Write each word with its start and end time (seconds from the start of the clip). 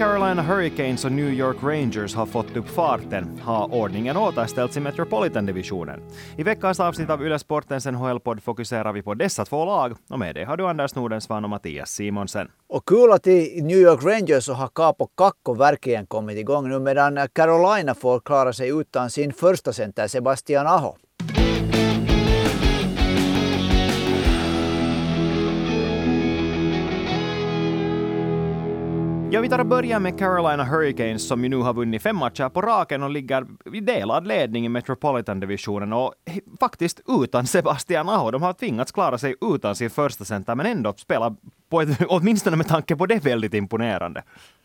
Carolina 0.00 0.42
Hurricanes 0.42 1.04
och 1.04 1.12
New 1.12 1.32
York 1.32 1.56
Rangers 1.62 2.14
har 2.14 2.26
fått 2.26 2.56
upp 2.56 2.68
farten, 2.68 3.40
har 3.42 3.74
ordningen 3.74 4.16
återställts 4.16 4.76
i 4.76 4.80
Metropolitan-divisionen. 4.80 6.00
I 6.36 6.42
veckans 6.42 6.80
avsnitt 6.80 7.10
av 7.10 7.26
Yle 7.26 7.38
Sportens 7.38 7.86
NHL-podd 7.86 8.42
fokuserar 8.42 8.92
vi 8.92 9.02
på 9.02 9.14
dessa 9.14 9.44
två 9.44 9.64
lag 9.64 9.96
och 10.10 10.18
med 10.18 10.34
det 10.34 10.44
har 10.44 10.56
du 10.56 10.68
Anders 10.68 10.94
Nordensvan 10.94 11.44
och 11.44 11.50
Mattias 11.50 11.90
Simonsen. 11.90 12.48
Och 12.68 12.88
kul 12.88 13.12
att 13.12 13.26
i 13.26 13.62
New 13.62 13.78
York 13.78 14.02
Rangers 14.02 14.44
så 14.44 14.52
har 14.52 14.68
Capo 14.68 15.06
Kakko 15.06 15.54
verkligen 15.54 16.06
kommit 16.06 16.38
igång 16.38 16.68
nu 16.68 16.78
medan 16.78 17.18
Carolina 17.32 17.94
får 17.94 18.20
klara 18.20 18.52
sig 18.52 18.68
utan 18.68 19.10
sin 19.10 19.32
första 19.32 19.72
center 19.72 20.08
Sebastian 20.08 20.66
Aho. 20.66 20.96
Ja, 29.32 29.40
vi 29.40 29.48
tar 29.48 29.58
och 29.58 29.66
börjar 29.66 30.00
med 30.00 30.18
Carolina 30.18 30.64
Hurricanes 30.64 31.28
som 31.28 31.42
ju 31.42 31.48
nu 31.48 31.56
har 31.56 31.74
vunnit 31.74 32.02
fem 32.02 32.16
matcher 32.16 32.48
på 32.48 32.62
raken 32.62 33.02
och 33.02 33.10
ligger 33.10 33.46
i 33.72 33.80
delad 33.80 34.26
ledning 34.26 34.66
i 34.66 34.68
Metropolitan-divisionen 34.68 35.92
och 35.92 36.14
faktiskt 36.60 37.00
utan 37.22 37.46
Sebastian 37.46 38.08
Aho. 38.08 38.30
De 38.30 38.42
har 38.42 38.52
tvingats 38.52 38.92
klara 38.92 39.18
sig 39.18 39.34
utan 39.54 39.76
sin 39.76 39.90
första 39.90 40.24
center 40.24 40.54
men 40.54 40.66
ändå 40.66 40.92
spela 40.92 41.36
på 41.70 41.80
ett, 41.80 41.88
åtminstone 42.08 42.56
med 42.56 42.68
tanke 42.68 42.96
på 42.96 43.06
det, 43.06 43.24
väldigt 43.24 43.54
imponerande. 43.54 44.22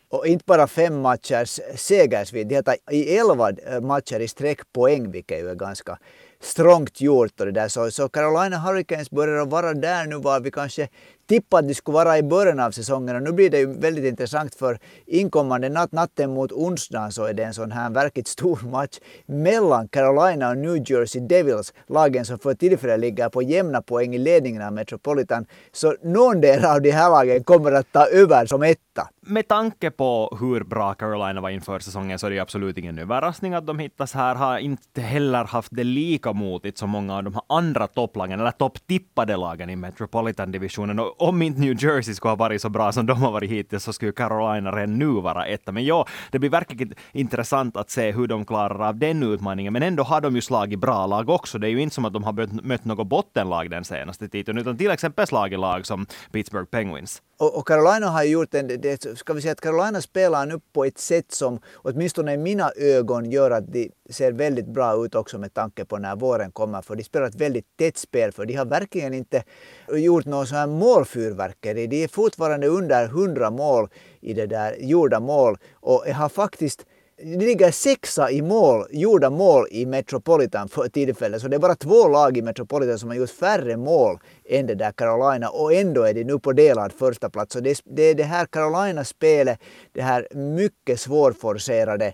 Och 0.08 0.26
inte 0.26 0.44
bara 0.46 0.66
fem 0.66 1.00
matchers 1.00 1.60
segersvidd, 1.74 2.48
de 2.48 2.54
har 2.54 2.94
i 2.94 3.16
elva 3.16 3.50
eh, 3.50 3.80
matcher 3.80 4.20
i 4.20 4.28
sträck 4.28 4.72
poäng, 4.72 5.10
vilket 5.10 5.38
ju 5.38 5.50
är 5.50 5.54
ganska 5.54 5.98
strångt 6.40 7.00
gjort. 7.00 7.40
Och 7.40 7.46
det 7.46 7.52
där. 7.52 7.68
Så, 7.68 7.90
så 7.90 8.08
Carolina 8.08 8.58
Hurricanes 8.58 9.10
börjar 9.10 9.46
vara 9.46 9.74
där 9.74 10.06
nu 10.06 10.16
var 10.16 10.40
vi 10.40 10.50
kanske 10.50 10.88
tippade 11.26 11.60
att 11.60 11.68
de 11.68 11.74
skulle 11.74 11.94
vara 11.94 12.18
i 12.18 12.22
början 12.22 12.60
av 12.60 12.70
säsongen. 12.70 13.16
Och 13.16 13.22
nu 13.22 13.32
blir 13.32 13.50
det 13.50 13.58
ju 13.58 13.66
väldigt 13.66 14.04
intressant 14.04 14.54
för 14.54 14.78
inkommande 15.06 15.68
natt, 15.68 15.92
natten 15.92 16.30
mot 16.30 16.52
onsdagen 16.52 17.12
så 17.12 17.24
är 17.24 17.34
det 17.34 17.44
en 17.44 17.54
sån 17.54 17.72
här 17.72 17.90
verkligt 17.90 18.28
stor 18.28 18.60
match 18.70 18.98
mellan 19.26 19.88
Carolina 19.88 20.50
och 20.50 20.56
New 20.56 20.90
Jersey 20.90 21.20
Devils. 21.20 21.72
Lagen 21.86 22.24
som 22.24 22.38
för 22.38 22.54
tillfället 22.54 23.00
ligger 23.00 23.28
på 23.28 23.42
jämna 23.42 23.82
poäng 23.82 24.14
i 24.14 24.18
ledningen 24.18 24.62
av 24.62 24.72
Metropolitan. 24.72 25.46
Så 25.72 25.94
någon 26.02 26.40
del 26.40 26.64
av 26.64 26.82
de 26.82 26.90
här 26.90 27.10
lagen 27.10 27.44
kommer 27.44 27.72
att 27.72 27.92
ta 27.92 28.06
över 28.06 28.46
som 28.46 28.62
etta. 28.62 29.08
Med 29.28 29.48
tanke 29.48 29.90
på 29.90 30.38
hur 30.40 30.64
bra 30.64 30.94
Carolina 30.94 31.40
var 31.40 31.50
inför 31.50 31.78
säsongen 31.78 32.18
så 32.18 32.26
är 32.26 32.30
det 32.30 32.38
absolut 32.38 32.78
ingen 32.78 32.98
överraskning 32.98 33.54
att 33.54 33.66
de 33.66 33.78
hittas 33.78 34.14
här. 34.14 34.34
Har 34.34 34.58
inte 34.58 35.00
heller 35.00 35.44
haft 35.44 35.68
det 35.72 35.84
lika 35.84 36.32
motigt 36.32 36.78
som 36.78 36.90
många 36.90 37.16
av 37.16 37.24
de 37.24 37.34
här 37.34 37.42
andra 37.48 37.86
topplagen, 37.86 38.40
eller 38.40 38.50
topptippade 38.50 39.36
lagen 39.36 39.70
i 39.70 39.76
Metropolitan-divisionen. 39.76 40.98
Och 40.98 41.22
om 41.22 41.42
inte 41.42 41.60
New 41.60 41.84
Jersey 41.84 42.14
skulle 42.14 42.30
ha 42.30 42.36
varit 42.36 42.62
så 42.62 42.68
bra 42.68 42.92
som 42.92 43.06
de 43.06 43.22
har 43.22 43.32
varit 43.32 43.50
hittills 43.50 43.84
så 43.84 43.92
skulle 43.92 44.12
Carolina 44.12 44.70
redan 44.70 44.98
nu 44.98 45.06
vara 45.06 45.46
etta. 45.46 45.72
Men 45.72 45.84
ja, 45.84 46.06
det 46.30 46.38
blir 46.38 46.50
verkligen 46.50 46.94
intressant 47.12 47.76
att 47.76 47.90
se 47.90 48.12
hur 48.12 48.26
de 48.26 48.44
klarar 48.44 48.88
av 48.88 48.96
den 48.96 49.22
utmaningen. 49.22 49.72
Men 49.72 49.82
ändå 49.82 50.02
har 50.02 50.20
de 50.20 50.34
ju 50.34 50.40
slagit 50.40 50.78
bra 50.78 51.06
lag 51.06 51.28
också. 51.28 51.58
Det 51.58 51.68
är 51.68 51.70
ju 51.70 51.80
inte 51.80 51.94
som 51.94 52.04
att 52.04 52.12
de 52.12 52.24
har 52.24 52.62
mött 52.66 52.84
något 52.84 53.06
bottenlag 53.06 53.70
den 53.70 53.84
senaste 53.84 54.28
tiden, 54.28 54.58
utan 54.58 54.76
till 54.76 54.90
exempel 54.90 55.26
slagit 55.26 55.58
lag 55.58 55.86
som 55.86 56.06
Pittsburgh 56.32 56.70
Penguins. 56.70 57.22
Och, 57.38 57.58
och 57.58 57.66
Carolina 57.66 58.06
har 58.06 58.22
gjort 58.22 58.54
en, 58.54 58.66
det, 58.66 59.18
ska 59.18 59.32
vi 59.32 59.42
säga 59.42 59.52
att 59.52 59.60
Carolina 59.60 60.00
spelar 60.00 60.46
nu 60.46 60.60
på 60.72 60.84
ett 60.84 60.98
sätt 60.98 61.32
som 61.32 61.60
åtminstone 61.74 62.32
i 62.32 62.36
mina 62.36 62.70
ögon 62.76 63.30
gör 63.30 63.50
att 63.50 63.72
de 63.72 63.90
ser 64.10 64.32
väldigt 64.32 64.66
bra 64.66 65.04
ut 65.04 65.14
också 65.14 65.38
med 65.38 65.54
tanke 65.54 65.84
på 65.84 65.98
när 65.98 66.16
våren 66.16 66.52
kommer. 66.52 66.82
För 66.82 66.96
de 66.96 67.04
spelar 67.04 67.26
ett 67.26 67.40
väldigt 67.40 67.76
tätt 67.76 67.98
spel 67.98 68.32
för 68.32 68.46
de 68.46 68.54
har 68.54 68.64
verkligen 68.64 69.14
inte 69.14 69.44
gjort 69.88 70.24
någon 70.24 70.46
sån 70.46 70.58
här 70.58 70.66
målfyrverkeri. 70.66 71.86
De 71.86 72.04
är 72.04 72.08
fortfarande 72.08 72.66
under 72.66 73.04
100 73.04 73.50
mål 73.50 73.88
i 74.20 74.34
det 74.34 74.46
där 74.46 74.76
gjorda 74.80 75.20
mål 75.20 75.58
och 75.72 76.04
har 76.06 76.28
faktiskt 76.28 76.84
de 77.18 77.36
ligger 77.36 77.70
sexa 77.70 78.30
i 78.30 78.42
mål, 78.42 78.86
gjorda 78.90 79.30
mål 79.30 79.66
i 79.70 79.86
Metropolitan 79.86 80.68
för 80.68 80.88
tillfället. 80.88 81.42
Så 81.42 81.48
det 81.48 81.56
är 81.56 81.60
bara 81.60 81.74
två 81.74 82.08
lag 82.08 82.36
i 82.36 82.42
Metropolitan 82.42 82.98
som 82.98 83.08
har 83.08 83.16
gjort 83.16 83.30
färre 83.30 83.76
mål 83.76 84.18
än 84.48 84.66
det 84.66 84.74
där 84.74 84.92
Carolina 84.92 85.48
och 85.48 85.72
ändå 85.72 86.02
är 86.02 86.14
de 86.14 86.24
nu 86.24 86.38
på 86.38 86.52
delad 86.52 86.92
första 86.92 87.30
plats. 87.30 87.52
Så 87.52 87.60
det, 87.60 87.80
det 87.84 88.02
är 88.02 88.14
det 88.14 88.24
här 88.24 88.46
Carolina-spelet, 88.46 89.60
det 89.92 90.02
här 90.02 90.26
mycket 90.34 91.00
svårforcerade 91.00 92.12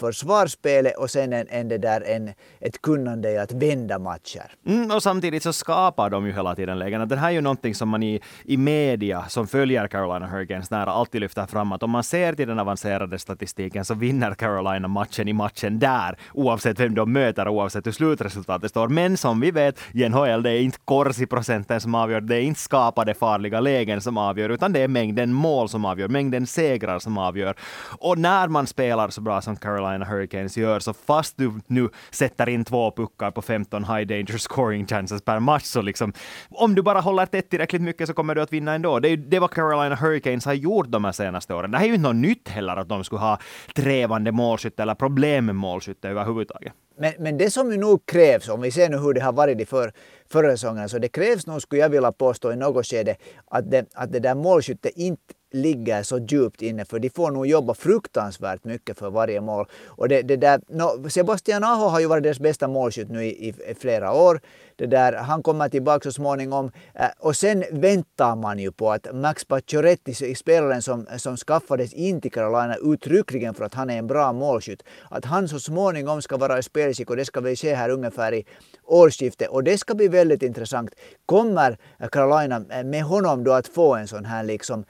försvarsspelet 0.00 0.96
och 0.96 1.10
sen 1.10 1.32
en, 1.32 1.46
en 1.50 1.68
det 1.68 1.78
där, 1.78 2.00
en, 2.00 2.30
ett 2.60 2.82
kunnande 2.82 3.30
i 3.30 3.38
att 3.38 3.52
vända 3.52 3.98
matcher. 3.98 4.52
Mm, 4.66 4.90
och 4.90 5.02
samtidigt 5.02 5.42
så 5.42 5.52
skapar 5.52 6.10
de 6.10 6.26
ju 6.26 6.32
hela 6.32 6.54
tiden 6.54 6.78
lägen. 6.78 7.08
Det 7.08 7.16
här 7.16 7.28
är 7.28 7.32
ju 7.32 7.40
någonting 7.40 7.74
som 7.74 7.88
man 7.88 8.02
i, 8.02 8.20
i 8.44 8.56
media 8.56 9.24
som 9.28 9.46
följer 9.46 9.88
Carolina 9.88 10.26
Hurricanes 10.26 10.70
nära 10.70 10.90
alltid 10.90 11.20
lyfter 11.20 11.46
fram 11.46 11.72
att 11.72 11.82
om 11.82 11.90
man 11.90 12.04
ser 12.04 12.32
till 12.32 12.48
den 12.48 12.58
avancerade 12.58 13.18
statistiken 13.18 13.84
så 13.84 13.94
vinner 13.94 14.34
Carolina 14.34 14.88
matchen 14.88 15.28
i 15.28 15.32
matchen 15.32 15.78
där 15.78 16.18
oavsett 16.32 16.80
vem 16.80 16.94
de 16.94 17.12
möter 17.12 17.48
och 17.48 17.54
oavsett 17.54 17.86
hur 17.86 17.92
slutresultatet 17.92 18.70
står. 18.70 18.88
Men 18.88 19.16
som 19.16 19.40
vi 19.40 19.50
vet 19.50 19.78
i 19.92 20.08
NHL, 20.08 20.42
det 20.42 20.50
är 20.50 20.60
inte 20.60 20.78
kors 20.84 21.20
i 21.20 21.26
procenten 21.26 21.73
målvakten 21.74 21.80
som 21.80 21.94
avgör, 21.94 22.20
det 22.20 22.36
är 22.36 22.40
inte 22.40 22.60
skapade 22.60 23.14
farliga 23.14 23.60
lägen 23.60 24.00
som 24.00 24.18
avgör, 24.18 24.50
utan 24.50 24.72
det 24.72 24.80
är 24.80 24.88
mängden 24.88 25.32
mål 25.32 25.68
som 25.68 25.84
avgör, 25.84 26.08
mängden 26.08 26.46
segrar 26.46 27.00
som 27.00 27.18
avgör. 27.18 27.54
Och 28.00 28.18
när 28.18 28.48
man 28.48 28.66
spelar 28.66 29.10
så 29.10 29.20
bra 29.20 29.40
som 29.40 29.56
Carolina 29.56 30.04
Hurricanes 30.04 30.56
gör, 30.56 30.80
så 30.80 30.92
fast 30.92 31.36
du 31.36 31.52
nu 31.68 31.88
sätter 32.10 32.48
in 32.48 32.64
två 32.64 32.90
puckar 32.90 33.30
på 33.30 33.42
15 33.42 33.84
high 33.84 34.06
danger 34.06 34.38
scoring 34.38 34.86
chances 34.86 35.22
per 35.22 35.40
match, 35.40 35.64
så 35.64 35.82
liksom, 35.82 36.12
om 36.50 36.74
du 36.74 36.82
bara 36.82 37.00
håller 37.00 37.26
tätt 37.26 37.50
tillräckligt 37.50 37.82
mycket 37.82 38.08
så 38.08 38.14
kommer 38.14 38.34
du 38.34 38.42
att 38.42 38.52
vinna 38.52 38.74
ändå. 38.74 39.00
Det 39.00 39.08
är 39.08 39.16
det 39.16 39.40
vad 39.40 39.50
Carolina 39.50 39.94
Hurricanes 39.94 40.44
har 40.44 40.54
gjort 40.54 40.90
de 40.90 41.04
här 41.04 41.12
senaste 41.12 41.54
åren. 41.54 41.70
Det 41.70 41.78
här 41.78 41.84
är 41.84 41.88
ju 41.88 41.94
inte 41.94 42.08
något 42.08 42.16
nytt 42.16 42.48
heller 42.48 42.76
att 42.76 42.88
de 42.88 43.04
skulle 43.04 43.20
ha 43.20 43.38
trevande 43.74 44.32
målskytte 44.32 44.82
eller 44.82 44.94
problem 44.94 45.46
med 45.46 45.54
målskytte 45.54 46.08
överhuvudtaget. 46.08 46.72
Men, 46.96 47.12
men 47.18 47.38
det 47.38 47.50
som 47.50 47.68
nu 47.68 47.98
krävs, 48.04 48.48
om 48.48 48.60
vi 48.60 48.70
ser 48.70 48.88
nu 48.88 48.96
hur 48.98 49.14
det 49.14 49.20
har 49.20 49.32
varit 49.32 49.60
i 49.60 49.66
för, 49.66 49.92
förra 50.32 50.50
säsongen, 50.50 50.88
så 50.88 50.98
det 50.98 51.08
krävs 51.08 51.46
nog, 51.46 51.62
skulle 51.62 51.82
jag 51.82 51.88
vilja 51.88 52.12
påstå 52.12 52.52
i 52.52 52.56
något 52.56 52.86
skede, 52.86 53.16
att 53.46 53.70
det, 53.70 53.86
att 53.94 54.12
det 54.12 54.20
där 54.20 54.34
målskyttet 54.34 54.92
inte 54.96 55.33
ligger 55.54 56.02
så 56.02 56.18
djupt 56.18 56.62
inne 56.62 56.84
för 56.84 56.98
de 56.98 57.10
får 57.10 57.30
nog 57.30 57.46
jobba 57.46 57.74
fruktansvärt 57.74 58.64
mycket 58.64 58.98
för 58.98 59.10
varje 59.10 59.40
mål. 59.40 59.66
Och 59.86 60.08
det, 60.08 60.22
det 60.22 60.36
där, 60.36 60.60
no, 60.68 61.10
Sebastian 61.10 61.64
Aho 61.64 61.88
har 61.88 62.00
ju 62.00 62.06
varit 62.06 62.22
deras 62.22 62.40
bästa 62.40 62.68
målskytt 62.68 63.10
nu 63.10 63.24
i, 63.24 63.48
i, 63.48 63.54
i 63.70 63.74
flera 63.74 64.12
år. 64.12 64.40
Det 64.76 64.86
där, 64.86 65.12
han 65.12 65.42
kommer 65.42 65.68
tillbaka 65.68 66.02
så 66.04 66.12
småningom. 66.12 66.70
eh, 66.94 67.06
och 67.18 67.36
sen 67.36 67.64
väntar 67.70 68.36
man 68.36 68.58
ju 68.58 68.72
på 68.72 68.92
att 68.92 69.06
Max 69.14 69.44
Pacioretty, 69.44 70.34
spelaren 70.34 70.82
som, 70.82 71.06
som 71.16 71.36
skaffades 71.36 71.92
in 71.92 72.20
till 72.20 72.32
Carolina 72.32 72.76
uttryckligen 72.82 73.54
för 73.54 73.64
att 73.64 73.74
han 73.74 73.90
är 73.90 73.98
en 73.98 74.06
bra 74.06 74.32
målskytt, 74.32 74.82
att 75.10 75.24
han 75.24 75.48
så 75.48 75.60
småningom 75.60 76.22
ska 76.22 76.36
vara 76.36 76.58
i 76.58 76.62
spelskick 76.62 77.10
och 77.10 77.16
det 77.16 77.24
ska 77.24 77.40
vi 77.40 77.56
se 77.56 77.74
här 77.74 77.90
ungefär 77.90 78.34
i 78.34 78.44
årsskiftet. 78.86 79.48
Och 79.48 79.64
det 79.64 79.78
ska 79.78 79.94
bli 79.94 80.08
väldigt 80.08 80.42
intressant. 80.42 80.90
Kommer 81.26 81.78
Carolina 82.12 82.60
med 82.84 83.02
honom 83.02 83.44
då 83.44 83.52
att 83.52 83.68
få 83.68 83.94
en 83.94 84.08
sån 84.08 84.24
här 84.24 84.44
liksom 84.44 84.84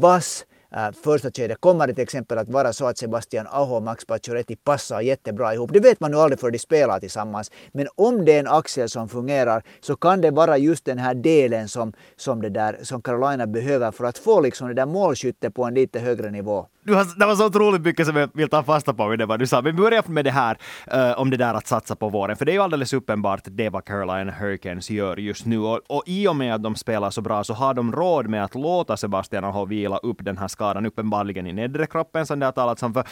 vass 0.00 0.46
äh, 0.72 0.92
första 1.04 1.30
skedet 1.30 1.60
kommer 1.60 1.86
det 1.86 1.94
till 1.94 2.02
exempel 2.02 2.38
att 2.38 2.48
vara 2.48 2.72
så 2.72 2.86
att 2.86 2.98
Sebastian 2.98 3.46
Aho 3.46 3.76
och 3.76 3.82
Max 3.82 4.04
Pacioretty 4.04 4.56
passar 4.56 5.00
jättebra 5.00 5.54
ihop. 5.54 5.70
Det 5.72 5.80
vet 5.80 6.00
man 6.00 6.12
ju 6.12 6.18
aldrig 6.18 6.40
för 6.40 6.50
de 6.50 6.58
spelar 6.58 7.00
tillsammans. 7.00 7.50
Men 7.72 7.88
om 7.94 8.24
det 8.24 8.32
är 8.32 8.40
en 8.40 8.46
axel 8.46 8.88
som 8.88 9.08
fungerar 9.08 9.62
så 9.80 9.96
kan 9.96 10.20
det 10.20 10.30
vara 10.30 10.58
just 10.58 10.84
den 10.84 10.98
här 10.98 11.14
delen 11.14 11.68
som, 11.68 11.92
som, 12.16 12.42
det 12.42 12.50
där, 12.50 12.78
som 12.82 13.02
Carolina 13.02 13.46
behöver 13.46 13.90
för 13.90 14.04
att 14.04 14.18
få 14.18 14.40
liksom 14.40 14.68
det 14.68 14.74
där 14.74 14.86
målskyttet 14.86 15.54
på 15.54 15.64
en 15.64 15.74
lite 15.74 15.98
högre 15.98 16.30
nivå 16.30 16.66
du 16.86 16.94
har, 16.94 17.18
det 17.18 17.26
var 17.26 17.34
så 17.34 17.46
otroligt 17.46 17.82
mycket 17.82 18.06
som 18.06 18.16
jag 18.16 18.30
vill 18.34 18.48
ta 18.48 18.62
fasta 18.62 18.94
på 18.94 19.08
med 19.08 19.18
det 19.18 19.26
vad 19.26 19.38
du 19.38 19.46
sa. 19.46 19.60
Vi 19.60 19.72
börjar 19.72 20.04
med 20.06 20.24
det 20.24 20.30
här 20.30 20.58
uh, 20.94 21.20
om 21.20 21.30
det 21.30 21.36
där 21.36 21.54
att 21.54 21.66
satsa 21.66 21.96
på 21.96 22.08
våren, 22.08 22.36
för 22.36 22.44
det 22.44 22.52
är 22.52 22.54
ju 22.54 22.62
alldeles 22.62 22.92
uppenbart 22.92 23.40
det 23.44 23.68
vad 23.68 23.84
Carolina 23.84 24.32
Hurricanes 24.32 24.90
gör 24.90 25.16
just 25.16 25.46
nu. 25.46 25.58
Och, 25.58 25.80
och 25.86 26.02
i 26.06 26.28
och 26.28 26.36
med 26.36 26.54
att 26.54 26.62
de 26.62 26.76
spelar 26.76 27.10
så 27.10 27.20
bra 27.20 27.44
så 27.44 27.54
har 27.54 27.74
de 27.74 27.92
råd 27.92 28.28
med 28.28 28.44
att 28.44 28.54
låta 28.54 28.96
Sebastian 28.96 29.44
Aho 29.44 29.64
vila 29.64 29.96
upp 29.96 30.16
den 30.20 30.38
här 30.38 30.48
skadan, 30.56 30.86
uppenbarligen 30.86 31.46
i 31.46 31.52
nedre 31.52 31.86
kroppen 31.86 32.26
som 32.26 32.38
det 32.40 32.46
har 32.46 32.52
talats 32.52 32.82
om. 32.82 32.94
För 32.94 33.04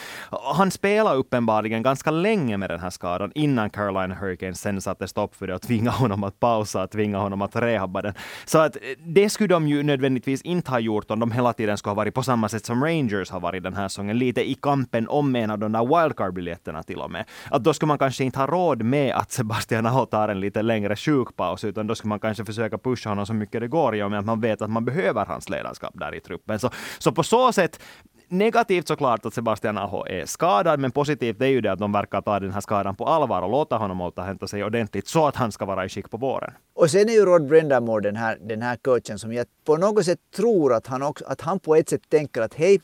han 0.57 0.71
spelade 0.71 1.17
uppenbarligen 1.17 1.83
ganska 1.83 2.11
länge 2.11 2.57
med 2.57 2.71
den 2.71 2.81
här 2.81 2.91
skadan 2.91 3.33
innan 3.35 3.71
Carolina 3.71 4.15
Hurricanes 4.15 4.61
sen 4.61 4.81
satte 4.81 5.09
stopp 5.09 5.35
för 5.35 5.47
det 5.47 5.55
och 5.55 5.63
tvingade 5.63 5.97
honom 5.97 6.25
att 6.25 6.41
pausa, 6.41 6.87
tvinga 6.87 7.19
honom 7.19 7.43
att 7.43 7.57
rehabba 7.57 8.03
den. 8.03 8.15
Så 8.45 8.59
att 8.59 8.77
eh, 8.77 8.83
det 8.99 9.31
skulle 9.31 9.49
de 9.49 9.69
ju 9.69 9.83
nödvändigtvis 9.83 10.43
inte 10.43 10.71
ha 10.71 10.79
gjort 10.79 11.11
om 11.11 11.21
de 11.21 11.33
hela 11.33 11.53
tiden 11.53 11.79
skulle 11.79 11.91
ha 11.91 11.95
varit 11.95 12.15
på 12.15 12.23
samma 12.23 12.49
sätt 12.49 12.67
som 12.67 12.85
Rangers 12.85 13.31
har 13.31 13.41
varit 13.41 13.63
den 13.63 13.75
här 13.75 13.89
säsongen, 13.89 14.19
lite 14.19 14.51
i 14.51 14.55
kampen 14.55 15.09
om 15.09 15.37
en 15.37 15.51
av 15.51 15.59
de 15.59 15.73
där 15.73 15.85
wildcard-biljetterna 15.85 16.83
till 16.83 16.99
och 16.99 17.11
med. 17.11 17.25
Att 17.51 17.65
då 17.65 17.73
skulle 17.75 17.89
man 17.89 17.99
kanske 17.99 18.25
inte 18.25 18.39
ha 18.39 18.47
råd 18.47 18.83
med 18.83 19.15
att 19.15 19.33
Sebastian 19.33 19.87
Aho 19.87 20.07
tar 20.07 20.29
en 20.29 20.41
lite 20.41 20.63
längre 20.63 20.97
sjukpaus, 20.97 21.65
utan 21.65 21.87
då 21.87 21.95
skulle 21.95 22.09
man 22.09 22.21
kanske 22.21 22.45
försöka 22.45 22.79
pusha 22.79 23.11
honom 23.11 23.27
så 23.27 23.35
mycket 23.35 23.61
det 23.61 23.69
går 23.69 23.97
i 23.97 24.03
och 24.03 24.11
med 24.11 24.21
att 24.21 24.27
man 24.27 24.41
vet 24.41 24.63
att 24.63 24.71
man 24.71 24.85
behöver 24.85 25.27
hans 25.27 25.49
ledarskap 25.49 25.93
där 25.95 26.15
i 26.15 26.21
truppen. 26.21 26.59
Så, 26.59 26.71
så 26.99 27.13
på 27.13 27.23
så 27.35 27.53
sätt 27.53 27.81
negativt 28.29 28.89
såklart 28.89 29.27
att 29.27 29.35
Sebastian 29.35 29.79
Aho 29.79 30.07
är 30.07 30.27
skadad, 30.27 30.81
men 30.81 30.91
positivt 30.91 31.43
är 31.43 31.47
ju 31.47 31.61
det 31.61 31.73
att 31.73 31.79
de 31.79 31.93
verkar 31.93 32.21
ta 32.21 32.41
den 32.41 32.53
här 32.53 32.61
skadan 32.61 32.97
på 32.97 33.05
allvar 33.05 33.43
och 33.43 33.51
låta 33.51 33.77
honom 33.77 34.01
återhämta 34.01 34.47
sig 34.47 34.65
ordentligt 34.65 35.09
så 35.09 35.27
att 35.27 35.37
han 35.37 35.53
ska 35.53 35.65
vara 35.65 35.85
i 35.85 35.89
skick 35.89 36.11
på 36.11 36.17
våren. 36.17 36.53
Och 36.75 36.91
sen 36.91 37.09
är 37.09 37.13
ju 37.13 37.25
Rod 37.25 37.47
Brendamore 37.47 38.03
den 38.03 38.17
här, 38.17 38.39
den 38.41 38.63
här 38.63 38.77
coachen 38.77 39.19
som 39.19 39.33
jag 39.33 39.47
på 39.65 39.77
något 39.77 40.05
sätt 40.05 40.19
tror 40.37 40.75
att 40.75 40.87
han, 40.87 41.03
också, 41.03 41.25
att 41.25 41.41
han 41.41 41.61
på 41.61 41.77
ett 41.77 41.89
sätt 41.89 42.03
tänker 42.09 42.43
att 42.43 42.55
hej, 42.55 42.81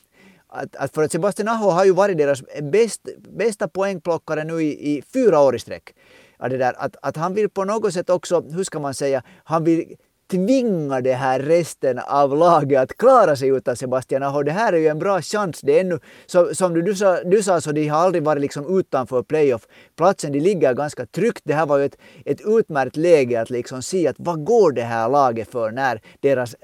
att, 0.49 0.77
att 0.77 0.95
för 0.95 1.03
att 1.03 1.13
Sebastian 1.13 1.49
Aho 1.49 1.71
har 1.71 1.85
ju 1.85 1.93
varit 1.93 2.19
deras 2.19 2.43
bäst, 2.63 3.09
bästa 3.39 3.69
poängplockare 3.69 4.45
nu 4.45 4.63
i, 4.63 4.97
i 4.97 5.03
fyra 5.03 5.41
år 5.41 5.57
i 5.57 5.59
sträck. 5.59 5.95
Att, 6.39 6.51
där, 6.51 6.75
att, 6.79 6.97
att 7.03 7.17
han 7.17 7.35
vill 7.35 7.49
på 7.49 7.65
något 7.65 7.93
sätt 7.93 8.11
också, 8.11 8.41
hur 8.41 8.65
ska 8.65 8.79
man 8.79 8.95
säga, 8.95 9.23
han 9.45 9.65
vill 9.65 9.97
tvinga 10.31 11.01
det 11.01 11.13
här 11.13 11.41
resten 11.41 11.99
av 11.99 12.37
laget 12.37 12.81
att 12.81 12.97
klara 12.97 13.37
sig 13.37 13.49
utan 13.49 13.77
Sebastian 13.77 14.23
Aho. 14.23 14.43
Det 14.43 14.53
här 14.53 14.73
är 14.73 14.79
ju 14.79 14.89
en 14.89 14.99
bra 14.99 15.23
chans. 15.23 15.61
Det 15.61 15.77
är 15.77 15.81
ännu, 15.81 15.99
så, 16.27 16.55
som 16.55 16.75
du, 16.75 16.83
du, 16.83 16.95
sa, 16.95 17.23
du 17.25 17.43
sa 17.43 17.61
så 17.61 17.73
de 17.73 17.89
har 17.89 17.99
aldrig 17.99 18.25
varit 18.25 18.43
liksom 18.43 18.79
utanför 18.79 19.23
playoff-platsen. 19.23 20.33
De 20.33 20.41
ligger 20.41 20.75
ganska 20.75 21.07
tryggt. 21.07 21.41
Det 21.45 21.55
här 21.55 21.67
var 21.67 21.79
ju 21.79 21.85
ett, 21.85 21.97
ett 22.25 22.41
utmärkt 22.45 22.97
läge 22.97 23.41
att 23.41 23.51
liksom 23.51 23.83
se 23.83 24.09
att 24.09 24.17
vad 24.19 24.45
går 24.45 24.73
det 24.73 24.83
här 24.83 25.09
laget 25.09 25.51
för 25.51 25.71
när 25.71 26.01
deras 26.21 26.57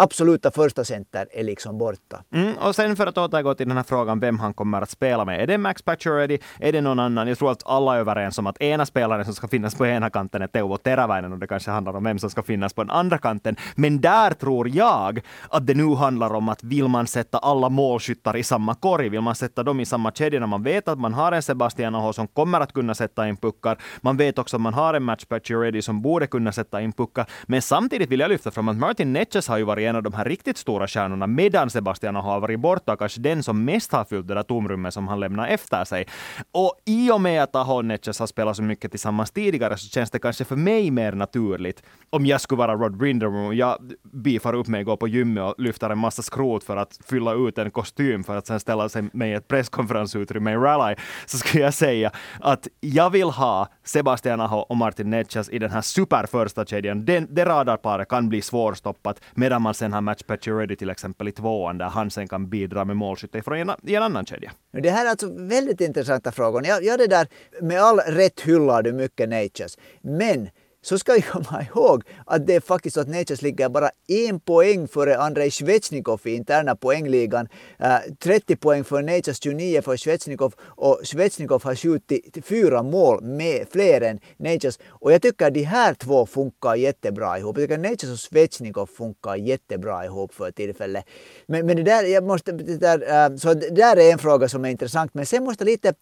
absoluta 0.00 0.50
första 0.50 0.84
center 0.84 1.26
är 1.32 1.44
liksom 1.44 1.78
borta. 1.78 2.22
Mm, 2.32 2.54
och 2.56 2.74
sen 2.76 2.96
för 2.96 3.06
att 3.06 3.18
återgå 3.18 3.54
till 3.54 3.68
den 3.68 3.76
här 3.76 3.84
frågan 3.84 4.20
vem 4.20 4.38
han 4.38 4.54
kommer 4.54 4.82
att 4.82 4.90
spela 4.90 5.24
med. 5.24 5.40
Är 5.40 5.46
det 5.46 5.58
Max 5.58 5.82
Pacioretty? 5.82 6.38
Är 6.60 6.72
det 6.72 6.80
någon 6.80 6.98
annan? 6.98 7.28
Jag 7.28 7.38
tror 7.38 7.50
att 7.50 7.62
alla 7.66 7.96
är 7.96 8.00
överens 8.00 8.38
om 8.38 8.46
att 8.46 8.62
ena 8.62 8.86
spelaren 8.86 9.24
som 9.24 9.34
ska 9.34 9.48
finnas 9.48 9.74
på 9.74 9.86
ena 9.86 10.10
kanten 10.10 10.42
är 10.42 10.46
Teuvo 10.46 10.76
Teräväinen 10.76 11.32
och 11.32 11.38
det 11.38 11.46
kanske 11.46 11.70
handlar 11.70 11.96
om 11.96 12.04
vem 12.04 12.18
som 12.18 12.30
ska 12.30 12.42
finnas 12.42 12.72
på 12.72 12.82
den 12.82 12.90
andra 12.90 13.18
kanten. 13.18 13.56
Men 13.74 14.00
där 14.00 14.30
tror 14.30 14.68
jag 14.68 15.20
att 15.48 15.66
det 15.66 15.74
nu 15.74 15.94
handlar 15.94 16.34
om 16.34 16.48
att 16.48 16.64
vill 16.64 16.88
man 16.88 17.06
sätta 17.06 17.38
alla 17.38 17.68
målskyttar 17.68 18.36
i 18.36 18.42
samma 18.42 18.74
korg? 18.74 19.08
Vill 19.08 19.20
man 19.20 19.34
sätta 19.34 19.62
dem 19.62 19.80
i 19.80 19.86
samma 19.86 20.12
kedja 20.12 20.40
när 20.40 20.46
man 20.46 20.62
vet 20.62 20.88
att 20.88 20.98
man 20.98 21.14
har 21.14 21.32
en 21.32 21.42
Sebastian 21.42 21.94
Aho 21.94 22.12
som 22.12 22.26
kommer 22.26 22.60
att 22.60 22.72
kunna 22.72 22.94
sätta 22.94 23.28
in 23.28 23.36
puckar. 23.36 23.78
Man 24.00 24.16
vet 24.16 24.38
också 24.38 24.56
att 24.56 24.60
man 24.60 24.74
har 24.74 24.94
en 24.94 25.02
Max 25.02 25.24
Pacioretty 25.24 25.82
som 25.82 26.02
borde 26.02 26.26
kunna 26.26 26.52
sätta 26.52 26.80
in 26.80 26.92
puckar. 26.92 27.26
Men 27.46 27.62
samtidigt 27.62 28.10
vill 28.10 28.20
jag 28.20 28.28
lyfta 28.28 28.50
fram 28.50 28.68
att 28.68 28.76
Martin 28.76 29.12
Netches 29.12 29.48
har 29.48 29.58
ju 29.58 29.64
varit 29.64 29.89
en 29.90 29.96
av 29.96 30.02
de 30.02 30.12
här 30.12 30.24
riktigt 30.24 30.56
stora 30.56 30.86
stjärnorna 30.86 31.26
medan 31.26 31.70
Sebastian 31.70 32.16
har 32.16 32.40
varit 32.40 32.60
borta, 32.60 32.96
kanske 32.96 33.20
den 33.20 33.42
som 33.42 33.64
mest 33.64 33.92
har 33.92 34.04
fyllt 34.04 34.28
det 34.28 34.34
där 34.34 34.42
tomrummet 34.42 34.94
som 34.94 35.08
han 35.08 35.20
lämnar 35.20 35.48
efter 35.48 35.84
sig. 35.84 36.06
Och 36.52 36.72
i 36.86 37.10
och 37.10 37.20
med 37.20 37.42
att 37.42 37.56
Aho 37.56 37.82
Netches 37.82 38.18
har 38.18 38.26
spelat 38.26 38.56
så 38.56 38.62
mycket 38.62 38.90
tillsammans 38.90 39.30
tidigare 39.30 39.76
så 39.76 39.88
känns 39.88 40.10
det 40.10 40.18
kanske 40.18 40.44
för 40.44 40.56
mig 40.56 40.90
mer 40.90 41.12
naturligt 41.12 41.82
om 42.10 42.26
jag 42.26 42.40
skulle 42.40 42.58
vara 42.58 42.76
Rod 42.76 42.96
Brindamore 42.96 43.46
och 43.46 43.54
jag 43.54 43.92
beefar 44.02 44.54
upp 44.54 44.66
mig, 44.66 44.84
går 44.84 44.96
på 44.96 45.08
gymmet 45.08 45.44
och 45.44 45.54
lyfter 45.58 45.90
en 45.90 45.98
massa 45.98 46.22
skrot 46.22 46.64
för 46.64 46.76
att 46.76 46.98
fylla 47.04 47.34
ut 47.34 47.58
en 47.58 47.70
kostym 47.70 48.24
för 48.24 48.36
att 48.36 48.46
sen 48.46 48.60
ställa 48.60 48.88
sig 48.88 49.02
med 49.12 49.30
i 49.30 49.34
ett 49.34 49.48
presskonferensutrymme 49.48 50.52
i 50.52 50.56
Rally, 50.56 50.96
så 51.26 51.38
skulle 51.38 51.64
jag 51.64 51.74
säga 51.74 52.10
att 52.40 52.68
jag 52.80 53.10
vill 53.10 53.30
ha 53.30 53.68
Sebastian 53.90 54.40
Aho 54.40 54.58
och 54.58 54.76
Martin 54.76 55.10
Netches 55.10 55.48
i 55.48 55.58
den 55.58 55.70
här 55.70 55.80
superförsta 55.80 56.64
kedjan. 56.64 57.04
Det, 57.04 57.20
det 57.20 57.44
radarparet 57.44 58.08
kan 58.08 58.28
bli 58.28 58.42
svårstoppat 58.42 59.20
medan 59.34 59.62
man 59.62 59.74
sen 59.74 59.92
har 59.92 60.00
Match 60.00 60.22
Pacioretty 60.22 60.76
till 60.76 60.90
exempel 60.90 61.28
i 61.28 61.32
tvåan 61.32 61.78
där 61.78 61.88
han 61.88 62.10
sen 62.10 62.28
kan 62.28 62.50
bidra 62.50 62.84
med 62.84 62.96
målskytte 62.96 63.42
från 63.42 63.58
en, 63.58 63.70
i 63.82 63.94
en 63.94 64.02
annan 64.02 64.26
kedja. 64.26 64.52
Det 64.72 64.90
här 64.90 65.06
är 65.06 65.10
alltså 65.10 65.32
väldigt 65.32 65.80
intressanta 65.80 66.32
frågor. 66.32 66.66
Jag, 66.66 66.84
jag 66.84 66.98
det 66.98 67.06
där, 67.06 67.28
med 67.60 67.80
all 67.82 67.98
rätt 67.98 68.40
hyllar 68.40 68.82
du 68.82 68.92
mycket 68.92 69.28
Natures. 69.28 69.78
Men 70.02 70.48
så 70.82 70.98
ska 70.98 71.12
vi 71.12 71.22
komma 71.22 71.66
ihåg 71.74 72.02
att 72.26 72.46
det 72.46 72.54
är 72.54 72.60
faktiskt 72.60 72.94
så 72.94 73.00
att 73.00 73.08
Natures 73.08 73.42
ligger 73.42 73.68
bara 73.68 73.90
en 74.08 74.40
poäng 74.40 74.88
före 74.88 75.18
Andrei 75.18 75.50
Svetjnikov 75.50 76.20
i 76.24 76.34
interna 76.34 76.76
poängligan. 76.76 77.48
Eh, 77.78 77.98
30 78.18 78.56
poäng 78.56 78.84
för 78.84 79.02
Natures, 79.02 79.42
29 79.42 79.82
för 79.82 79.96
Svetjnikov 79.96 80.54
och 80.60 81.00
Svetjnikov 81.04 81.64
har 81.64 81.74
skjutit 81.74 82.46
fyra 82.46 82.82
mål 82.82 83.22
med 83.22 83.66
fler 83.70 84.00
än 84.00 84.20
Natures. 84.36 84.78
Och 84.88 85.12
jag 85.12 85.22
tycker 85.22 85.46
att 85.46 85.54
de 85.54 85.62
här 85.62 85.94
två 85.94 86.26
funkar 86.26 86.74
jättebra 86.74 87.38
ihop. 87.38 87.58
Jag 87.58 87.64
tycker 87.64 87.74
att 87.74 87.90
Natures 87.90 88.12
och 88.12 88.18
Svetjnikov 88.18 88.86
funkar 88.86 89.36
jättebra 89.36 90.04
ihop 90.04 90.34
för 90.34 90.50
tillfället. 90.50 91.04
Men, 91.46 91.66
men 91.66 91.76
det 91.76 91.82
där, 91.82 92.04
jag 92.04 92.24
måste, 92.24 92.52
det 92.52 92.76
där, 92.76 93.30
eh, 93.30 93.36
så 93.36 93.54
det 93.54 93.70
där 93.70 93.96
är 93.96 94.12
en 94.12 94.18
fråga 94.18 94.48
som 94.48 94.64
är 94.64 94.68
intressant. 94.68 95.14
Men 95.14 95.26
sen 95.26 95.44
måste 95.44 95.64
lite 95.64 95.94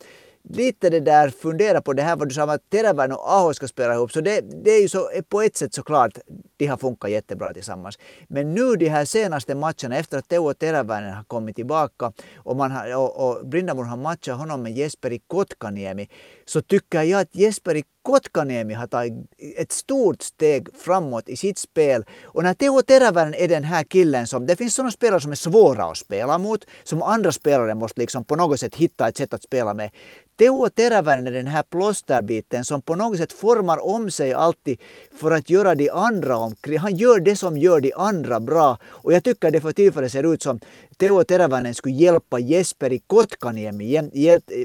lite 0.48 0.90
det 0.90 1.00
där 1.00 1.28
fundera 1.30 1.80
på 1.80 1.92
det 1.92 2.02
här 2.02 2.16
vad 2.16 2.28
du 2.28 2.34
sa 2.34 2.42
om 2.42 2.50
att 2.50 2.70
Teräväinen 2.70 3.16
och 3.16 3.32
Aho 3.32 3.54
ska 3.54 3.68
spela 3.68 3.94
ihop. 3.94 4.12
Så 4.12 4.20
det, 4.20 4.40
det 4.64 4.70
är 4.70 4.82
ju 4.82 4.88
så, 4.88 5.10
på 5.28 5.42
ett 5.42 5.56
sätt 5.56 5.74
såklart, 5.74 6.18
de 6.56 6.66
har 6.66 6.76
funkat 6.76 7.10
jättebra 7.10 7.52
tillsammans. 7.52 7.98
Men 8.28 8.54
nu 8.54 8.76
de 8.76 8.88
här 8.88 9.04
senaste 9.04 9.54
matcherna 9.54 9.96
efter 9.96 10.18
att 10.18 10.28
Teuvo 10.28 10.54
Teräväinen 10.54 11.14
har 11.14 11.24
kommit 11.24 11.56
tillbaka 11.56 12.12
och, 12.36 12.56
man 12.56 12.70
har, 12.70 12.96
och, 12.96 13.28
och 13.28 13.46
Brindamon 13.46 13.86
har 13.86 13.96
matchat 13.96 14.38
honom 14.38 14.62
med 14.62 14.72
Jesperi 14.72 15.20
Kotkaniemi 15.26 16.08
så 16.44 16.62
tycker 16.62 17.02
jag 17.02 17.20
att 17.20 17.36
Jesperi 17.36 17.84
Kotkaniemi 18.08 18.74
har 18.74 18.86
tagit 18.86 19.12
ett 19.56 19.72
stort 19.72 20.22
steg 20.22 20.68
framåt 20.74 21.28
i 21.28 21.36
sitt 21.36 21.58
spel. 21.58 22.04
Och 22.24 22.42
när 22.42 22.54
Teuvo 22.54 22.82
Teräväinen 22.82 23.34
är 23.34 23.48
den 23.48 23.64
här 23.64 23.84
killen 23.84 24.26
som, 24.26 24.46
det 24.46 24.56
finns 24.56 24.74
sådana 24.74 24.90
spelare 24.90 25.20
som 25.20 25.32
är 25.32 25.36
svåra 25.36 25.84
att 25.84 25.98
spela 25.98 26.38
mot, 26.38 26.64
som 26.84 27.02
andra 27.02 27.32
spelare 27.32 27.74
måste 27.74 28.00
liksom 28.00 28.24
på 28.24 28.36
något 28.36 28.60
sätt 28.60 28.74
hitta 28.74 29.08
ett 29.08 29.16
sätt 29.16 29.34
att 29.34 29.42
spela 29.42 29.74
med. 29.74 29.90
Teuvo 30.38 30.68
Teräväinen 30.68 31.26
är 31.26 31.32
den 31.32 31.46
här 31.46 31.62
plåsterbiten 31.62 32.64
som 32.64 32.82
på 32.82 32.94
något 32.94 33.18
sätt 33.18 33.32
formar 33.32 33.86
om 33.86 34.10
sig 34.10 34.32
alltid 34.32 34.80
för 35.20 35.30
att 35.30 35.50
göra 35.50 35.74
de 35.74 35.90
andra 35.90 36.36
omkring. 36.36 36.78
Han 36.78 36.96
gör 36.96 37.20
det 37.20 37.36
som 37.36 37.58
gör 37.58 37.80
de 37.80 37.92
andra 37.96 38.40
bra. 38.40 38.78
Och 38.84 39.12
jag 39.12 39.24
tycker 39.24 39.50
det 39.50 39.60
för 39.60 39.72
tillfället 39.72 40.12
ser 40.12 40.34
ut 40.34 40.42
som 40.42 40.60
Teo 40.98 41.24
Teräväinen 41.24 41.74
skulle 41.74 41.94
hjälpa 41.94 42.38
Jesper 42.38 42.92
i 42.92 42.98
Kotkaniemi 42.98 44.00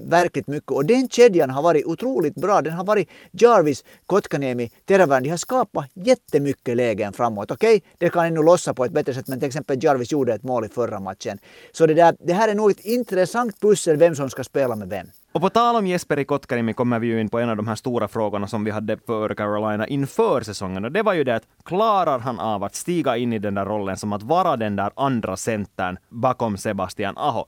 verkligt 0.01 0.47
mycket. 0.47 0.71
Och 0.71 0.85
den 0.85 1.09
kedjan 1.09 1.49
har 1.49 1.61
varit 1.61 1.85
otroligt 1.85 2.35
bra. 2.35 2.61
Den 2.61 2.73
har 2.73 2.83
varit 2.83 3.09
Jarvis, 3.31 3.83
Kotkaniemi, 4.05 4.71
Teräväinen. 4.85 5.23
De 5.23 5.29
har 5.29 5.37
skapat 5.37 5.89
jättemycket 5.93 6.77
lägen 6.77 7.13
framåt. 7.13 7.51
Okej, 7.51 7.75
okay? 7.77 7.89
det 7.97 8.09
kan 8.09 8.25
ännu 8.25 8.43
lossa 8.43 8.73
på 8.73 8.85
ett 8.85 8.91
bättre 8.91 9.13
sätt 9.13 9.27
men 9.27 9.39
till 9.39 9.47
exempel 9.47 9.83
Jarvis 9.83 10.11
gjorde 10.11 10.33
ett 10.33 10.43
mål 10.43 10.65
i 10.65 10.69
förra 10.69 10.99
matchen. 10.99 11.39
Så 11.71 11.85
det, 11.85 11.93
där, 11.93 12.15
det 12.19 12.33
här 12.33 12.49
är 12.49 12.55
nog 12.55 12.71
ett 12.71 12.85
intressant 12.85 13.59
pussel 13.59 13.97
vem 13.97 14.15
som 14.15 14.29
ska 14.29 14.43
spela 14.43 14.75
med 14.75 14.89
vem. 14.89 15.07
Och 15.33 15.41
på 15.41 15.49
tal 15.49 15.75
om 15.75 15.87
Jesper 15.87 16.19
i 16.19 16.25
Kotkaniemi 16.25 16.73
kommer 16.73 16.99
vi 16.99 17.07
ju 17.07 17.21
in 17.21 17.29
på 17.29 17.39
en 17.39 17.49
av 17.49 17.57
de 17.57 17.67
här 17.67 17.75
stora 17.75 18.07
frågorna 18.07 18.47
som 18.47 18.63
vi 18.63 18.71
hade 18.71 18.97
för 19.05 19.35
Carolina 19.35 19.87
inför 19.87 20.41
säsongen. 20.41 20.85
Och 20.85 20.91
det 20.91 21.01
var 21.01 21.13
ju 21.13 21.23
det 21.23 21.35
att 21.35 21.47
klarar 21.65 22.19
han 22.19 22.39
av 22.39 22.63
att 22.63 22.75
stiga 22.75 23.17
in 23.17 23.33
i 23.33 23.39
den 23.39 23.53
där 23.53 23.65
rollen 23.65 23.97
som 23.97 24.13
att 24.13 24.23
vara 24.23 24.57
den 24.57 24.75
där 24.75 24.91
andra 24.95 25.37
centern 25.37 25.97
bakom 26.09 26.57
Sebastian 26.57 27.17
Aho? 27.17 27.45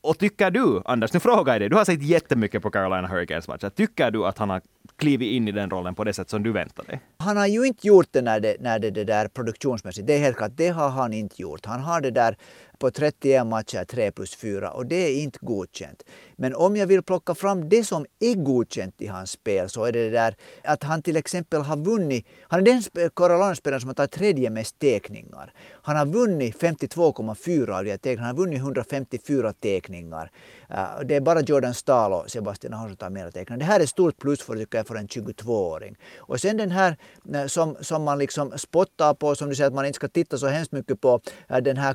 Och 0.00 0.18
tycker 0.18 0.50
du, 0.50 0.82
Anders, 0.84 1.12
nu 1.12 1.20
frågar 1.20 1.54
jag 1.54 1.60
dig, 1.60 1.68
du 1.68 1.76
har 1.76 1.84
sett 1.84 2.02
jättemycket 2.02 2.62
på 2.62 2.70
Carolina 2.70 3.08
Hurricanes 3.08 3.48
matcher. 3.48 3.70
Tycker 3.70 4.10
du 4.10 4.26
att 4.26 4.38
han 4.38 4.50
har 4.50 4.60
klivit 4.96 5.32
in 5.32 5.48
i 5.48 5.52
den 5.52 5.70
rollen 5.70 5.94
på 5.94 6.04
det 6.04 6.12
sätt 6.12 6.30
som 6.30 6.42
du 6.42 6.52
väntade 6.52 6.88
dig? 6.88 7.00
Han 7.18 7.36
har 7.36 7.46
ju 7.46 7.66
inte 7.66 7.86
gjort 7.86 8.08
det 8.10 8.22
när 8.22 8.40
det, 8.40 8.56
när 8.60 8.78
det, 8.78 8.90
det 8.90 9.04
där 9.04 9.28
produktionsmässigt. 9.28 10.06
Det 10.06 10.14
är 10.14 10.18
helt 10.18 10.36
klart, 10.36 10.52
det 10.54 10.68
har 10.68 10.88
han 10.88 11.12
inte 11.12 11.42
gjort. 11.42 11.66
Han 11.66 11.80
har 11.80 12.00
det 12.00 12.10
där 12.10 12.36
på 12.78 12.90
31 12.90 13.46
matcher 13.46 13.84
3 13.84 14.10
plus 14.12 14.34
4 14.34 14.70
och 14.70 14.86
det 14.86 14.96
är 14.96 15.22
inte 15.22 15.38
godkänt. 15.42 16.02
Men 16.36 16.54
om 16.54 16.76
jag 16.76 16.86
vill 16.86 17.02
plocka 17.02 17.34
fram 17.34 17.68
det 17.68 17.84
som 17.84 18.06
är 18.20 18.34
godkänt 18.34 18.94
i 18.98 19.06
hans 19.06 19.30
spel 19.30 19.68
så 19.68 19.84
är 19.84 19.92
det, 19.92 20.04
det 20.04 20.10
där 20.10 20.36
att 20.64 20.82
han 20.82 21.02
till 21.02 21.16
exempel 21.16 21.60
har 21.60 21.76
vunnit, 21.76 22.26
han 22.42 22.60
är 22.60 22.64
den 22.64 23.10
Carolina-spelaren 23.16 23.80
som 23.80 23.88
har 23.88 23.94
tagit 23.94 24.10
tredje 24.10 24.50
mest 24.50 24.78
teckningar. 24.78 25.52
Han 25.82 25.96
har 25.96 26.06
vunnit 26.06 26.56
52,4 26.62 27.70
av 27.70 27.84
de 27.84 27.90
här 27.90 27.96
teckningarna, 27.96 28.26
han 28.26 28.36
har 28.36 28.44
vunnit 28.44 28.58
154 28.58 29.52
teckningar. 29.52 30.30
Eh, 30.70 31.00
det 31.04 31.14
är 31.14 31.20
bara 31.20 31.40
Jordan 31.40 31.74
Stahl 31.74 32.12
och 32.12 32.30
Sebastian 32.30 32.74
Aho 32.74 32.86
som 32.88 32.96
tar 32.96 33.10
mera 33.10 33.30
teckningar. 33.30 33.58
Det 33.58 33.64
här 33.64 33.80
är 33.80 33.84
ett 33.84 33.90
stort 33.90 34.18
plus 34.18 34.42
för, 34.42 34.56
tycker 34.56 34.78
jag, 34.78 34.86
för 34.86 34.94
en 34.94 35.06
22-åring. 35.08 35.96
Och 36.18 36.40
sen 36.40 36.56
den 36.56 36.70
här 36.70 36.96
eh, 37.34 37.46
som, 37.46 37.76
som 37.80 38.02
man 38.02 38.18
liksom 38.18 38.52
spottar 38.56 39.14
på, 39.14 39.34
som 39.34 39.48
du 39.48 39.54
säger 39.54 39.68
att 39.68 39.74
man 39.74 39.86
inte 39.86 39.96
ska 39.96 40.08
titta 40.08 40.38
så 40.38 40.46
hemskt 40.46 40.72
mycket 40.72 41.00
på, 41.00 41.20
eh, 41.48 41.58
den 41.58 41.76
här 41.76 41.94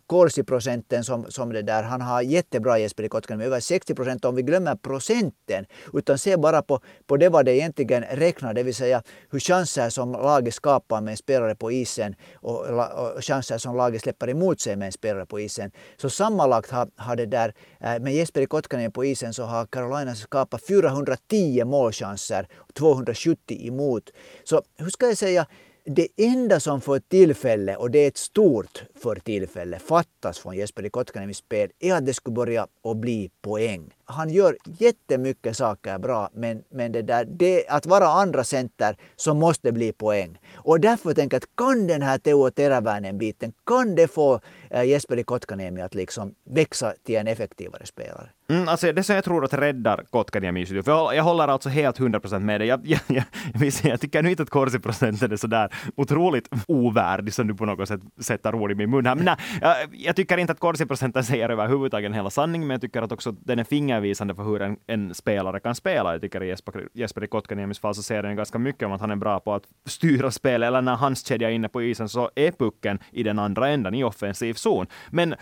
procenten 0.73 1.03
som, 1.03 1.31
som 1.31 1.53
det 1.53 1.61
där, 1.61 1.83
han 1.83 2.01
har 2.01 2.21
jättebra 2.21 2.79
Jesper 2.79 3.03
i 3.03 3.09
Kotkaniemi, 3.09 3.45
över 3.45 3.59
60 3.59 3.95
procent 3.95 4.25
om 4.25 4.35
vi 4.35 4.41
glömmer 4.41 4.75
procenten, 4.75 5.65
utan 5.93 6.17
ser 6.17 6.37
bara 6.37 6.61
på, 6.61 6.79
på 7.07 7.17
det 7.17 7.29
vad 7.29 7.45
det 7.45 7.55
egentligen 7.55 8.03
räknar, 8.03 8.53
det 8.53 8.63
vill 8.63 8.75
säga 8.75 9.03
hur 9.31 9.39
chanser 9.39 9.89
som 9.89 10.11
laget 10.11 10.53
skapar 10.53 11.01
med 11.01 11.11
en 11.11 11.17
spelare 11.17 11.55
på 11.55 11.71
isen 11.71 12.15
och, 12.35 12.65
och 12.65 13.23
chanser 13.23 13.57
som 13.57 13.75
laget 13.75 14.01
släpper 14.01 14.29
emot 14.29 14.61
sig 14.61 14.75
med 14.75 14.85
en 14.85 14.91
spelare 14.91 15.25
på 15.25 15.39
isen. 15.39 15.71
Så 15.97 16.09
sammanlagt 16.09 16.71
har, 16.71 16.87
har 16.95 17.15
det 17.15 17.25
där, 17.25 17.53
eh, 17.79 17.99
med 17.99 18.13
Jesper 18.13 18.41
i 18.41 18.45
Kotkaniemi 18.45 18.91
på 18.91 19.05
isen 19.05 19.33
så 19.33 19.43
har 19.43 19.65
Carolina 19.65 20.15
skapat 20.15 20.61
410 20.67 21.65
målchanser 21.65 22.47
och 22.53 22.73
270 22.73 23.67
emot. 23.67 24.09
Så 24.43 24.61
hur 24.77 24.89
ska 24.89 25.07
jag 25.07 25.17
säga, 25.17 25.45
det 25.85 26.07
enda 26.17 26.59
som 26.59 26.81
för 26.81 26.99
tillfället, 26.99 27.77
och 27.77 27.91
det 27.91 27.99
är 27.99 28.07
ett 28.07 28.17
stort 28.17 28.83
för 28.95 29.15
tillfälle, 29.15 29.79
fattas 29.79 30.39
från 30.39 30.55
Jesper 30.55 30.89
Kotkaniemis 30.89 31.37
spel 31.37 31.69
är 31.79 31.93
att 31.93 32.05
det 32.05 32.13
skulle 32.13 32.33
börja 32.33 32.67
att 32.83 32.97
bli 32.97 33.31
poäng 33.41 33.93
han 34.05 34.29
gör 34.29 34.57
jättemycket 34.63 35.57
saker 35.57 35.99
bra, 35.99 36.29
men, 36.33 36.63
men 36.69 36.91
det 36.91 37.01
där, 37.01 37.25
det, 37.25 37.67
att 37.67 37.85
vara 37.85 38.07
andra 38.07 38.43
center 38.43 38.97
så 39.15 39.33
måste 39.33 39.71
bli 39.71 39.91
poäng. 39.91 40.39
Och 40.55 40.79
därför 40.79 41.13
tänker 41.13 41.35
jag 41.35 41.43
att 41.43 41.55
kan 41.55 41.87
den 41.87 42.01
här 42.01 42.17
Teo 42.17 42.49
Teräväinen-biten, 42.49 43.53
kan 43.65 43.95
det 43.95 44.07
få 44.07 44.39
eh, 44.69 44.79
äh, 44.79 44.87
Jesperi 44.87 45.23
Kotkaniemi 45.23 45.81
att 45.81 45.95
liksom 45.95 46.35
växa 46.49 46.93
till 47.03 47.15
en 47.15 47.27
effektivare 47.27 47.85
spelare? 47.85 48.29
Mm, 48.49 48.67
alltså 48.67 48.91
det 48.91 49.03
som 49.03 49.15
jag 49.15 49.23
tror 49.23 49.45
att 49.45 49.53
räddar 49.53 50.03
Kotkaniemi 50.09 50.65
för 50.65 50.83
jag, 50.85 51.15
jag 51.15 51.23
håller 51.23 51.47
alltså 51.47 51.69
helt 51.69 51.99
100% 51.99 52.39
med 52.39 52.61
dig. 52.61 52.67
Jag, 52.67 52.87
jag, 52.87 52.99
jag, 53.07 53.23
jag, 53.53 53.73
jag 53.83 54.01
tycker 54.01 54.23
nu 54.23 54.29
inte 54.29 54.43
att 54.43 54.49
Korsi-procenten 54.49 55.31
är 55.31 55.35
så 55.35 55.47
där 55.47 55.73
otroligt 55.95 56.49
ovärdig 56.67 57.33
som 57.33 57.47
du 57.47 57.55
på 57.55 57.65
något 57.65 57.87
sätt 57.87 58.01
sätter 58.21 58.55
ord 58.55 58.71
i 58.71 58.75
min 58.75 58.89
mun 58.89 59.05
här. 59.05 59.15
Men 59.15 59.25
nej, 59.25 59.35
jag, 59.61 59.75
jag 59.91 60.15
tycker 60.15 60.37
inte 60.37 60.53
att 60.53 60.59
Korsi-procenten 60.59 61.23
säger 61.23 61.49
överhuvudtaget 61.49 62.15
hela 62.15 62.29
sanningen, 62.29 62.67
men 62.67 62.75
jag 62.75 62.81
tycker 62.81 63.01
att 63.01 63.11
också 63.11 63.31
den 63.31 63.59
är 63.59 63.63
fingervisande 63.93 64.35
för 64.35 64.43
hur 64.43 64.61
en, 64.61 64.77
en 64.87 65.13
spelare 65.13 65.59
kan 65.59 65.75
spela. 65.75 66.11
Jag 66.11 66.21
tycker 66.21 66.43
i 66.43 66.47
Jesper, 66.47 66.87
Jesper 66.93 67.27
Kotkaniemis 67.27 67.79
fall 67.79 67.95
så 67.95 68.03
säger 68.03 68.23
den 68.23 68.35
ganska 68.35 68.59
mycket 68.59 68.85
om 68.85 68.91
att 68.91 69.01
han 69.01 69.11
är 69.11 69.15
bra 69.15 69.39
på 69.39 69.53
att 69.53 69.63
styra 69.85 70.31
spelet, 70.31 70.67
eller 70.67 70.81
när 70.81 70.95
hans 70.95 71.25
kedja 71.25 71.49
är 71.49 71.53
inne 71.53 71.69
på 71.69 71.81
isen 71.81 72.09
så 72.09 72.29
är 72.35 72.51
pucken 72.51 72.99
i 73.11 73.23
den 73.23 73.39
andra 73.39 73.69
änden 73.69 73.93
i 73.95 74.03
offensiv 74.03 74.53
zon. 74.53 74.87
Men 75.11 75.35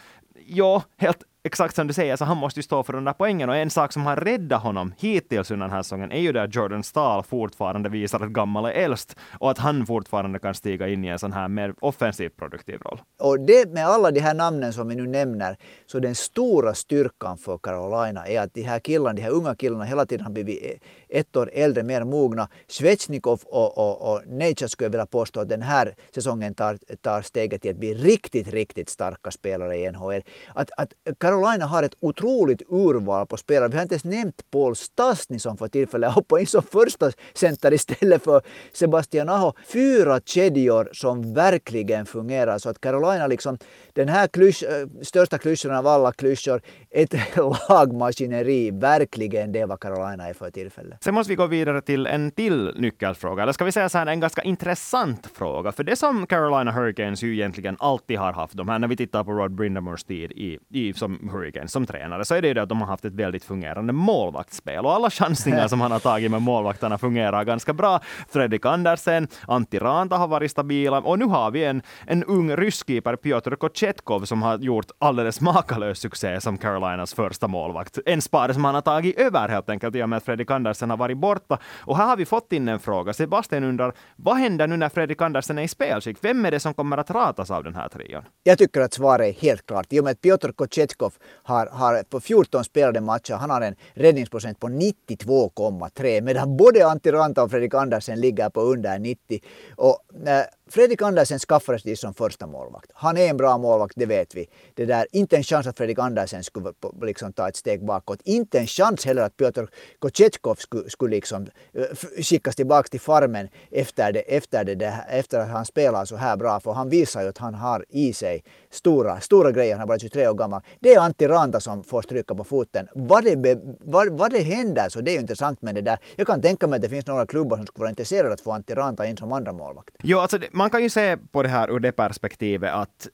ja, 0.45 0.83
helt 0.97 1.23
exakt 1.43 1.75
som 1.75 1.87
du 1.87 1.93
säger, 1.93 2.15
så 2.15 2.25
han 2.25 2.37
måste 2.37 2.59
ju 2.59 2.63
stå 2.63 2.83
för 2.83 2.93
de 2.93 3.03
där 3.03 3.13
poängen. 3.13 3.49
Och 3.49 3.55
en 3.55 3.69
sak 3.69 3.93
som 3.93 4.05
har 4.05 4.15
räddat 4.15 4.61
honom 4.61 4.93
hittills 4.97 5.51
under 5.51 5.65
den 5.65 5.75
här 5.75 5.83
säsongen 5.83 6.11
är 6.11 6.19
ju 6.19 6.31
där 6.31 6.47
Jordan 6.47 6.83
Stahl 6.83 7.23
fortfarande 7.23 7.89
visar 7.89 8.19
att 8.19 8.29
gammal 8.29 8.65
är 8.65 8.71
äldst 8.71 9.15
och 9.39 9.51
att 9.51 9.57
han 9.57 9.85
fortfarande 9.85 10.39
kan 10.39 10.53
stiga 10.53 10.87
in 10.87 11.05
i 11.05 11.07
en 11.07 11.19
sån 11.19 11.33
här 11.33 11.47
mer 11.47 11.73
offensiv 11.79 12.29
produktiv 12.29 12.79
roll. 12.81 13.01
Och 13.19 13.39
det 13.39 13.69
med 13.69 13.87
alla 13.87 14.11
de 14.11 14.19
här 14.19 14.33
namnen 14.33 14.73
som 14.73 14.87
vi 14.87 14.95
nu 14.95 15.07
nämner, 15.07 15.57
så 15.85 15.99
den 15.99 16.15
stora 16.15 16.73
styrkan 16.73 17.37
för 17.37 17.57
Carolina 17.57 18.27
är 18.27 18.41
att 18.41 18.53
de 18.53 18.61
här 18.61 18.79
killarna, 18.79 19.13
de 19.13 19.21
här 19.21 19.31
unga 19.31 19.55
killarna 19.55 19.83
hela 19.83 20.05
tiden 20.05 20.25
har 20.25 20.31
blivit 20.31 20.63
eh, 20.63 21.19
ett 21.19 21.35
år 21.35 21.49
äldre, 21.53 21.83
mer 21.83 22.03
mogna. 22.03 22.47
Svetjnikov 22.67 23.41
och, 23.45 23.77
och, 23.77 24.13
och 24.13 24.21
Neitsa 24.27 24.67
skulle 24.67 24.85
jag 24.85 24.91
vilja 24.91 25.05
påstå 25.05 25.39
att 25.39 25.49
den 25.49 25.61
här 25.61 25.95
säsongen 26.15 26.55
tar, 26.55 26.77
tar 27.01 27.21
steget 27.21 27.61
till 27.61 27.71
att 27.71 27.77
bli 27.77 27.93
riktigt, 27.93 28.47
riktigt 28.47 28.89
starka 28.89 29.31
spelare 29.31 29.77
i 29.77 29.91
NHL. 29.91 30.21
Att, 30.55 30.69
att 30.77 30.93
Carolina 31.31 31.65
har 31.65 31.83
ett 31.83 31.95
otroligt 31.99 32.61
urval 32.69 33.27
på 33.27 33.37
spelare. 33.37 33.69
Vi 33.69 33.75
har 33.75 33.81
inte 33.81 33.93
ens 33.93 34.03
nämnt 34.03 34.51
Paul 34.51 34.75
Stastny 34.75 35.39
som 35.39 35.57
för 35.57 35.67
tillfället 35.67 36.11
hoppar 36.11 36.39
in 36.39 36.47
som 36.47 36.63
första 36.63 37.11
center 37.33 37.73
istället 37.73 38.23
för 38.23 38.41
Sebastian 38.73 39.29
Aho. 39.29 39.53
Fyra 39.73 40.19
kedjor 40.25 40.89
som 40.93 41.33
verkligen 41.33 42.05
fungerar 42.05 42.57
så 42.57 42.69
att 42.69 42.81
Carolina 42.81 43.27
liksom, 43.27 43.57
den 43.93 44.09
här 44.09 44.27
klysch, 44.27 44.63
eh, 44.63 44.87
största 45.01 45.37
klyschan 45.37 45.75
av 45.75 45.87
alla 45.87 46.11
klyschor, 46.11 46.61
ett 46.89 47.13
lagmaskineri, 47.69 48.71
verkligen 48.71 49.51
det 49.51 49.65
vad 49.65 49.79
Carolina 49.79 50.29
är 50.29 50.33
för 50.33 50.51
tillfället. 50.51 51.03
Sen 51.03 51.13
måste 51.13 51.31
vi 51.31 51.35
gå 51.35 51.47
vidare 51.47 51.81
till 51.81 52.07
en 52.07 52.31
till 52.31 52.73
nyckelfråga, 52.75 53.43
eller 53.43 53.53
ska 53.53 53.65
vi 53.65 53.71
säga 53.71 53.89
så 53.89 53.97
här, 53.97 54.05
en 54.05 54.19
ganska 54.19 54.41
intressant 54.41 55.27
fråga. 55.33 55.71
För 55.71 55.83
det 55.83 55.95
som 55.95 56.27
Carolina 56.27 56.71
Hurricanes 56.71 57.23
ju 57.23 57.33
egentligen 57.33 57.75
alltid 57.79 58.17
har 58.17 58.33
haft, 58.33 58.57
de 58.57 58.69
här 58.69 58.79
när 58.79 58.87
vi 58.87 58.95
tittar 58.95 59.23
på 59.23 59.31
Rod 59.31 59.51
Brindamores 59.51 60.03
tid 60.03 60.31
i, 60.31 60.59
i, 60.69 60.93
som 60.93 61.19
Hurricanes, 61.29 61.71
som 61.71 61.85
tränare, 61.85 62.25
så 62.25 62.35
är 62.35 62.41
det 62.41 62.47
ju 62.47 62.53
det 62.53 62.61
att 62.61 62.69
de 62.69 62.81
har 62.81 62.87
haft 62.87 63.05
ett 63.05 63.13
väldigt 63.13 63.43
fungerande 63.43 63.93
målvaktsspel. 63.93 64.85
Och 64.85 64.93
alla 64.93 65.09
chansningar 65.09 65.67
som 65.67 65.81
han 65.81 65.91
har 65.91 65.99
tagit 65.99 66.31
med 66.31 66.41
målvakterna 66.41 66.97
fungerar 66.97 67.43
ganska 67.43 67.73
bra. 67.73 67.99
Fredrik 68.29 68.65
Andersen, 68.65 69.27
Antti 69.47 69.79
Ranta 69.79 70.17
har 70.17 70.27
varit 70.27 70.51
stabila 70.51 70.99
och 70.99 71.19
nu 71.19 71.25
har 71.25 71.51
vi 71.51 71.65
en, 71.65 71.81
en 72.07 72.23
ung 72.23 72.55
rysskeeper, 72.55 73.15
Piotr 73.15 73.55
Kochetkov, 73.55 74.25
som 74.25 74.41
har 74.41 74.57
gjort 74.57 74.85
alldeles 74.99 75.41
makalös 75.41 75.99
succé 75.99 76.41
som 76.41 76.57
Carolinas 76.57 77.13
första 77.13 77.47
målvakt. 77.47 77.99
En 78.05 78.21
spade 78.21 78.53
som 78.53 78.65
han 78.65 78.75
har 78.75 78.81
tagit 78.81 79.19
över 79.19 79.49
helt 79.49 79.69
enkelt 79.69 79.95
i 79.95 80.03
och 80.03 80.09
med 80.09 80.17
att 80.17 80.23
Fredrik 80.23 80.51
Andersen 80.51 80.89
har 80.89 80.97
varit 80.97 81.17
borta. 81.17 81.57
Och 81.79 81.97
här 81.97 82.05
har 82.05 82.17
vi 82.17 82.25
fått 82.25 82.53
in 82.53 82.67
en 82.67 82.79
fråga. 82.79 83.13
Sebastian 83.13 83.63
undrar, 83.63 83.93
vad 84.15 84.37
händer 84.37 84.67
nu 84.67 84.77
när 84.77 84.89
Fredrik 84.89 85.21
Andersen 85.21 85.57
är 85.57 85.63
i 85.63 85.67
spelskick? 85.67 86.17
Vem 86.21 86.45
är 86.45 86.51
det 86.51 86.59
som 86.59 86.73
kommer 86.73 86.97
att 86.97 87.11
ratas 87.11 87.51
av 87.51 87.63
den 87.63 87.75
här 87.75 87.89
trion? 87.89 88.23
Jag 88.43 88.57
tycker 88.57 88.81
att 88.81 88.93
svaret 88.93 89.35
är 89.35 89.41
helt 89.41 89.65
klart. 89.65 89.85
I 89.89 89.99
och 89.99 90.03
med 90.03 90.11
att 90.11 90.21
Piotr 90.21 90.51
Kochetkov 90.51 91.10
har, 91.43 91.67
har 91.67 92.03
på 92.03 92.19
14 92.19 92.63
spelade 92.63 93.01
matcher, 93.01 93.33
han 93.33 93.49
har 93.49 93.61
en 93.61 93.75
räddningsprocent 93.93 94.59
på 94.59 94.67
92,3 94.67 96.21
medan 96.21 96.57
både 96.57 96.87
Antti 96.87 97.11
Ranta 97.11 97.43
och 97.43 97.51
Fredrik 97.51 97.73
Andersen 97.73 98.19
ligger 98.21 98.49
på 98.49 98.61
under 98.61 98.99
90. 98.99 99.39
Och, 99.75 99.99
eh, 100.27 100.45
Fredrik 100.71 101.01
Andersen 101.01 101.39
skaffades 101.39 101.83
dit 101.83 101.99
som 101.99 102.13
första 102.13 102.47
målvakt. 102.47 102.91
Han 102.93 103.17
är 103.17 103.29
en 103.29 103.37
bra 103.37 103.57
målvakt, 103.57 103.93
det 103.95 104.05
vet 104.05 104.35
vi. 104.35 104.49
Det 104.73 104.85
där, 104.85 105.07
inte 105.11 105.37
en 105.37 105.43
chans 105.43 105.67
att 105.67 105.77
Fredrik 105.77 105.99
Andersen 105.99 106.43
skulle 106.43 106.73
liksom 107.01 107.33
ta 107.33 107.49
ett 107.49 107.55
steg 107.55 107.85
bakåt. 107.85 108.19
Inte 108.23 108.59
en 108.59 108.67
chans 108.67 109.05
heller 109.05 109.21
att 109.21 109.37
Piotr 109.37 109.63
Kochetkov 109.99 110.55
skulle, 110.55 110.89
skulle 110.89 111.15
liksom 111.15 111.47
eh, 111.73 111.83
skickas 112.23 112.55
tillbaka 112.55 112.87
till 112.87 112.99
farmen 112.99 113.49
efter, 113.71 114.11
det, 114.11 114.19
efter, 114.19 114.63
det, 114.63 115.05
efter 115.09 115.39
att 115.39 115.49
han 115.49 115.65
spelar 115.65 116.05
så 116.05 116.15
här 116.15 116.37
bra. 116.37 116.59
För 116.59 116.71
han 116.71 116.89
visar 116.89 117.21
ju 117.21 117.29
att 117.29 117.37
han 117.37 117.53
har 117.53 117.85
i 117.89 118.13
sig 118.13 118.43
stora, 118.69 119.19
stora 119.19 119.51
grejer. 119.51 119.71
Han 119.71 119.79
har 119.79 119.87
bara 119.87 119.99
23 119.99 120.27
år 120.27 120.33
gammal. 120.33 120.61
Det 120.79 120.93
är 120.93 120.99
Antti 120.99 121.27
Ranta 121.27 121.59
som 121.59 121.83
får 121.83 122.01
stryka 122.01 122.35
på 122.35 122.43
foten. 122.43 122.87
Vad 122.95 123.23
det, 123.23 123.59
vad, 123.79 124.09
vad 124.09 124.31
det 124.31 124.41
händer 124.41 124.89
så 124.89 125.01
det 125.01 125.11
är 125.11 125.13
ju 125.13 125.19
intressant 125.19 125.61
med 125.61 125.75
det 125.75 125.81
där. 125.81 125.97
Jag 126.15 126.27
kan 126.27 126.41
tänka 126.41 126.67
mig 126.67 126.75
att 126.77 126.81
det 126.81 126.89
finns 126.89 127.07
några 127.07 127.25
klubbar 127.25 127.57
som 127.57 127.65
skulle 127.65 127.83
vara 127.83 127.89
intresserade 127.89 128.33
att 128.33 128.41
få 128.41 128.51
Antti 128.51 128.73
Ranta 128.73 129.05
in 129.05 129.17
som 129.17 129.31
andra 129.31 129.53
målvakt. 129.53 129.95
Jo, 130.03 130.19
alltså 130.19 130.37
det, 130.37 130.47
man 130.61 130.69
kan 130.69 130.83
ju 130.83 130.89
se 130.89 131.17
på 131.17 131.43
det 131.43 131.49
här 131.49 131.71
ur 131.71 131.79
det 131.79 131.91
perspektivet 131.91 132.73
att 132.73 133.07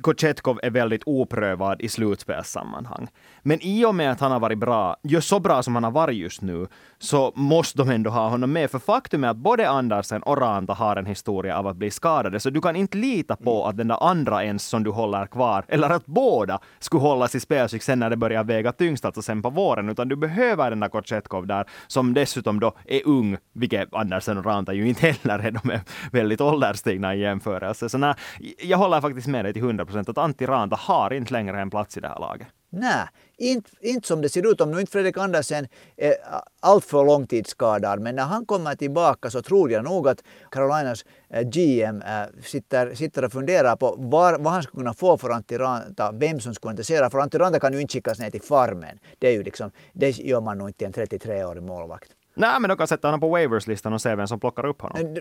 Kochetkov 0.00 0.60
är 0.62 0.70
väldigt 0.70 1.02
oprövad 1.06 1.80
i 1.82 1.88
slutspelssammanhang. 1.88 3.08
Men 3.42 3.58
i 3.62 3.84
och 3.84 3.94
med 3.94 4.10
att 4.10 4.20
han 4.20 4.32
har 4.32 4.40
varit 4.40 4.58
bra, 4.58 4.96
just 5.02 5.28
så 5.28 5.40
bra 5.40 5.62
som 5.62 5.74
han 5.74 5.84
har 5.84 5.90
varit 5.90 6.16
just 6.16 6.42
nu, 6.42 6.66
så 6.98 7.32
måste 7.36 7.78
de 7.78 7.90
ändå 7.90 8.10
ha 8.10 8.28
honom 8.28 8.52
med. 8.52 8.70
För 8.70 8.78
faktum 8.78 9.24
är 9.24 9.28
att 9.28 9.36
både 9.36 9.68
Andersen 9.68 10.22
och 10.22 10.38
Ranta 10.38 10.72
har 10.72 10.96
en 10.96 11.06
historia 11.06 11.58
av 11.58 11.66
att 11.66 11.76
bli 11.76 11.90
skadade, 11.90 12.40
så 12.40 12.50
du 12.50 12.60
kan 12.60 12.76
inte 12.76 12.98
lita 12.98 13.36
på 13.36 13.66
att 13.66 13.76
den 13.76 13.88
där 13.88 14.10
andra 14.10 14.44
ens 14.44 14.66
som 14.66 14.84
du 14.84 14.90
håller 14.90 15.26
kvar, 15.26 15.64
eller 15.68 15.90
att 15.90 16.06
båda 16.06 16.60
skulle 16.78 17.02
hållas 17.02 17.34
i 17.34 17.40
spelskick 17.40 17.82
sen 17.82 17.98
när 17.98 18.10
det 18.10 18.16
börjar 18.16 18.44
väga 18.44 18.72
tyngst, 18.72 19.04
alltså 19.04 19.22
sen 19.22 19.42
på 19.42 19.50
våren, 19.50 19.88
utan 19.88 20.08
du 20.08 20.16
behöver 20.16 20.70
den 20.70 20.80
där 20.80 20.88
Kochetkov 20.88 21.46
där, 21.46 21.64
som 21.86 22.14
dessutom 22.14 22.60
då 22.60 22.72
är 22.84 23.00
ung, 23.06 23.36
vilket 23.52 23.94
Andersen 23.94 24.38
och 24.38 24.44
Ranta 24.44 24.72
ju 24.72 24.88
inte 24.88 25.06
heller 25.22 25.38
är. 25.38 25.50
De 25.50 25.70
är 25.70 25.80
väldigt 26.12 26.40
ålderstigna 26.68 27.14
i 27.14 27.20
jämförelse. 27.20 27.88
Så 27.88 27.98
nej, 27.98 28.14
jag 28.58 28.78
håller 28.78 29.00
faktiskt 29.00 29.26
med 29.26 29.44
dig 29.44 29.52
till 29.52 29.62
100 29.62 29.86
procent 29.86 30.08
att 30.08 30.18
Antti 30.18 30.46
Ranta 30.46 30.76
har 30.76 31.12
inte 31.12 31.32
längre 31.32 31.60
en 31.60 31.70
plats 31.70 31.96
i 31.96 32.00
det 32.00 32.08
här 32.08 32.20
laget. 32.20 32.48
Nej, 32.70 33.06
inte, 33.38 33.70
inte 33.80 34.08
som 34.08 34.20
det 34.20 34.28
ser 34.28 34.52
ut 34.52 34.60
om 34.60 34.70
nu 34.70 34.80
inte 34.80 34.92
Fredrik 34.92 35.16
Andersen 35.16 35.68
är 35.96 36.14
alltför 36.60 37.04
långtidsskadad. 37.04 38.00
Men 38.00 38.16
när 38.16 38.22
han 38.24 38.46
kommer 38.46 38.74
tillbaka 38.74 39.30
så 39.30 39.42
tror 39.42 39.70
jag 39.70 39.84
nog 39.84 40.08
att 40.08 40.22
Carolinas 40.50 41.04
eh, 41.30 41.42
GM 41.42 42.02
eh, 42.02 42.42
sitter, 42.42 42.94
sitter 42.94 43.24
och 43.24 43.32
funderar 43.32 43.76
på 43.76 43.94
var, 43.98 44.38
vad 44.38 44.52
han 44.52 44.62
skulle 44.62 44.80
kunna 44.80 44.94
få 44.94 45.18
för 45.18 45.30
Antti 45.30 45.58
Ranta, 45.58 46.12
vem 46.12 46.40
som 46.40 46.54
skulle 46.54 46.70
intressera. 46.70 47.10
För 47.10 47.18
Antti 47.18 47.38
Ranta 47.38 47.60
kan 47.60 47.72
ju 47.72 47.80
inte 47.80 47.92
skickas 47.92 48.18
ner 48.18 48.30
till 48.30 48.42
farmen. 48.42 48.98
Det, 49.18 49.28
är 49.28 49.32
ju 49.32 49.42
liksom, 49.42 49.70
det 49.92 50.18
gör 50.18 50.40
man 50.40 50.58
nog 50.58 50.68
inte 50.68 50.78
till 50.78 51.02
en 51.02 51.20
33-årig 51.20 51.62
målvakt. 51.62 52.17
Nej, 52.38 52.60
men 52.60 52.68
de 52.68 52.76
kan 52.76 52.88
sätta 52.88 53.08
honom 53.08 53.20
på 53.20 53.28
waivers-listan 53.28 53.92
och 53.92 54.00
se 54.00 54.14
vem 54.14 54.26
som 54.26 54.40
plockar 54.40 54.66
upp 54.66 54.82
honom. 54.82 55.16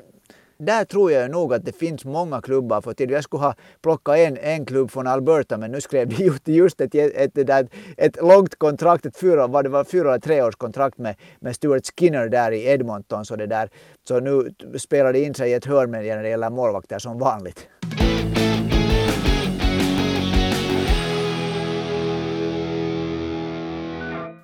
Där 0.58 0.86
tror 0.86 1.12
jag 1.12 1.32
nog 1.32 1.54
att 1.54 1.66
det 1.66 1.72
finns 1.72 2.06
många 2.06 2.42
klubbar 2.42 2.82
för 2.82 2.94
till. 2.94 3.10
Jag 3.10 3.24
skulle 3.24 3.44
ha 3.44 3.56
plockat 3.82 4.18
en, 4.18 4.38
en 4.38 4.66
klubb 4.66 4.92
från 4.92 5.08
Alberta 5.08 5.58
men 5.58 5.72
nu 5.72 5.82
skrev 5.82 6.08
de 6.08 6.24
just, 6.24 6.48
just 6.48 6.82
ett, 6.82 6.96
ett, 6.96 7.38
ett, 7.38 7.70
ett 7.98 8.22
långt 8.22 8.56
kontrakt, 8.56 9.06
ett 9.06 9.18
fyra, 9.18 9.48
vad 9.48 9.66
det 9.66 9.70
var, 9.70 9.84
fyra 9.84 10.10
eller 10.10 10.20
treårskontrakt 10.20 10.98
med, 10.98 11.16
med 11.40 11.56
Stuart 11.56 11.82
Skinner 12.00 12.30
där 12.30 12.52
i 12.52 12.66
Edmonton. 12.66 13.26
Så, 13.26 13.36
det 13.36 13.48
där, 13.48 13.70
så 14.08 14.20
nu 14.20 14.54
spelar 14.78 15.14
det 15.14 15.20
in 15.20 15.34
sig 15.34 15.52
i 15.52 15.54
ett 15.54 15.66
hörn 15.66 15.92
när 15.92 16.24
det 16.24 16.30
gäller 16.30 16.50
målvakter 16.50 17.00
som 17.00 17.20
vanligt. 17.20 17.68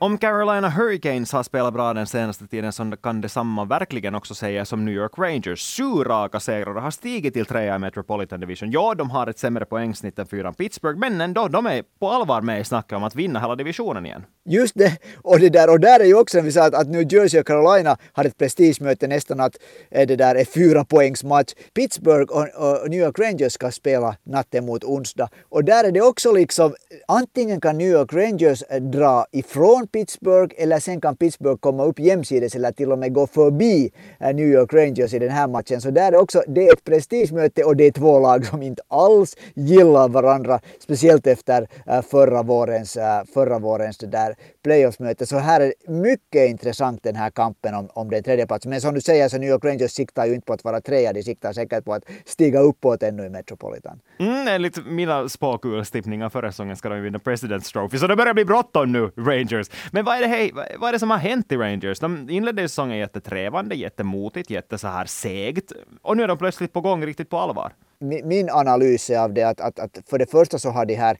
Om 0.03 0.17
Carolina 0.17 0.69
Hurricanes 0.69 1.31
har 1.31 1.43
spelat 1.43 1.73
bra 1.73 1.93
den 1.93 2.07
senaste 2.07 2.47
tiden 2.47 2.73
så 2.73 2.91
kan 3.03 3.21
detsamma 3.21 3.65
verkligen 3.65 4.15
också 4.15 4.35
sägas 4.35 4.73
om 4.73 4.85
New 4.85 4.93
York 4.93 5.11
Rangers. 5.17 5.77
Sju 5.77 6.03
raka 6.03 6.39
segrar 6.39 6.73
har 6.81 6.91
stigit 6.91 7.33
till 7.33 7.45
trea 7.45 7.75
i 7.75 7.79
Metropolitan 7.79 8.39
Division. 8.39 8.71
Ja, 8.71 8.93
de 8.95 9.09
har 9.09 9.27
ett 9.27 9.39
sämre 9.39 9.65
poängsnitt 9.65 10.19
än 10.19 10.27
fyran 10.27 10.53
Pittsburgh, 10.53 10.99
men 10.99 11.21
ändå, 11.21 11.47
de 11.47 11.65
är 11.65 11.83
på 11.99 12.09
allvar 12.09 12.41
med 12.41 12.61
i 12.61 12.63
snacket 12.63 12.97
om 12.97 13.03
att 13.03 13.15
vinna 13.15 13.39
hela 13.39 13.55
divisionen 13.55 14.05
igen. 14.05 14.25
Just 14.45 14.75
det, 14.75 14.97
och 15.21 15.39
det 15.39 15.49
där, 15.49 15.69
och 15.69 15.79
där 15.79 15.99
är 15.99 16.05
ju 16.05 16.15
också 16.15 16.41
vi 16.41 16.51
sa 16.51 16.65
att, 16.65 16.73
att 16.73 16.87
New 16.87 17.13
Jersey 17.13 17.39
och 17.39 17.47
Carolina 17.47 17.97
har 18.13 18.25
ett 18.25 18.37
prestigemöte 18.37 19.07
nästan 19.07 19.39
att 19.39 19.57
eh, 19.91 20.07
det 20.07 20.15
där 20.15 20.35
är 20.35 20.45
fyra 20.45 20.85
poängs 20.85 21.23
match. 21.23 21.53
Pittsburgh 21.73 22.33
och, 22.33 22.81
och 22.83 22.89
New 22.89 22.99
York 22.99 23.19
Rangers 23.19 23.53
ska 23.53 23.71
spela 23.71 24.15
natten 24.23 24.65
mot 24.65 24.83
onsdag 24.83 25.29
och 25.49 25.63
där 25.63 25.83
är 25.83 25.91
det 25.91 26.01
också 26.01 26.31
liksom 26.31 26.75
antingen 27.07 27.61
kan 27.61 27.77
New 27.77 27.91
York 27.91 28.13
Rangers 28.13 28.63
eh, 28.69 28.81
dra 28.81 29.25
ifrån 29.31 29.87
Pittsburgh 29.93 30.55
eller 30.57 30.79
sen 30.79 31.01
kan 31.01 31.15
Pittsburgh 31.15 31.59
komma 31.59 31.83
upp 31.83 31.99
jämsides 31.99 32.55
eller 32.55 32.71
till 32.71 32.91
och 32.91 32.99
med 32.99 33.13
gå 33.13 33.27
förbi 33.27 33.91
eh, 34.19 34.35
New 34.35 34.47
York 34.47 34.73
Rangers 34.73 35.13
i 35.13 35.19
den 35.19 35.29
här 35.29 35.47
matchen. 35.47 35.81
Så 35.81 35.91
där 35.91 36.11
är 36.11 36.17
också, 36.17 36.43
det 36.47 36.67
är 36.67 36.73
ett 36.73 36.83
prestigemöte 36.83 37.63
och 37.63 37.75
det 37.75 37.83
är 37.83 37.91
två 37.91 38.19
lag 38.19 38.45
som 38.45 38.61
inte 38.61 38.81
alls 38.87 39.37
gillar 39.53 40.09
varandra. 40.09 40.59
Speciellt 40.79 41.27
efter 41.27 41.67
eh, 41.87 42.01
förra 42.01 42.43
vårens, 42.43 42.97
eh, 42.97 43.23
förra 43.33 43.59
vårens 43.59 43.97
det 43.97 44.07
där 44.07 44.35
playoffsmöte. 44.63 45.25
Så 45.25 45.37
här 45.37 45.61
är 45.61 45.73
mycket 45.87 46.49
intressant 46.49 47.03
den 47.03 47.15
här 47.15 47.29
kampen 47.29 47.75
om, 47.75 47.89
om 47.93 48.09
den 48.09 48.23
tredje 48.23 48.47
platsen. 48.47 48.69
Men 48.69 48.81
som 48.81 48.93
du 48.93 49.01
säger 49.01 49.29
så 49.29 49.37
New 49.37 49.49
York 49.49 49.65
Rangers 49.65 49.91
siktar 49.91 50.25
ju 50.25 50.33
inte 50.33 50.45
på 50.45 50.53
att 50.53 50.63
vara 50.63 50.81
trea, 50.81 51.13
de 51.13 51.23
siktar 51.23 51.53
säkert 51.53 51.85
på 51.85 51.93
att 51.93 52.03
stiga 52.25 52.59
uppåt 52.59 53.03
ännu 53.03 53.25
i 53.25 53.29
Metropolitan. 53.29 53.99
Mm, 54.19 54.47
enligt 54.47 54.85
mina 54.85 55.29
spåkulstippningar 55.29 56.29
förra 56.29 56.51
säsongen 56.51 56.75
ska 56.75 56.89
de 56.89 57.01
vinna 57.01 57.17
President's 57.17 57.73
Trophy, 57.73 57.97
så 57.97 58.07
det 58.07 58.15
börjar 58.15 58.33
bli 58.33 58.45
bråttom 58.45 58.91
nu, 58.91 59.11
Rangers. 59.17 59.69
Men 59.91 60.05
vad 60.05 60.17
är 60.17 60.21
det, 60.21 60.27
hej, 60.27 60.51
vad 60.53 60.89
är 60.89 60.93
det 60.93 60.99
som 60.99 61.09
har 61.09 61.17
hänt 61.17 61.51
i 61.51 61.57
Rangers? 61.57 61.99
De 61.99 62.29
inledde 62.29 62.61
ju 62.61 62.67
säsongen 62.67 62.97
jättetrevande, 62.97 63.75
jättemotigt, 63.75 64.49
jätte 64.49 64.77
så 64.77 64.87
här 64.87 65.05
segt. 65.05 65.71
Och 66.01 66.17
nu 66.17 66.23
är 66.23 66.27
de 66.27 66.37
plötsligt 66.37 66.73
på 66.73 66.81
gång 66.81 67.05
riktigt 67.05 67.29
på 67.29 67.37
allvar. 67.37 67.73
Min, 67.99 68.27
min 68.27 68.49
analys 68.49 69.09
är 69.09 69.19
av 69.19 69.33
det 69.33 69.43
att, 69.43 69.61
att, 69.61 69.79
att 69.79 69.99
för 70.09 70.19
det 70.19 70.31
första 70.31 70.59
så 70.59 70.69
har 70.69 70.85
de 70.85 70.95
här 70.95 71.17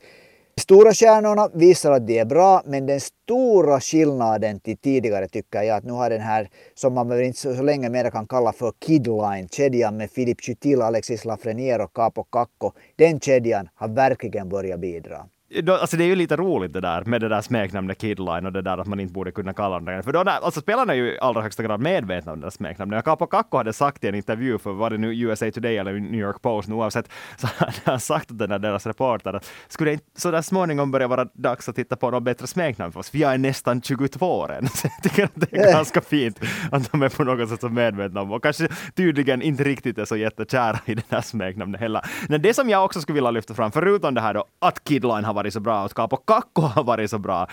Stora 0.57 0.93
stjärnorna 0.93 1.49
visar 1.53 1.91
att 1.91 2.07
de 2.07 2.19
är 2.19 2.25
bra, 2.25 2.61
men 2.65 2.85
den 2.85 2.99
stora 2.99 3.79
skillnaden 3.79 4.59
till 4.59 4.77
tidigare 4.77 5.27
tycker 5.27 5.61
jag 5.61 5.77
att 5.77 5.83
nu 5.83 5.91
har 5.91 6.09
den 6.09 6.21
här, 6.21 6.49
som 6.73 6.93
man 6.93 7.07
väl 7.07 7.21
inte 7.21 7.39
så, 7.39 7.55
så 7.55 7.63
länge 7.63 7.89
mer 7.89 8.09
kan 8.09 8.27
kalla 8.27 8.53
för 8.53 8.73
Kidline, 8.85 9.49
kedjan 9.49 9.97
med 9.97 10.11
Filip 10.11 10.41
Chytil, 10.41 10.81
Alexis 10.81 11.25
Lafreniere 11.25 11.83
och 11.83 11.93
Capo 11.93 12.23
Kakko, 12.23 12.71
den 12.95 13.19
kedjan 13.19 13.69
har 13.75 13.87
verkligen 13.87 14.49
börjat 14.49 14.79
bidra 14.79 15.25
alltså 15.69 15.97
det 15.97 16.03
är 16.03 16.07
ju 16.07 16.15
lite 16.15 16.35
roligt 16.35 16.73
det 16.73 16.81
där 16.81 17.03
med 17.05 17.21
det 17.21 17.29
där 17.29 17.41
smeknamnet 17.41 18.01
Kidline 18.01 18.45
och 18.45 18.53
det 18.53 18.61
där 18.61 18.77
att 18.77 18.87
man 18.87 18.99
inte 18.99 19.13
borde 19.13 19.31
kunna 19.31 19.53
kalla 19.53 19.75
dem 19.75 19.85
det. 19.85 20.03
För 20.03 20.13
då 20.13 20.23
där, 20.23 20.39
alltså 20.41 20.61
spelarna 20.61 20.93
är 20.93 20.97
ju 20.97 21.07
i 21.07 21.19
allra 21.19 21.41
högsta 21.41 21.63
grad 21.63 21.81
medvetna 21.81 22.31
om 22.31 22.39
det 22.39 22.45
där 22.45 22.51
smeknamnet. 22.51 23.05
Capo 23.05 23.25
Kakko 23.25 23.57
hade 23.57 23.73
sagt 23.73 24.03
i 24.03 24.07
en 24.07 24.15
intervju 24.15 24.57
för 24.57 24.71
var 24.71 24.89
det 24.89 24.97
nu 24.97 25.19
USA 25.19 25.51
Today 25.51 25.77
eller 25.77 25.93
New 25.93 26.21
York 26.21 26.41
Post, 26.41 26.69
nu 26.69 26.75
oavsett, 26.75 27.09
så 27.37 27.47
hade 27.57 27.73
han 27.83 27.99
sagt 27.99 28.27
till 28.27 28.37
den 28.37 28.49
där 28.49 28.59
deras 28.59 28.87
reporter 28.87 29.33
att 29.33 29.51
skulle 29.67 29.89
det 29.89 29.93
inte 29.93 30.21
så 30.21 30.31
där 30.31 30.41
småningom 30.41 30.91
börja 30.91 31.07
vara 31.07 31.25
dags 31.33 31.69
att 31.69 31.75
titta 31.75 31.95
på 31.95 32.11
något 32.11 32.23
bättre 32.23 32.47
smeknamn 32.47 32.91
för 32.91 32.99
oss, 32.99 33.09
för 33.09 33.17
jag 33.17 33.33
är 33.33 33.37
nästan 33.37 33.81
22 33.81 34.39
år 34.39 34.51
än. 34.51 34.67
Så 34.73 34.87
jag 34.87 35.03
tycker 35.03 35.23
att 35.23 35.31
det 35.35 35.57
är 35.57 35.73
ganska 35.73 36.01
fint 36.01 36.39
att 36.71 36.91
de 36.91 37.01
är 37.01 37.09
på 37.09 37.23
något 37.23 37.49
sätt 37.49 37.61
så 37.61 37.69
medvetna 37.69 38.21
om 38.21 38.31
och 38.31 38.43
kanske 38.43 38.67
tydligen 38.95 39.41
inte 39.41 39.63
riktigt 39.63 39.97
är 39.97 40.05
så 40.05 40.15
jättekära 40.15 40.79
i 40.85 40.95
det 40.95 41.09
där 41.09 41.21
smeknamnet 41.21 41.81
heller. 41.81 42.01
Men 42.29 42.41
det 42.41 42.53
som 42.53 42.69
jag 42.69 42.85
också 42.85 43.01
skulle 43.01 43.13
vilja 43.13 43.31
lyfta 43.31 43.53
fram, 43.53 43.71
förutom 43.71 44.13
det 44.13 44.21
här 44.21 44.33
då 44.33 44.45
att 44.59 44.83
Kidline 44.83 45.25
har 45.25 45.33
varit 45.33 45.42
varit 45.43 45.53
så 45.53 45.59
bra 45.59 45.83
och 45.83 45.91
Capo 45.91 46.17
Kakko 46.17 46.61
har 46.61 46.83
varit 46.83 47.09
så 47.09 47.19
bra. 47.19 47.47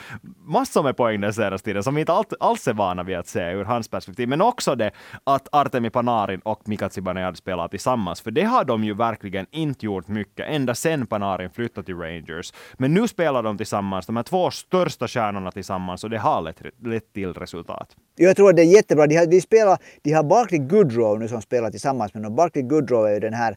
Massor 0.51 0.83
med 0.83 0.97
poäng 0.97 1.21
den 1.21 1.35
senaste 1.35 1.65
tiden 1.65 1.83
som 1.83 1.95
vi 1.95 2.01
inte 2.01 2.13
alls 2.41 2.69
är 2.69 2.73
vana 2.73 3.03
vid 3.03 3.17
att 3.17 3.27
se 3.27 3.41
ur 3.41 3.65
hans 3.65 3.89
perspektiv. 3.89 4.29
Men 4.29 4.41
också 4.41 4.75
det 4.75 4.91
att 5.25 5.49
Artemi 5.53 5.91
Panarin 5.91 6.41
och 6.41 6.69
Mika 6.69 6.91
Zibanejad 6.91 7.37
spelar 7.37 7.69
tillsammans. 7.69 8.21
För 8.21 8.31
det 8.31 8.45
har 8.45 8.65
de 8.65 8.85
ju 8.85 8.95
verkligen 8.95 9.47
inte 9.51 9.87
gjort 9.87 10.09
mycket 10.09 10.47
ända 10.49 10.75
sen 10.75 11.07
Panarin 11.07 11.51
flyttade 11.51 11.87
till 11.87 11.97
Rangers. 11.97 12.53
Men 12.79 12.95
nu 12.95 13.09
spelar 13.09 13.43
de 13.43 13.57
tillsammans, 13.57 14.07
de 14.07 14.17
här 14.17 14.23
två 14.23 14.51
största 14.51 15.09
stjärnorna 15.09 15.51
tillsammans 15.51 16.05
och 16.05 16.11
det 16.11 16.19
har 16.19 16.43
lett, 16.43 16.63
lett 16.85 17.13
till 17.13 17.35
resultat. 17.35 17.97
Jag 18.17 18.37
tror 18.37 18.51
att 18.51 18.57
det 18.57 18.63
är 18.63 18.75
jättebra. 18.75 19.07
De 19.07 19.17
har, 19.17 19.27
de 19.27 19.41
spelar, 19.41 19.79
de 20.03 20.13
har 20.13 20.23
Barkley 20.23 20.61
Goodrow 20.61 21.19
nu 21.19 21.29
som 21.29 21.43
spelar 21.43 21.71
tillsammans 21.71 22.15
med 22.15 22.23
dem. 22.23 22.37
Barkley 22.37 22.65
Goodrow 22.65 23.07
är 23.07 23.15
ju 23.15 23.21
den 23.21 23.35
här 23.35 23.57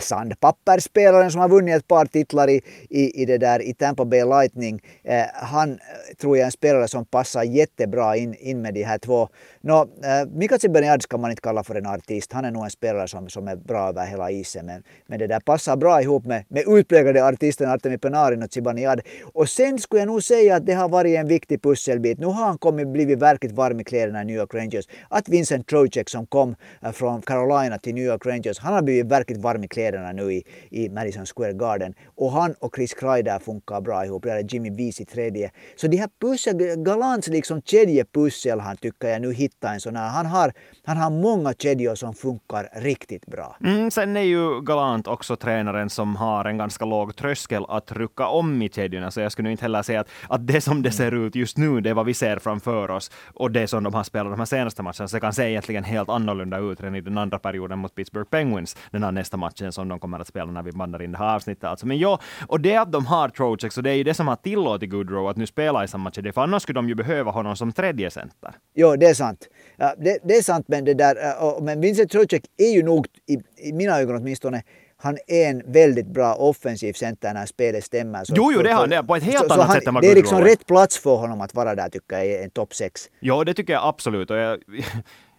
sandpapperspelaren 0.00 0.90
sandpappersspelaren 0.90 1.30
som 1.30 1.40
har 1.40 1.48
vunnit 1.48 1.76
ett 1.76 1.88
par 1.88 2.04
titlar 2.04 2.50
i, 2.50 2.60
i, 2.90 3.22
i, 3.22 3.24
det 3.24 3.38
där, 3.38 3.62
i 3.62 3.74
Tampa 3.74 4.04
Bay 4.04 4.24
Lightning. 4.24 4.80
Eh, 5.04 5.24
han 5.32 5.70
eh, 5.70 5.78
tror 6.20 6.36
jag 6.36 6.42
är 6.42 6.46
en 6.46 6.52
spelare 6.52 6.88
som 6.88 7.04
passar 7.04 7.42
jättebra 7.42 8.16
in, 8.16 8.34
in 8.34 8.62
med 8.62 8.74
de 8.74 8.82
här 8.82 8.98
två. 8.98 9.28
Nå, 9.60 9.82
eh, 9.82 10.28
Mika 10.32 10.58
Zibanejad 10.58 11.02
ska 11.02 11.18
man 11.18 11.30
inte 11.30 11.42
kalla 11.42 11.64
för 11.64 11.74
en 11.74 11.86
artist. 11.86 12.32
Han 12.32 12.44
är 12.44 12.50
nog 12.50 12.64
en 12.64 12.70
spelare 12.70 13.08
som, 13.08 13.28
som 13.28 13.48
är 13.48 13.56
bra 13.56 13.88
över 13.88 14.06
hela 14.06 14.30
isen. 14.30 14.66
Men, 14.66 14.82
men 15.06 15.18
det 15.18 15.26
där 15.26 15.40
passar 15.40 15.76
bra 15.76 16.02
ihop 16.02 16.26
med, 16.26 16.44
med 16.48 16.64
utpräglade 16.66 17.24
artisten 17.24 17.70
Artemi 17.70 17.98
Panarin 17.98 18.42
och 18.42 18.52
Zibanejad. 18.52 19.00
Och 19.34 19.48
sen 19.48 19.78
skulle 19.78 20.00
jag 20.00 20.06
nog 20.06 20.22
säga 20.22 20.56
att 20.56 20.66
det 20.66 20.72
har 20.72 20.88
varit 20.88 21.16
en 21.16 21.28
viktig 21.28 21.62
pusselbit. 21.62 22.18
Nu 22.18 22.26
har 22.26 22.44
han 22.44 22.58
kommit, 22.58 22.88
blivit 22.88 23.18
verkligt 23.18 23.52
varm 23.52 23.80
i 23.80 23.84
kläderna 23.84 24.22
i 24.22 24.24
New 24.24 24.36
York 24.36 24.54
Rangers. 24.54 24.84
Att 25.08 25.28
Vincent 25.28 25.66
Trocek 25.66 26.08
som 26.08 26.26
kom 26.26 26.56
eh, 26.82 26.92
från 26.92 27.22
Carolina 27.22 27.78
till 27.78 27.94
New 27.94 28.04
York 28.04 28.26
Rangers, 28.26 28.58
han 28.58 28.74
har 28.74 28.82
blivit 28.82 29.06
verkligt 29.06 29.38
varm 29.38 29.64
i 29.64 29.68
kläderna 29.68 30.12
nu 30.12 30.32
i, 30.32 30.44
i 30.70 30.88
Madison 30.88 31.26
Square 31.26 31.52
Garden. 31.52 31.94
Och 32.16 32.32
han 32.32 32.54
och 32.58 32.74
Chris 32.76 32.94
Kreider 32.94 33.38
funkar 33.38 33.80
bra 33.80 34.04
ihop. 34.04 34.22
Där 34.22 34.36
är 34.36 34.54
Jimmy 34.54 34.70
Vees 34.70 35.00
i 35.00 35.04
tredje. 35.04 35.50
Så 35.76 35.86
de 35.86 35.96
här 35.96 36.09
pussel, 36.20 36.56
Galants 36.76 37.28
liksom 37.28 37.62
kedjepussel 37.62 38.60
han 38.60 38.76
tycker 38.76 39.08
jag 39.08 39.22
nu 39.22 39.32
hittar 39.32 39.74
en 39.74 39.80
sån 39.80 39.96
här. 39.96 40.08
Han 40.08 40.26
har, 40.26 40.52
han 40.84 40.96
har 40.96 41.10
många 41.10 41.52
kedjor 41.52 41.94
som 41.94 42.14
funkar 42.14 42.68
riktigt 42.72 43.26
bra. 43.26 43.56
Mm, 43.64 43.90
sen 43.90 44.16
är 44.16 44.20
ju 44.20 44.60
Galant 44.60 45.06
också 45.06 45.36
tränaren 45.36 45.90
som 45.90 46.16
har 46.16 46.44
en 46.44 46.58
ganska 46.58 46.84
låg 46.84 47.16
tröskel 47.16 47.64
att 47.68 47.92
rycka 47.92 48.26
om 48.26 48.62
i 48.62 48.68
kedjorna, 48.68 49.10
så 49.10 49.20
jag 49.20 49.32
skulle 49.32 49.50
inte 49.50 49.64
heller 49.64 49.82
säga 49.82 50.00
att, 50.00 50.08
att 50.28 50.46
det 50.46 50.60
som 50.60 50.82
det 50.82 50.90
ser 50.90 51.14
ut 51.14 51.34
just 51.34 51.56
nu, 51.56 51.80
det 51.80 51.90
är 51.90 51.94
vad 51.94 52.06
vi 52.06 52.14
ser 52.14 52.38
framför 52.38 52.90
oss 52.90 53.10
och 53.34 53.50
det 53.50 53.66
som 53.66 53.84
de 53.84 53.94
har 53.94 54.04
spelat 54.04 54.32
de 54.32 54.38
här 54.38 54.46
senaste 54.46 54.82
matcherna, 54.82 55.08
så 55.08 55.16
det 55.16 55.20
kan 55.20 55.32
se 55.32 55.42
egentligen 55.42 55.84
helt 55.84 56.08
annorlunda 56.08 56.58
ut 56.58 56.80
än 56.80 56.94
i 56.94 57.00
den 57.00 57.18
andra 57.18 57.38
perioden 57.38 57.78
mot 57.78 57.94
Pittsburgh 57.94 58.30
Penguins, 58.30 58.76
den 58.90 59.02
här 59.02 59.12
nästa 59.12 59.36
matchen 59.36 59.72
som 59.72 59.88
de 59.88 59.98
kommer 60.00 60.20
att 60.20 60.26
spela 60.26 60.52
när 60.52 60.62
vi 60.62 60.72
bandar 60.72 61.02
in 61.02 61.12
det 61.12 61.18
här 61.18 61.34
avsnittet. 61.34 61.64
Alltså. 61.64 61.86
Men 61.86 61.98
ja, 61.98 62.18
och 62.46 62.60
det 62.60 62.76
att 62.76 62.92
de 62.92 63.06
har 63.06 63.28
Trocheck, 63.28 63.72
så 63.72 63.80
det 63.80 63.90
är 63.90 63.94
ju 63.94 64.04
det 64.04 64.14
som 64.14 64.28
har 64.28 64.36
tillåtit 64.36 64.90
Goodrow 64.90 65.28
att 65.28 65.36
nu 65.36 65.46
spela 65.46 65.84
i 65.84 65.88
samma 65.90 66.10
kedja, 66.10 66.32
för 66.32 66.40
annars 66.40 66.62
skulle 66.62 66.78
de 66.78 66.88
ju 66.88 66.94
behöva 66.94 67.30
honom 67.30 67.56
som 67.56 67.72
tredje 67.72 68.10
center. 68.10 68.54
Jo, 68.74 68.96
det 68.96 69.06
är 69.06 69.14
sant. 69.14 69.48
Ja, 69.76 69.94
det, 69.98 70.18
det, 70.24 70.36
är 70.36 70.42
sant, 70.42 70.68
men 70.68 70.84
det 70.84 70.94
där, 70.94 71.60
men 71.60 71.80
Vincent 71.80 72.10
Trocheck 72.10 72.44
är 72.56 72.70
ju 72.70 72.82
nog, 72.82 73.06
i, 73.26 73.68
i 73.68 73.72
mina 73.72 74.00
ögon 74.00 74.16
åtminstone, 74.16 74.62
han 74.96 75.18
är 75.26 75.50
en 75.50 75.72
väldigt 75.72 76.06
bra 76.06 76.34
offensiv 76.34 76.92
center 76.92 77.34
när 77.34 77.46
spelet 77.46 77.84
stämmer. 77.84 78.24
Så, 78.24 78.34
jo, 78.36 78.52
jo, 78.54 78.62
det 78.62 78.72
har 78.72 78.88
han. 78.88 79.06
på 79.06 79.16
ett 79.16 79.22
helt 79.22 79.38
så, 79.38 79.54
annat 79.54 79.66
så 79.66 79.72
sätt 79.72 79.86
än 79.86 79.94
vad 79.94 80.02
Det 80.02 80.10
är 80.10 80.14
liksom 80.14 80.40
rätt 80.40 80.66
plats 80.66 80.98
för 80.98 81.16
honom 81.16 81.40
att 81.40 81.54
vara 81.54 81.74
där 81.74 81.88
tycker 81.88 82.16
jag, 82.16 82.26
i 82.26 82.42
en 82.44 82.50
topp 82.50 82.74
sex. 82.74 83.08
Jo, 83.20 83.44
det 83.44 83.54
tycker 83.54 83.72
jag 83.72 83.84
absolut. 83.84 84.30
Och 84.30 84.36
jag, 84.36 84.58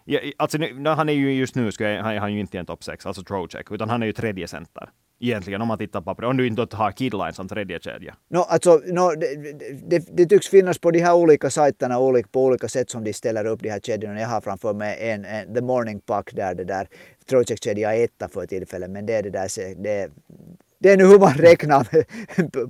Ja, 0.04 0.20
alltså, 0.36 0.58
han 0.84 1.08
är 1.08 1.12
ju 1.12 1.32
just 1.32 1.54
nu, 1.54 1.72
ska 1.72 1.88
jag, 1.88 2.02
han 2.02 2.14
är 2.14 2.28
ju 2.28 2.40
inte 2.40 2.56
i 2.56 2.60
en 2.60 2.66
topp 2.66 2.84
6, 2.84 3.06
alltså 3.06 3.22
Trocheck, 3.22 3.70
utan 3.70 3.90
han 3.90 4.02
är 4.02 4.06
ju 4.06 4.12
tredje 4.12 4.48
center. 4.48 4.88
Egentligen 5.24 5.62
om 5.62 5.68
man 5.68 5.78
tittar 5.78 6.00
på 6.00 6.14
det, 6.20 6.26
om 6.26 6.36
du 6.36 6.46
inte 6.46 6.76
har 6.76 6.92
Kidline 6.92 7.32
som 7.32 7.48
tredje 7.48 7.78
kedja. 7.80 8.14
No, 8.30 8.38
alltså, 8.38 8.80
no, 8.86 9.14
det, 9.14 9.36
det, 9.90 10.16
det, 10.16 10.26
tycks 10.26 10.48
finnas 10.48 10.78
på 10.78 10.90
de 10.90 11.00
här 11.00 11.14
olika 11.14 11.50
sajterna 11.50 11.98
olika, 11.98 12.28
på 12.32 12.44
olika 12.44 12.68
sätt 12.68 12.90
som 12.90 13.04
de 13.04 13.12
ställer 13.12 13.44
upp 13.44 13.62
de 13.62 13.70
här 13.70 13.80
kedjorna. 13.80 14.20
Jag 14.20 14.28
har 14.28 14.40
framför 14.40 14.74
mig 14.74 15.10
en, 15.10 15.24
en 15.24 15.54
The 15.54 15.60
Morning 15.60 16.00
Pack 16.00 16.32
där 16.32 16.54
det 16.54 16.64
där 16.64 16.88
Trocheck-kedja 17.30 17.94
är 17.94 18.04
etta 18.04 18.28
för 18.28 18.46
tillfället, 18.46 18.90
men 18.90 19.06
det 19.06 19.14
är 19.14 19.22
det 19.22 19.30
där, 19.30 19.82
det, 19.82 20.10
det 20.82 20.92
är 20.92 20.96
nu 20.96 21.06
hur 21.06 21.18
man 21.18 21.32
räknar 21.32 21.86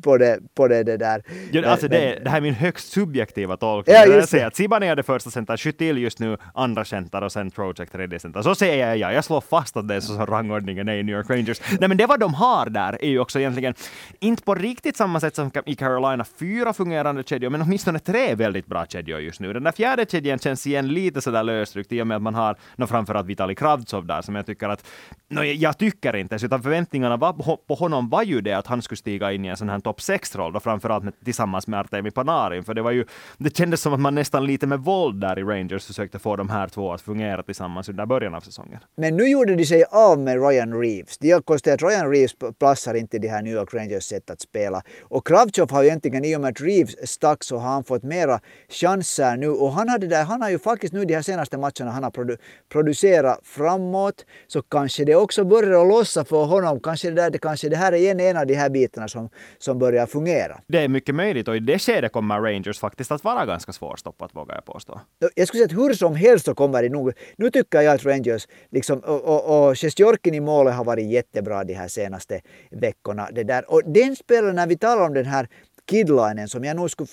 på 0.01 0.19
det, 0.19 0.39
på 0.55 0.69
det, 0.69 0.83
det 0.83 0.97
där. 0.97 1.23
Ja, 1.53 1.71
alltså 1.71 1.89
det, 1.89 2.19
det 2.25 2.31
här 2.31 2.37
är 2.37 2.41
min 2.41 2.55
högst 2.55 2.93
subjektiva 2.93 3.57
tolkning. 3.57 3.97
Ja, 3.97 4.07
jag 4.07 4.29
säger 4.29 4.47
att 4.47 4.57
Sibani 4.57 4.87
är 4.87 4.97
det 4.97 5.03
första 5.03 5.31
center, 5.31 5.57
Skyttil 5.57 5.99
just 5.99 6.19
nu 6.19 6.37
andra 6.55 6.85
center 6.85 7.23
och 7.23 7.33
sen 7.33 7.51
Project 7.51 7.93
tredje 7.93 8.19
center. 8.19 8.43
Så 8.43 8.55
säger 8.55 8.89
jag 8.89 8.99
ja, 8.99 9.13
jag 9.13 9.25
slår 9.25 9.41
fast 9.41 9.77
att 9.77 9.89
det 9.89 9.95
är 9.95 10.01
så 10.01 10.15
som 10.15 10.27
rangordningen 10.27 10.89
är 10.89 10.95
i 10.95 11.03
New 11.03 11.17
York 11.17 11.31
Rangers. 11.31 11.61
Nej 11.81 11.89
men 11.89 11.97
det 11.97 12.07
vad 12.07 12.21
de 12.21 12.35
har 12.35 12.71
där 12.71 12.99
är 13.05 13.09
ju 13.09 13.19
också 13.19 13.39
egentligen 13.39 13.75
inte 14.21 14.43
på 14.43 14.55
riktigt 14.55 14.97
samma 14.97 15.21
sätt 15.21 15.35
som 15.35 15.51
i 15.67 15.75
Carolina 15.75 16.25
fyra 16.25 16.73
fungerande 16.73 17.23
kedjor, 17.23 17.51
men 17.51 17.63
åtminstone 17.63 17.99
tre 17.99 18.35
väldigt 18.35 18.67
bra 18.67 18.87
kedjor 18.87 19.21
just 19.21 19.41
nu. 19.41 19.53
Den 19.53 19.65
där 19.65 19.73
fjärde 19.73 20.07
kedjan 20.07 20.39
känns 20.39 20.67
igen 20.67 20.89
lite 20.89 21.21
sådär 21.21 21.43
lösryckt 21.43 21.93
i 21.93 22.03
och 22.03 22.07
med 22.07 22.17
att 22.17 22.23
man 22.23 22.35
har 22.35 22.57
no, 22.77 22.87
framförallt 22.87 23.27
Vitali 23.27 23.55
Kravtsov 23.55 24.07
där 24.07 24.23
som 24.23 24.35
jag 24.35 24.47
tycker 24.47 24.69
att, 24.69 24.87
no, 25.29 25.43
jag 25.43 25.79
tycker 25.79 26.17
inte 26.17 26.39
utan 26.43 26.63
förväntningarna 26.63 27.17
var 27.17 27.33
på 27.67 27.75
honom 27.75 28.02
om 28.03 28.09
var 28.09 28.23
ju 28.23 28.41
det 28.41 28.53
att 28.53 28.67
han 28.67 28.83
skulle 28.83 28.99
stiga 28.99 29.33
in 29.33 29.45
i 29.45 29.49
en 29.49 29.57
sån 29.57 29.69
här 29.69 29.81
topp 29.81 29.99
6-roll, 29.99 30.61
framförallt 30.61 31.05
med, 31.05 31.13
tillsammans 31.25 31.67
med 31.67 31.81
Artemi 31.81 32.11
Panarin, 32.11 32.65
för 32.65 32.75
det 32.75 32.83
var 32.83 32.91
ju, 32.91 33.05
det 33.39 33.57
kändes 33.57 33.81
som 33.81 33.93
att 33.93 34.01
man 34.01 34.15
nästan 34.15 34.47
lite 34.47 34.67
med 34.67 34.79
våld 34.79 35.21
där 35.21 35.39
i 35.39 35.43
Rangers 35.43 35.87
försökte 35.87 36.19
få 36.19 36.37
de 36.37 36.49
här 36.49 36.69
två 36.69 36.93
att 36.93 37.01
fungera 37.01 37.43
tillsammans 37.43 37.89
under 37.89 38.07
början 38.07 38.35
av 38.35 38.41
säsongen. 38.41 38.81
Men 38.97 39.17
nu 39.17 39.29
gjorde 39.29 39.55
de 39.55 39.67
sig 39.67 39.85
av 39.85 40.19
med 40.19 40.49
Ryan 40.49 40.81
Reeves. 40.81 41.19
De 41.19 41.31
har 41.31 41.41
konstaterat 41.41 41.83
att 41.83 41.91
Ryan 41.91 42.11
Reeves 42.11 42.35
platsar 42.59 42.95
inte 42.95 43.17
i 43.17 43.21
de 43.21 43.29
här 43.29 43.43
New 43.43 43.53
York 43.53 43.75
Rangers 43.75 44.05
sätt 44.05 44.31
att 44.31 44.41
spela. 44.41 44.83
Och 45.03 45.27
Kravchov 45.27 45.71
har 45.71 45.83
ju 45.83 45.89
egentligen, 45.89 46.25
i 46.25 46.37
och 46.37 46.41
med 46.41 46.51
att 46.51 46.61
Reeves 46.61 47.11
stack 47.11 47.45
så 47.45 47.59
har 47.59 47.69
han 47.69 47.85
fått 47.85 48.03
mera 48.03 48.41
chanser 48.69 49.37
nu. 49.37 49.49
Och 49.49 49.73
han, 49.73 49.89
hade 49.89 50.07
där, 50.07 50.25
han 50.25 50.43
har 50.43 50.51
ju 50.51 50.59
faktiskt 50.59 50.93
nu 50.93 51.05
de 51.05 51.15
här 51.15 51.23
senaste 51.23 51.59
matcherna 51.59 51.91
han 51.91 52.03
har 52.03 52.11
produ 52.11 52.37
producerat 52.73 53.41
framåt, 53.43 54.25
så 54.47 54.63
kanske 54.63 55.05
det 55.05 55.15
också 55.15 55.45
börjar 55.45 55.83
att 55.83 55.89
lossa 55.89 56.25
för 56.25 56.45
honom. 56.45 56.81
Kanske 56.81 57.11
det, 57.11 57.15
där, 57.15 57.31
det, 57.31 57.39
kanske 57.39 57.69
det 57.69 57.77
här 57.77 57.92
här 57.93 57.99
är 57.99 58.03
igen 58.03 58.21
en 58.21 58.37
av 58.37 58.47
de 58.47 58.55
här 58.55 58.71
bitarna 58.71 59.09
som, 59.09 59.29
som 59.59 59.79
börjar 59.79 60.07
fungera. 60.07 60.61
Det 60.67 60.79
är 60.79 60.89
mycket 60.89 61.15
möjligt 61.15 61.49
och 61.49 61.57
i 61.57 61.61
det 61.61 61.79
skedet 61.79 62.13
kommer 62.13 62.41
Rangers 62.41 62.79
faktiskt 62.79 63.13
att 63.13 63.25
vara 63.25 63.47
ganska 63.47 63.73
svårstoppat 63.73 64.35
vågar 64.35 64.55
jag 64.55 64.65
påstå. 64.65 65.01
Jag 65.35 65.49
skulle 65.49 65.69
säga 65.69 65.79
att 65.79 65.85
hur 65.85 65.95
som 65.95 66.15
helst 66.15 66.45
så 66.45 66.55
kommer 66.55 66.83
det 66.83 66.89
nog... 66.89 67.13
Nu 67.37 67.51
tycker 67.51 67.81
jag 67.81 67.95
att 67.95 68.05
Rangers, 68.05 68.49
liksom, 68.71 68.99
och, 68.99 69.21
och, 69.25 69.69
och 69.69 69.79
Sjestjorkin 69.79 70.35
i 70.35 70.41
målet 70.41 70.75
har 70.75 70.85
varit 70.85 71.11
jättebra 71.11 71.65
de 71.65 71.75
här 71.75 71.89
senaste 71.89 72.41
veckorna. 72.71 73.29
Det 73.33 73.45
där. 73.45 73.71
Och 73.71 73.83
den 73.85 74.17
spelaren, 74.17 74.57
när 74.57 74.67
vi 74.67 74.77
talar 74.77 75.07
om 75.07 75.15
den 75.15 75.27
här 75.27 75.49
Kidlinen 75.91 76.49
som 76.49 76.65
jag 76.65 76.77
nog 76.77 76.91
skulle... 76.91 77.09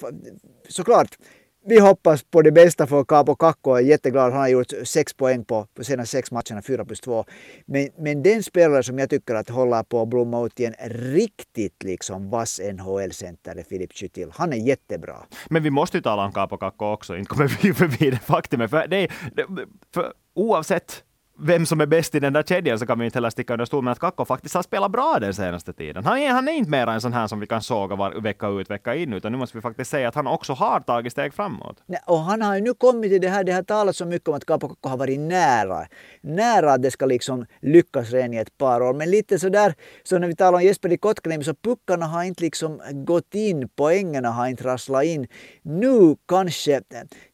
Såklart, 0.69 1.17
vi 1.69 1.79
hoppas 1.79 2.23
på 2.23 2.41
det 2.41 2.51
bästa 2.51 2.87
för 2.87 3.03
Cabo 3.03 3.35
Kakko. 3.35 3.69
Jag 3.71 3.79
är 3.79 3.83
jätteglad. 3.83 4.31
Han 4.31 4.41
har 4.41 4.47
gjort 4.47 4.73
sex 4.83 5.13
poäng 5.13 5.45
på, 5.45 5.67
på 5.75 5.83
senaste 5.83 6.17
sex 6.17 6.31
matcherna, 6.31 6.61
fyra 6.61 6.85
plus 6.85 6.99
två. 6.99 7.25
Men, 7.65 7.89
men 7.97 8.23
den 8.23 8.43
spelare 8.43 8.83
som 8.83 8.99
jag 8.99 9.09
tycker 9.09 9.35
att 9.35 9.49
håller 9.49 9.83
på 9.83 10.01
att 10.01 10.07
blomma 10.07 10.45
ut 10.45 10.59
i 10.59 10.65
en 10.65 10.73
riktigt 10.89 11.83
liksom 11.83 12.29
vass 12.29 12.59
NHL-center 12.59 13.55
är 13.55 13.63
Filip 13.63 13.93
Chytil. 13.93 14.29
Han 14.33 14.53
är 14.53 14.57
jättebra. 14.57 15.15
Men 15.49 15.63
vi 15.63 15.69
måste 15.69 15.97
ju 15.97 16.01
tala 16.01 16.25
om 16.25 16.31
Cabo 16.31 16.57
Kakko 16.57 16.85
också. 16.85 17.17
Inte 17.17 17.29
kommer 17.29 17.57
vi 17.61 17.73
förbi 17.73 18.09
det 18.11 18.19
faktumet. 18.19 18.69
För, 18.69 18.87
det, 18.87 19.07
för 19.93 20.13
oavsett 20.33 21.03
vem 21.41 21.65
som 21.65 21.81
är 21.81 21.85
bäst 21.85 22.15
i 22.15 22.19
den 22.19 22.33
där 22.33 22.43
kedjan 22.43 22.79
så 22.79 22.85
kan 22.85 22.99
vi 22.99 23.05
inte 23.05 23.17
heller 23.17 23.29
sticka 23.29 23.53
under 23.53 23.65
stol 23.65 23.83
med 23.83 23.91
att 23.91 23.99
Kakko 23.99 24.25
faktiskt 24.25 24.55
har 24.55 24.63
spelat 24.63 24.91
bra 24.91 25.17
den 25.21 25.33
senaste 25.33 25.73
tiden. 25.73 26.05
Han 26.05 26.17
är, 26.17 26.29
han 26.29 26.47
är 26.47 26.51
inte 26.51 26.71
mer 26.71 26.87
en 26.87 27.01
sån 27.01 27.13
här 27.13 27.27
som 27.27 27.39
vi 27.39 27.47
kan 27.47 27.61
såga 27.61 27.95
var, 27.95 28.11
vecka 28.11 28.47
ut, 28.47 28.69
vecka 28.69 28.95
in, 28.95 29.13
utan 29.13 29.31
nu 29.31 29.37
måste 29.37 29.57
vi 29.57 29.61
faktiskt 29.61 29.91
säga 29.91 30.07
att 30.07 30.15
han 30.15 30.27
också 30.27 30.53
har 30.53 30.79
tagit 30.79 31.11
steg 31.11 31.33
framåt. 31.33 31.77
Och 32.07 32.19
han 32.19 32.41
har 32.41 32.55
ju 32.55 32.61
nu 32.61 32.73
kommit 32.73 33.11
till 33.11 33.21
det 33.21 33.29
här, 33.29 33.43
det 33.43 33.51
har 33.51 33.63
talats 33.63 33.97
så 33.97 34.05
mycket 34.05 34.27
om 34.27 34.33
att 34.33 34.45
Kakko 34.45 34.75
har 34.81 34.97
varit 34.97 35.19
nära. 35.19 35.85
Nära 36.21 36.73
att 36.73 36.81
det 36.81 36.91
ska 36.91 37.05
liksom 37.05 37.45
lyckas 37.61 38.11
redan 38.11 38.33
i 38.33 38.37
ett 38.37 38.57
par 38.57 38.81
år. 38.81 38.93
Men 38.93 39.11
lite 39.11 39.39
sådär, 39.39 39.73
så 40.03 40.17
när 40.17 40.27
vi 40.27 40.35
talar 40.35 40.57
om 40.57 40.63
Jesper 40.63 40.91
i 40.91 40.97
Kotkaniemi 40.97 41.43
så 41.43 41.53
puckarna 41.53 42.05
har 42.05 42.23
inte 42.23 42.43
liksom 42.43 42.81
gått 42.93 43.35
in, 43.35 43.69
poängerna 43.69 44.29
har 44.29 44.47
inte 44.47 44.63
rasslat 44.63 45.03
in. 45.03 45.27
Nu 45.61 46.15
kanske, 46.27 46.81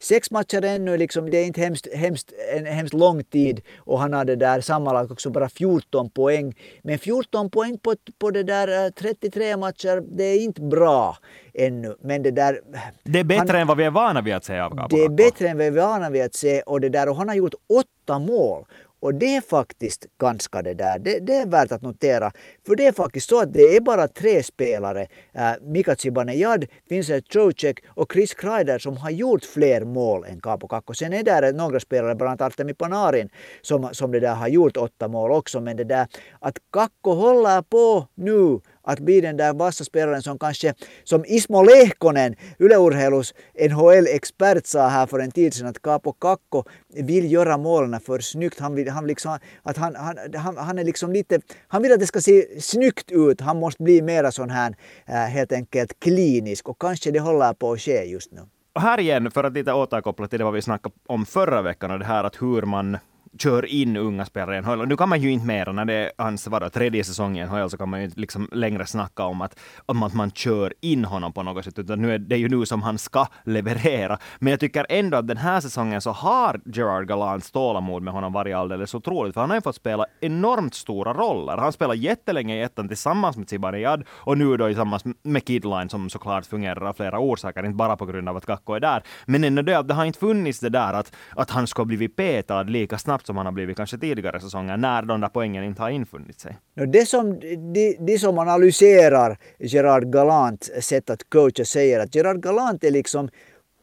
sex 0.02 0.30
matcher 0.30 0.64
ännu, 0.64 0.96
liksom, 0.96 1.30
det 1.30 1.38
är 1.38 1.44
inte 1.44 1.60
hemskt, 1.60 1.94
hemskt, 1.94 2.32
en 2.56 2.66
hemskt 2.66 2.94
lång 2.94 3.24
tid. 3.24 3.60
Och 3.76 3.95
och 3.96 4.02
han 4.02 4.12
hade 4.12 4.36
där 4.36 4.60
sammanlagt 4.60 5.10
också 5.10 5.30
bara 5.30 5.48
14 5.48 6.10
poäng. 6.10 6.54
Men 6.82 6.98
14 6.98 7.50
poäng 7.50 7.78
på, 7.78 7.94
på 8.18 8.30
det 8.30 8.42
där 8.42 8.90
33 8.90 9.50
eh, 9.50 9.58
matcher, 9.58 10.16
det 10.16 10.24
är 10.24 10.40
inte 10.40 10.62
bra 10.62 11.16
ännu. 11.54 11.96
Men 12.00 12.22
det 12.22 12.30
där... 12.30 12.60
Det 13.02 13.20
är 13.20 13.24
bättre 13.24 13.52
han, 13.52 13.60
än 13.60 13.66
vad 13.66 13.76
vi 13.76 13.84
är 13.84 13.90
vana 13.90 14.20
vid 14.20 14.34
att 14.34 14.44
se 14.44 14.58
av 14.58 14.86
Det 14.90 15.04
är 15.04 15.08
bättre 15.08 15.48
än 15.48 15.58
vad 15.58 15.72
vi 15.72 15.80
är 15.80 15.86
vana 15.86 16.10
vid 16.10 16.22
att 16.22 16.34
se 16.34 16.60
och 16.60 16.80
det 16.80 16.88
där 16.88 17.08
och 17.08 17.16
han 17.16 17.28
har 17.28 17.34
gjort 17.34 17.54
åtta 17.68 18.18
mål. 18.18 18.64
Och 19.06 19.14
det 19.14 19.36
är 19.36 19.40
faktiskt 19.40 20.06
ganska 20.20 20.62
det 20.62 20.74
där, 20.74 20.98
det, 20.98 21.18
det, 21.18 21.34
är 21.34 21.46
värt 21.46 21.72
att 21.72 21.82
notera. 21.82 22.32
För 22.66 22.76
det 22.76 22.86
är 22.86 22.92
faktiskt 22.92 23.28
så 23.28 23.40
att 23.40 23.52
det 23.52 23.76
är 23.76 23.80
bara 23.80 24.08
tre 24.08 24.42
spelare, 24.42 25.06
eh, 25.34 25.50
äh, 25.50 25.56
Mika 25.62 25.96
Zibanejad, 25.96 26.66
Vincent 26.88 27.28
Trocek 27.28 27.84
och 27.88 28.12
Chris 28.12 28.34
Kreider 28.34 28.78
som 28.78 28.96
har 28.96 29.10
gjort 29.10 29.44
fler 29.44 29.84
mål 29.84 30.24
än 30.24 30.40
Capo 30.40 30.68
Kakko. 30.68 30.94
Sen 30.94 31.12
är 31.12 31.22
det 31.22 31.52
några 31.52 31.80
spelare, 31.80 32.14
bland 32.14 32.42
annat 32.42 32.52
Artemi 32.52 32.74
Panarin, 32.74 33.28
som, 33.62 33.88
som 33.92 34.12
det 34.12 34.20
där 34.20 34.34
har 34.34 34.48
gjort 34.48 34.76
åtta 34.76 35.08
mål 35.08 35.30
också. 35.30 35.60
Men 35.60 35.76
det 35.76 35.84
där 35.84 36.06
att 36.40 36.58
Kakko 36.72 37.12
håller 37.12 37.62
på 37.62 38.06
nu 38.14 38.60
att 38.86 39.00
bli 39.00 39.20
den 39.20 39.36
där 39.36 39.52
vassa 39.52 39.84
spelaren 39.84 40.22
som 40.22 40.38
kanske, 40.38 40.74
som 41.04 41.24
Ismo 41.24 41.62
Lehkonen, 41.62 42.34
Yleurheilus 42.58 43.34
NHL-expert 43.70 44.66
sa 44.66 44.88
här 44.88 45.06
för 45.06 45.18
en 45.18 45.30
tid 45.30 45.54
sedan 45.54 45.66
att 45.66 45.82
Capo 45.82 46.12
Kakko 46.12 46.64
vill 46.94 47.32
göra 47.32 47.58
målen 47.58 48.00
för 48.00 48.18
snyggt. 48.18 48.60
Han 48.60 48.74
vill, 48.74 48.90
han 48.90 49.06
liksom, 49.06 49.38
att 49.62 49.76
han, 49.76 49.94
han, 49.96 50.16
han, 50.34 50.56
han 50.56 50.78
är 50.78 50.84
liksom 50.84 51.12
lite, 51.12 51.40
han 51.68 51.82
vill 51.82 51.92
att 51.92 52.00
det 52.00 52.06
ska 52.06 52.20
se 52.20 52.60
snyggt 52.60 53.10
ut. 53.10 53.40
Han 53.40 53.58
måste 53.58 53.82
bli 53.82 54.02
mera 54.02 54.32
sån 54.32 54.50
här 54.50 54.76
äh, 55.06 55.14
helt 55.14 55.52
enkelt 55.52 56.00
klinisk 56.00 56.68
och 56.68 56.80
kanske 56.80 57.10
det 57.10 57.20
håller 57.20 57.52
på 57.52 57.72
att 57.72 57.80
ske 57.80 58.04
just 58.04 58.32
nu. 58.32 58.40
Och 58.74 58.82
här 58.82 59.00
igen, 59.00 59.30
för 59.30 59.44
att 59.44 59.52
lite 59.52 59.72
återkoppla 59.72 60.28
till 60.28 60.38
det 60.38 60.44
vad 60.44 60.54
vi 60.54 60.62
snackade 60.62 60.94
om 61.06 61.26
förra 61.26 61.62
veckan, 61.62 61.90
och 61.90 61.98
det 61.98 62.04
här 62.04 62.24
att 62.24 62.42
hur 62.42 62.62
man 62.62 62.98
kör 63.38 63.66
in 63.66 63.96
unga 63.96 64.24
spelare 64.24 64.58
i 64.58 64.60
NHL. 64.60 64.88
nu 64.88 64.96
kan 64.96 65.08
man 65.08 65.20
ju 65.20 65.30
inte 65.30 65.46
mera, 65.46 65.72
när 65.72 65.84
det 65.84 65.94
är 65.94 66.10
hans 66.18 66.46
vadå, 66.46 66.68
tredje 66.68 67.04
säsong 67.04 67.38
i 67.38 67.46
NHL, 67.46 67.70
så 67.70 67.76
kan 67.76 67.88
man 67.88 68.00
ju 68.00 68.04
inte 68.06 68.20
liksom 68.20 68.48
längre 68.52 68.86
snacka 68.86 69.24
om 69.24 69.40
att, 69.40 69.58
om 69.86 70.02
att 70.02 70.14
man 70.14 70.30
kör 70.30 70.72
in 70.80 71.04
honom 71.04 71.32
på 71.32 71.42
något 71.42 71.64
sätt, 71.64 71.78
utan 71.78 72.02
nu 72.02 72.14
är 72.14 72.18
det 72.18 72.36
ju 72.36 72.48
nu 72.48 72.66
som 72.66 72.82
han 72.82 72.98
ska 72.98 73.26
leverera. 73.44 74.18
Men 74.38 74.50
jag 74.50 74.60
tycker 74.60 74.86
ändå 74.88 75.16
att 75.16 75.28
den 75.28 75.36
här 75.36 75.60
säsongen 75.60 76.00
så 76.00 76.10
har 76.10 76.60
Gerard 76.64 77.08
Gallants 77.08 77.50
tålamod 77.50 78.02
med 78.02 78.14
honom 78.14 78.32
varit 78.32 78.54
alldeles 78.56 78.94
otroligt, 78.94 79.34
för 79.34 79.40
han 79.40 79.50
har 79.50 79.56
ju 79.56 79.62
fått 79.62 79.76
spela 79.76 80.06
enormt 80.20 80.74
stora 80.74 81.12
roller. 81.12 81.56
Han 81.56 81.72
spelar 81.72 81.94
jättelänge 81.94 82.56
i 82.56 82.62
ettan 82.62 82.88
tillsammans 82.88 83.36
med 83.36 83.48
Zibanejad 83.48 84.04
och 84.10 84.38
nu 84.38 84.56
då 84.56 84.66
tillsammans 84.66 85.04
med 85.22 85.46
Kidline 85.46 85.88
som 85.88 86.10
såklart 86.10 86.46
fungerar 86.46 86.88
av 86.88 86.92
flera 86.92 87.18
orsaker, 87.18 87.66
inte 87.66 87.76
bara 87.76 87.96
på 87.96 88.06
grund 88.06 88.28
av 88.28 88.36
att 88.36 88.46
Kakko 88.46 88.74
är 88.74 88.80
där. 88.80 89.02
Men 89.26 89.44
ändå 89.44 89.62
det, 89.62 89.82
det 89.82 89.94
har 89.94 90.04
inte 90.04 90.18
funnits 90.18 90.60
det 90.60 90.68
där 90.68 90.92
att, 90.92 91.12
att 91.30 91.50
han 91.50 91.66
ska 91.66 91.84
blivit 91.84 92.16
petad 92.16 92.62
lika 92.62 92.98
snabbt 92.98 93.25
som 93.26 93.36
han 93.36 93.46
har 93.46 93.52
blivit 93.52 93.76
kanske 93.76 93.98
tidigare 93.98 94.40
säsonger 94.40 94.76
när 94.76 95.02
de 95.02 95.20
där 95.20 95.28
poängen 95.28 95.64
inte 95.64 95.82
har 95.82 95.90
infunnit 95.90 96.40
sig. 96.40 96.56
Det 96.74 97.06
som, 97.06 97.40
de, 97.72 97.96
de 98.00 98.18
som 98.18 98.38
analyserar 98.38 99.38
Gerard 99.58 100.12
Galants 100.12 100.70
sätt 100.80 101.10
att 101.10 101.30
coacha 101.30 101.64
säger 101.64 102.00
att 102.00 102.14
Gerard 102.14 102.42
Galant 102.42 102.84
är 102.84 102.90
liksom 102.90 103.28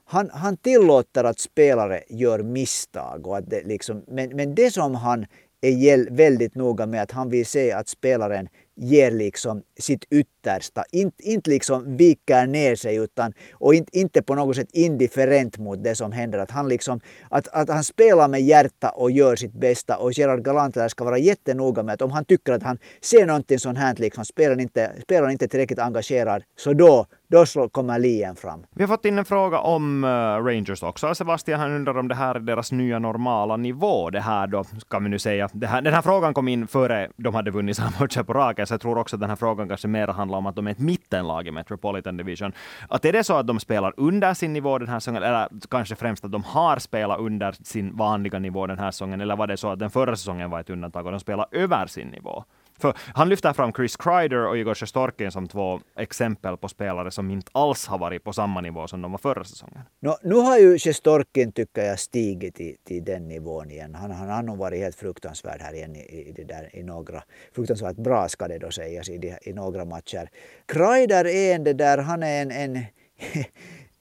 han, 0.06 0.30
han 0.34 0.58
tillåter 0.58 1.24
att 1.24 1.40
spelare 1.40 2.04
gör 2.10 2.40
misstag. 2.40 3.28
Och 3.28 3.38
att 3.38 3.50
det 3.50 3.64
liksom, 3.64 4.04
men, 4.08 4.30
men 4.30 4.56
det 4.56 4.72
som 4.72 4.96
han 4.96 5.26
är 5.62 6.16
väldigt 6.16 6.56
noga 6.56 6.86
med 6.86 7.02
att 7.02 7.12
han 7.12 7.30
vill 7.30 7.46
se 7.46 7.72
att 7.72 7.88
spelaren 7.88 8.48
ger 8.76 9.12
liksom 9.12 9.64
sitt 9.80 10.06
yttersta. 10.12 10.84
Inte, 10.92 11.24
inte 11.24 11.50
liksom 11.50 11.98
viker 11.98 12.48
ner 12.48 12.76
sig 12.76 12.96
utan, 12.96 13.34
och 13.54 13.76
inte, 13.76 13.98
inte 13.98 14.22
på 14.22 14.36
något 14.36 14.56
sätt 14.56 14.70
indifferent 14.72 15.58
mot 15.58 15.84
det 15.84 15.96
som 15.96 16.12
händer. 16.12 16.40
Att 16.40 16.52
han, 16.52 16.70
liksom, 16.70 17.00
att, 17.30 17.48
att 17.48 17.70
han 17.70 17.84
spelar 17.84 18.28
med 18.28 18.42
hjärta 18.42 18.90
och 18.90 19.12
gör 19.12 19.36
sitt 19.36 19.54
bästa. 19.54 19.98
Och 19.98 20.12
Gerard 20.12 20.44
Gallant 20.44 20.78
ska 20.92 21.04
vara 21.04 21.18
jättenoga 21.18 21.84
med 21.84 21.94
att 21.94 22.02
om 22.02 22.12
han 22.12 22.26
tycker 22.26 22.54
att 22.54 22.64
han 22.64 22.78
ser 23.02 23.26
någonting 23.26 23.60
sånt 23.60 23.78
här, 23.78 23.96
liksom, 23.96 24.26
spelar, 24.26 24.60
inte, 24.60 24.92
spelar 25.02 25.30
inte 25.30 25.48
tillräckligt 25.48 25.80
engagerad, 25.80 26.44
så 26.58 26.74
då, 26.74 27.06
då 27.34 27.70
kommer 27.70 28.00
lien 28.00 28.36
fram. 28.36 28.66
Vi 28.72 28.84
har 28.84 28.88
fått 28.88 29.06
in 29.06 29.18
en 29.18 29.26
fråga 29.26 29.60
om 29.60 30.04
eh, 30.04 30.08
Rangers 30.44 30.84
också. 30.84 31.16
Sebastian 31.16 31.60
han 31.60 31.72
undrar 31.72 31.98
om 31.98 32.08
det 32.08 32.16
här 32.16 32.36
är 32.36 32.40
deras 32.40 32.72
nya 32.72 33.00
normala 33.00 33.58
nivå. 33.58 34.10
Det 34.10 34.20
här 34.20 34.48
då, 34.48 34.64
kan 34.90 35.04
vi 35.04 35.10
nu 35.10 35.20
säga. 35.20 35.50
Det 35.54 35.68
här, 35.68 35.82
den 35.82 35.94
här 35.94 36.02
frågan 36.02 36.34
kom 36.34 36.48
in 36.48 36.68
före 36.68 37.10
de 37.16 37.36
hade 37.36 37.52
vunnit 37.52 37.78
samma 37.78 37.92
matcher 38.00 38.24
på 38.24 38.34
raken, 38.34 38.68
så 38.68 38.74
jag 38.74 38.82
tror 38.82 38.98
också 38.98 39.16
att 39.16 39.20
den 39.20 39.30
här 39.30 39.36
frågan 39.36 39.68
kanske 39.68 39.88
mer 39.88 40.08
handlar 40.08 40.38
om 40.38 40.46
att 40.46 40.56
de 40.56 40.68
är 40.68 40.72
ett 40.72 40.80
mittenlag 40.80 41.48
i 41.48 41.52
Metropolitan 41.52 42.18
Division. 42.18 42.54
Att 42.90 43.06
är 43.06 43.14
det 43.14 43.24
så 43.24 43.36
att 43.36 43.48
de 43.48 43.60
spelar 43.60 43.94
under 43.98 44.34
sin 44.34 44.54
nivå 44.54 44.80
den 44.80 44.90
här 44.90 45.00
säsongen, 45.00 45.24
eller 45.24 45.50
kanske 45.70 45.96
främst 45.96 46.26
att 46.26 46.32
de 46.32 46.44
har 46.44 46.80
spelat 46.80 47.20
under 47.20 47.56
sin 47.64 47.98
vanliga 47.98 48.40
nivå 48.40 48.68
den 48.68 48.80
här 48.80 48.92
säsongen, 48.92 49.22
eller 49.22 49.36
var 49.36 49.48
det 49.48 49.58
så 49.58 49.70
att 49.70 49.80
den 49.80 49.90
förra 49.90 50.16
säsongen 50.16 50.50
var 50.50 50.60
ett 50.60 50.70
undantag 50.70 51.06
och 51.06 51.12
de 51.12 51.20
spelar 51.20 51.48
över 51.52 51.88
sin 51.88 52.08
nivå? 52.08 52.44
För 52.84 52.98
han 53.14 53.30
lyfter 53.30 53.54
fram 53.54 53.74
Chris 53.74 53.98
Kreider 53.98 54.48
och 54.48 54.58
Igor 54.58 54.74
Sjostorkin 54.74 55.32
som 55.32 55.48
två 55.48 55.80
exempel 55.96 56.58
på 56.58 56.68
spelare 56.70 57.12
som 57.12 57.32
inte 57.32 57.52
alls 57.54 57.88
har 57.88 57.98
varit 57.98 58.24
på 58.24 58.34
samma 58.34 58.62
nivå 58.62 58.88
som 58.88 59.02
de 59.02 59.12
var 59.12 59.18
förra 59.18 59.44
säsongen. 59.44 59.82
No, 60.00 60.18
nu 60.24 60.36
har 60.36 60.58
ju 60.58 60.80
Sjostorkin, 60.80 61.52
tycker 61.52 61.82
jag, 61.82 62.00
stigit 62.00 62.56
till, 62.56 62.76
till 62.84 63.04
den 63.04 63.28
nivån 63.28 63.72
igen. 63.72 63.96
Han, 63.96 64.12
han 64.12 64.30
har 64.30 64.44
nog 64.44 64.58
varit 64.58 64.80
helt 64.80 64.96
fruktansvärd 64.96 65.62
här 65.62 65.74
igen 65.74 65.96
i, 65.96 66.00
i, 66.00 66.34
det 66.36 66.44
där, 66.44 66.76
i 66.76 66.84
några, 66.84 67.24
fruktansvärt 67.56 67.96
bra 67.96 68.30
ska 68.30 68.48
det 68.48 68.58
då 68.58 68.72
sägas, 68.72 69.10
i, 69.10 69.36
i 69.42 69.54
några 69.54 69.86
matcher. 69.86 70.30
Kreider 70.66 71.26
är 71.28 71.56
en, 71.56 71.64
det 71.64 71.74
där, 71.74 71.98
han 71.98 72.24
är 72.24 72.42
en, 72.42 72.52
en 72.52 72.86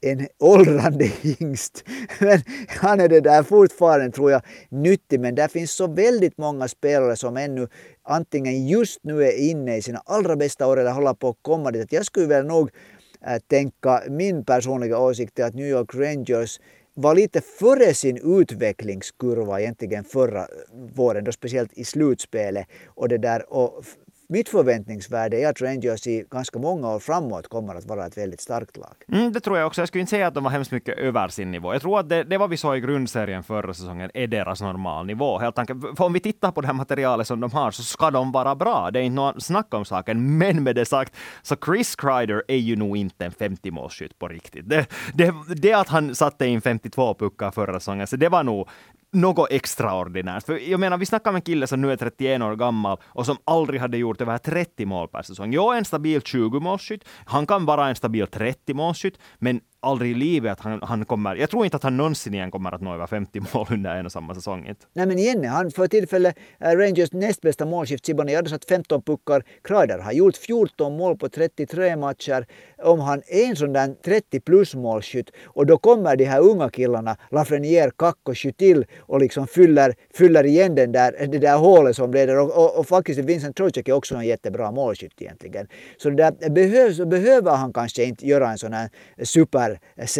en 0.02 0.28
åldrande 0.38 1.04
hingst. 1.04 1.84
Men 2.20 2.42
han 2.68 3.00
är 3.00 3.08
det 3.08 3.20
där 3.20 3.42
fortfarande 3.42 4.10
tror 4.10 4.30
jag 4.30 4.42
nyttig. 4.68 5.20
Men 5.20 5.34
det 5.34 5.48
finns 5.48 5.72
så 5.72 5.86
väldigt 5.86 6.38
många 6.38 6.68
spelare 6.68 7.16
som 7.16 7.36
ännu 7.36 7.68
antingen 8.04 8.68
just 8.68 9.04
nu 9.04 9.24
är 9.24 9.50
inne 9.50 9.76
i 9.76 9.82
sina 9.82 10.02
allra 10.06 10.36
bästa 10.36 10.66
år 10.66 10.80
eller 10.80 10.90
håller 10.90 11.14
på 11.14 11.28
att 11.28 11.36
komma 11.42 11.70
dit. 11.70 11.92
Jag 11.92 12.06
skulle 12.06 12.26
väl 12.26 12.46
nog 12.46 12.70
äh, 13.26 13.38
tänka, 13.38 14.02
min 14.08 14.44
personliga 14.44 14.98
åsikt 14.98 15.38
är 15.38 15.44
att 15.44 15.54
New 15.54 15.66
York 15.66 15.94
Rangers 15.94 16.60
var 16.94 17.14
lite 17.14 17.40
före 17.40 17.94
sin 17.94 18.40
utvecklingskurva 18.40 19.60
egentligen 19.60 20.04
förra 20.04 20.40
äh, 20.40 20.46
våren, 20.94 21.24
då 21.24 21.32
speciellt 21.32 21.72
i 21.72 21.84
slutspelet. 21.84 22.66
Och 22.86 23.08
det 23.08 23.18
där, 23.18 23.52
och 23.52 23.84
mitt 24.32 24.48
förväntningsvärde 24.48 25.40
är 25.40 25.48
att 25.48 25.60
Rangers 25.60 26.06
i 26.06 26.24
ganska 26.30 26.58
många 26.58 26.94
år 26.94 26.98
framåt 26.98 27.48
kommer 27.48 27.74
att 27.74 27.84
vara 27.84 28.06
ett 28.06 28.18
väldigt 28.18 28.40
starkt 28.40 28.76
lag. 28.76 28.94
Mm, 29.12 29.32
det 29.32 29.40
tror 29.40 29.58
jag 29.58 29.66
också. 29.66 29.80
Jag 29.80 29.88
skulle 29.88 30.00
inte 30.00 30.10
säga 30.10 30.26
att 30.26 30.34
de 30.34 30.44
var 30.44 30.50
hemskt 30.50 30.70
mycket 30.70 30.98
över 30.98 31.28
sin 31.28 31.50
nivå. 31.50 31.72
Jag 31.72 31.82
tror 31.82 32.00
att 32.00 32.08
det, 32.08 32.24
det 32.24 32.38
vad 32.38 32.50
vi 32.50 32.56
såg 32.56 32.76
i 32.76 32.80
grundserien 32.80 33.42
förra 33.42 33.74
säsongen 33.74 34.10
är 34.14 34.26
deras 34.26 34.60
normalnivå. 34.60 35.38
Helt 35.38 35.58
enkelt, 35.58 35.80
för 35.96 36.04
om 36.04 36.12
vi 36.12 36.20
tittar 36.20 36.50
på 36.50 36.60
det 36.60 36.66
här 36.66 36.74
materialet 36.74 37.26
som 37.26 37.40
de 37.40 37.50
har 37.50 37.70
så 37.70 37.82
ska 37.82 38.10
de 38.10 38.32
vara 38.32 38.54
bra. 38.54 38.90
Det 38.90 38.98
är 38.98 39.02
inte 39.02 39.14
något 39.14 39.42
snack 39.42 39.74
om 39.74 39.84
saken. 39.84 40.38
Men 40.38 40.62
med 40.62 40.76
det 40.76 40.84
sagt, 40.84 41.16
så 41.42 41.56
Chris 41.64 41.96
Kreider 41.96 42.42
är 42.48 42.56
ju 42.56 42.76
nog 42.76 42.96
inte 42.96 43.24
en 43.24 43.32
50-målsskytt 43.32 44.18
på 44.18 44.28
riktigt. 44.28 44.68
Det, 44.68 44.86
det, 45.14 45.34
det 45.56 45.72
att 45.72 45.88
han 45.88 46.14
satte 46.14 46.46
in 46.46 46.60
52 46.60 47.14
puckar 47.14 47.50
förra 47.50 47.80
säsongen, 47.80 48.06
så 48.06 48.16
det 48.16 48.28
var 48.28 48.42
nog 48.42 48.68
något 49.12 49.50
extraordinärt. 49.50 50.46
För 50.46 50.70
jag 50.70 50.80
menar, 50.80 50.98
vi 50.98 51.06
snackar 51.06 51.30
om 51.30 51.36
en 51.36 51.42
kille 51.42 51.66
som 51.66 51.80
nu 51.80 51.92
är 51.92 51.96
31 51.96 52.42
år 52.42 52.56
gammal 52.56 52.98
och 53.04 53.26
som 53.26 53.36
aldrig 53.44 53.80
hade 53.80 53.96
gjort 53.96 54.20
över 54.20 54.38
30 54.38 54.86
mål 54.86 55.08
per 55.08 55.22
säsong. 55.22 55.52
Jag 55.52 55.74
är 55.74 55.78
en 55.78 55.84
stabil 55.84 56.20
20-målsskytt. 56.20 57.04
Han 57.24 57.46
kan 57.46 57.64
vara 57.64 57.88
en 57.88 57.94
stabil 57.94 58.24
30-målsskytt, 58.24 59.14
men 59.38 59.60
aldrig 59.82 60.10
i 60.10 60.14
livet 60.14 60.52
att 60.52 60.60
han, 60.60 60.80
han 60.82 61.04
kommer, 61.04 61.36
jag 61.36 61.50
tror 61.50 61.64
inte 61.64 61.76
att 61.76 61.82
han 61.82 61.96
någonsin 61.96 62.34
igen 62.34 62.50
kommer 62.50 62.74
att 62.74 62.80
nå 62.80 62.94
över 62.94 63.06
50 63.06 63.40
mål 63.54 63.66
under 63.70 63.96
en 63.96 64.06
och 64.06 64.12
samma 64.12 64.34
säsong. 64.34 64.66
Inte. 64.68 64.86
Nej 64.92 65.06
men 65.06 65.18
igen, 65.18 65.44
han 65.44 65.70
för 65.70 65.86
tillfället 65.86 66.36
är 66.58 66.76
Rangers 66.76 67.12
näst 67.12 67.40
bästa 67.40 67.66
målskift. 67.66 68.06
Siboney 68.06 68.46
satt 68.46 68.64
15 68.64 69.02
puckar. 69.02 69.44
Kreider 69.64 69.98
har 69.98 70.12
gjort 70.12 70.36
14 70.36 70.96
mål 70.96 71.16
på 71.16 71.28
33 71.28 71.96
matcher. 71.96 72.46
Om 72.82 73.00
han 73.00 73.22
är 73.26 73.44
en 73.48 73.56
sån 73.56 73.72
där 73.72 73.94
30 74.04 74.40
plus 74.40 74.74
målskytt 74.74 75.30
och 75.44 75.66
då 75.66 75.78
kommer 75.78 76.16
de 76.16 76.24
här 76.24 76.40
unga 76.40 76.70
killarna, 76.70 77.16
Lafreniere, 77.30 77.90
Kakko, 77.96 78.34
till 78.58 78.84
och 78.98 79.20
liksom 79.20 79.46
fyller, 79.46 79.94
fyller 80.14 80.46
igen 80.46 80.74
den 80.74 80.92
där, 80.92 81.26
det 81.26 81.38
där 81.38 81.56
hålet 81.56 81.96
som 81.96 82.10
blev 82.10 82.26
där. 82.26 82.40
Och, 82.40 82.50
och, 82.50 82.78
och 82.78 82.86
faktiskt 82.86 83.20
Vincent 83.20 83.56
Trocek 83.56 83.88
är 83.88 83.92
också 83.92 84.14
en 84.14 84.26
jättebra 84.26 84.70
målskytt 84.70 85.22
egentligen. 85.22 85.66
Så 85.96 86.10
det 86.10 86.16
där 86.16 86.50
behövs, 86.50 86.98
behöver 86.98 87.50
han 87.50 87.72
kanske 87.72 88.04
inte 88.04 88.26
göra 88.26 88.50
en 88.50 88.58
sån 88.58 88.72
här 88.72 88.90
super 89.22 89.71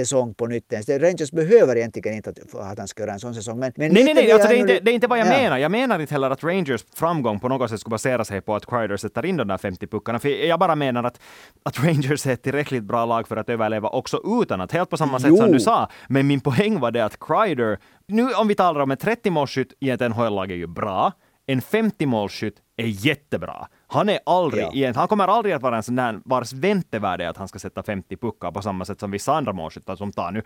supersäsong 0.02 0.34
på 0.34 0.46
nytt 0.46 0.72
ens. 0.72 0.88
Rangers 0.88 1.30
behöver 1.30 1.76
egentligen 1.76 2.16
inte 2.16 2.30
att, 2.30 2.54
att 2.54 2.78
han 2.78 2.88
ska 2.88 3.02
göra 3.02 3.12
en 3.12 3.20
sån 3.20 3.34
säsong. 3.34 3.58
Men, 3.58 3.72
men 3.76 3.92
nej, 3.92 4.04
nej, 4.04 4.14
nej, 4.14 4.32
alltså 4.32 4.48
det, 4.48 4.54
är 4.54 4.58
inte, 4.58 4.80
det 4.80 4.90
är 4.90 4.94
inte 4.94 5.06
vad 5.06 5.18
jag 5.18 5.26
ja. 5.26 5.30
menar. 5.30 5.58
Jag 5.58 5.70
menar 5.70 5.98
inte 5.98 6.14
heller 6.14 6.30
att 6.30 6.44
Rangers 6.44 6.84
framgång 6.94 7.40
på 7.40 7.48
något 7.48 7.70
sätt 7.70 7.80
skulle 7.80 7.92
basera 7.92 8.24
sig 8.24 8.40
på 8.40 8.54
att 8.54 8.66
Kreider 8.66 8.96
sätter 8.96 9.24
in 9.24 9.36
de 9.36 9.48
där 9.48 9.58
50 9.58 9.86
puckarna. 9.86 10.18
För 10.18 10.28
jag 10.28 10.58
bara 10.60 10.74
menar 10.74 11.04
att, 11.04 11.20
att 11.62 11.84
Rangers 11.84 12.26
är 12.26 12.32
ett 12.32 12.42
tillräckligt 12.42 12.84
bra 12.84 13.04
lag 13.04 13.28
för 13.28 13.36
att 13.36 13.48
överleva 13.48 13.88
också 13.88 14.20
utan 14.42 14.60
att, 14.60 14.72
helt 14.72 14.90
på 14.90 14.96
samma 14.96 15.20
sätt 15.20 15.30
jo. 15.30 15.36
som 15.36 15.52
du 15.52 15.60
sa. 15.60 15.88
Men 16.08 16.26
min 16.26 16.40
poäng 16.40 16.80
var 16.80 16.90
det 16.90 17.04
att 17.04 17.18
Kreider, 17.20 17.78
nu 18.08 18.32
om 18.32 18.48
vi 18.48 18.54
talar 18.54 18.80
om 18.80 18.90
en 18.90 18.96
30 18.96 19.30
målskytt 19.30 19.72
i 19.80 19.90
ett 19.90 20.00
NHL-lag 20.00 20.50
är 20.50 20.56
ju 20.56 20.66
bra. 20.66 21.12
En 21.46 21.62
50 21.62 22.06
målskytt 22.06 22.54
är 22.76 22.86
jättebra. 22.86 23.66
Han 23.92 24.08
är 24.08 24.18
aldrig, 24.26 24.64
ja. 24.64 24.72
igen, 24.72 24.94
han 24.94 25.08
kommer 25.08 25.28
aldrig 25.28 25.54
att 25.54 25.62
vara 25.62 25.76
en 25.76 25.82
sån 25.82 25.96
där 25.96 26.20
vars 26.24 26.52
väntevärde 26.52 27.28
att 27.28 27.36
han 27.36 27.48
ska 27.48 27.58
sätta 27.58 27.82
50 27.82 28.16
puckar 28.16 28.50
på 28.50 28.62
samma 28.62 28.84
sätt 28.84 29.00
som 29.00 29.10
vissa 29.10 29.34
andra 29.34 29.52
målskyttar 29.52 29.96
som 29.96 30.12
tar 30.12 30.30
nu 30.30 30.42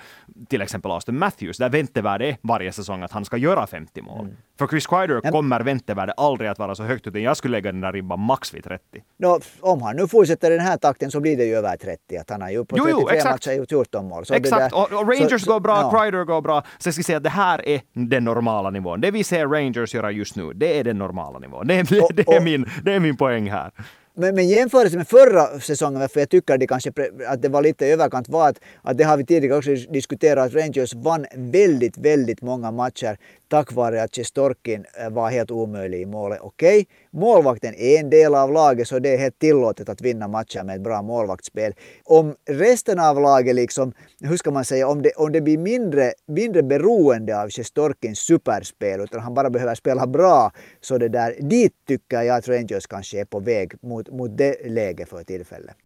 till 0.48 0.62
exempel 0.62 0.90
Austin 0.90 1.18
Matthews, 1.18 1.58
där 1.58 1.68
väntevärde 1.68 2.26
är 2.26 2.36
varje 2.42 2.72
säsong 2.72 3.02
att 3.02 3.12
han 3.12 3.24
ska 3.24 3.36
göra 3.36 3.66
50 3.66 4.02
mål. 4.02 4.20
Mm. 4.20 4.36
För 4.58 4.66
Chris 4.66 4.86
Kreider 4.86 5.20
ja. 5.24 5.30
kommer 5.30 5.60
väntevärde 5.60 6.12
aldrig 6.12 6.50
att 6.50 6.58
vara 6.58 6.74
så 6.74 6.82
högt, 6.82 7.06
utan 7.06 7.22
jag 7.22 7.36
skulle 7.36 7.52
lägga 7.52 7.72
den 7.72 7.80
där 7.80 7.92
ribban 7.92 8.20
max 8.20 8.54
vid 8.54 8.64
30. 8.64 8.82
No, 9.18 9.40
om 9.60 9.82
han 9.82 9.96
nu 9.96 10.08
fortsätter 10.08 10.50
den 10.50 10.60
här 10.60 10.76
takten 10.76 11.10
så 11.10 11.20
blir 11.20 11.36
det 11.36 11.44
ju 11.44 11.54
över 11.54 11.76
30, 11.76 12.16
att 12.16 12.30
han 12.30 12.42
har 12.42 12.50
ju 12.50 12.64
på 12.64 12.76
33 12.76 12.92
jo, 12.92 13.08
jo, 13.12 13.30
matcher 13.30 13.52
gjort 13.52 13.68
14 13.68 14.08
mål. 14.08 14.26
Så 14.26 14.34
exakt, 14.34 14.70
där, 14.70 14.78
och, 14.78 15.00
och, 15.00 15.08
Rangers 15.08 15.42
så, 15.42 15.52
går 15.52 15.60
bra, 15.60 15.80
ja. 15.80 15.90
Kreider 15.90 16.24
går 16.24 16.42
bra, 16.42 16.62
så 16.78 16.88
jag 16.88 16.94
ska 16.94 17.02
säga 17.02 17.16
att 17.16 17.24
det 17.24 17.30
här 17.30 17.68
är 17.68 17.80
den 17.92 18.24
normala 18.24 18.70
nivån. 18.70 19.00
Det 19.00 19.10
vi 19.10 19.24
ser 19.24 19.46
Rangers 19.46 19.94
göra 19.94 20.10
just 20.10 20.36
nu, 20.36 20.52
det 20.52 20.78
är 20.78 20.84
den 20.84 20.98
normala 20.98 21.38
nivån. 21.38 21.66
Det 21.66 21.74
är, 21.74 22.04
och, 22.04 22.14
det 22.14 22.28
är, 22.28 22.40
min, 22.40 22.66
det 22.84 22.92
är 22.92 23.00
min 23.00 23.16
poäng 23.16 23.50
här. 23.50 23.70
Men, 24.18 24.34
men 24.34 24.48
jämförelse 24.48 24.96
med 24.96 25.08
förra 25.08 25.60
säsongen, 25.60 26.00
varför 26.00 26.20
jag 26.20 26.30
tycker 26.30 26.58
det 26.58 26.66
kanske, 26.66 26.92
att 27.28 27.42
det 27.42 27.48
var 27.48 27.62
lite 27.62 27.86
överkant, 27.86 28.28
var 28.28 28.48
att, 28.48 28.60
att 28.82 28.98
det 28.98 29.04
har 29.04 29.16
vi 29.16 29.26
tidigare 29.26 29.58
också 29.58 29.74
diskuterat, 29.74 30.46
att 30.46 30.54
Rangers 30.54 30.94
vann 30.94 31.26
väldigt, 31.34 31.98
väldigt 31.98 32.42
många 32.42 32.70
matcher 32.70 33.18
tack 33.48 33.72
vare 33.72 34.02
att 34.02 34.14
Cestorkin 34.14 34.84
eh, 35.00 35.10
var 35.10 35.30
helt 35.30 35.50
omöjlig 35.50 36.00
i 36.00 36.06
målet. 36.06 36.38
Okej, 36.42 36.80
okay 36.80 36.86
målvakten 37.16 37.74
är 37.74 38.00
en 38.00 38.10
del 38.10 38.34
av 38.34 38.52
laget 38.52 38.88
så 38.88 38.98
det 38.98 39.14
är 39.14 39.18
helt 39.18 39.38
tillåtet 39.38 39.88
att 39.88 40.00
vinna 40.00 40.28
matcher 40.28 40.64
med 40.64 40.76
ett 40.76 40.82
bra 40.82 41.02
målvaktsspel. 41.02 41.72
Om 42.04 42.34
resten 42.48 43.00
av 43.00 43.20
laget, 43.20 43.54
liksom, 43.54 43.92
hur 44.20 44.36
ska 44.36 44.50
man 44.50 44.64
säga, 44.64 44.88
om 44.88 45.02
det, 45.02 45.10
om 45.16 45.32
det 45.32 45.40
blir 45.40 45.58
mindre, 45.58 46.12
mindre 46.28 46.62
beroende 46.62 47.42
av 47.42 47.50
Sjestorkins 47.50 48.18
superspel 48.18 49.00
utan 49.00 49.20
han 49.20 49.34
bara 49.34 49.50
behöver 49.50 49.74
spela 49.74 50.06
bra 50.06 50.52
så 50.80 50.98
det 50.98 51.08
där, 51.08 51.36
dit 51.40 51.72
tycker 51.88 52.22
jag 52.22 52.36
att 52.36 52.48
Rangers 52.48 52.86
kanske 52.86 53.20
är 53.20 53.24
på 53.24 53.40
väg 53.40 53.72
mot, 53.82 54.10
mot 54.10 54.38
det 54.38 54.56
läget 54.66 55.08
för 55.08 55.22
tillfället. 55.22 55.76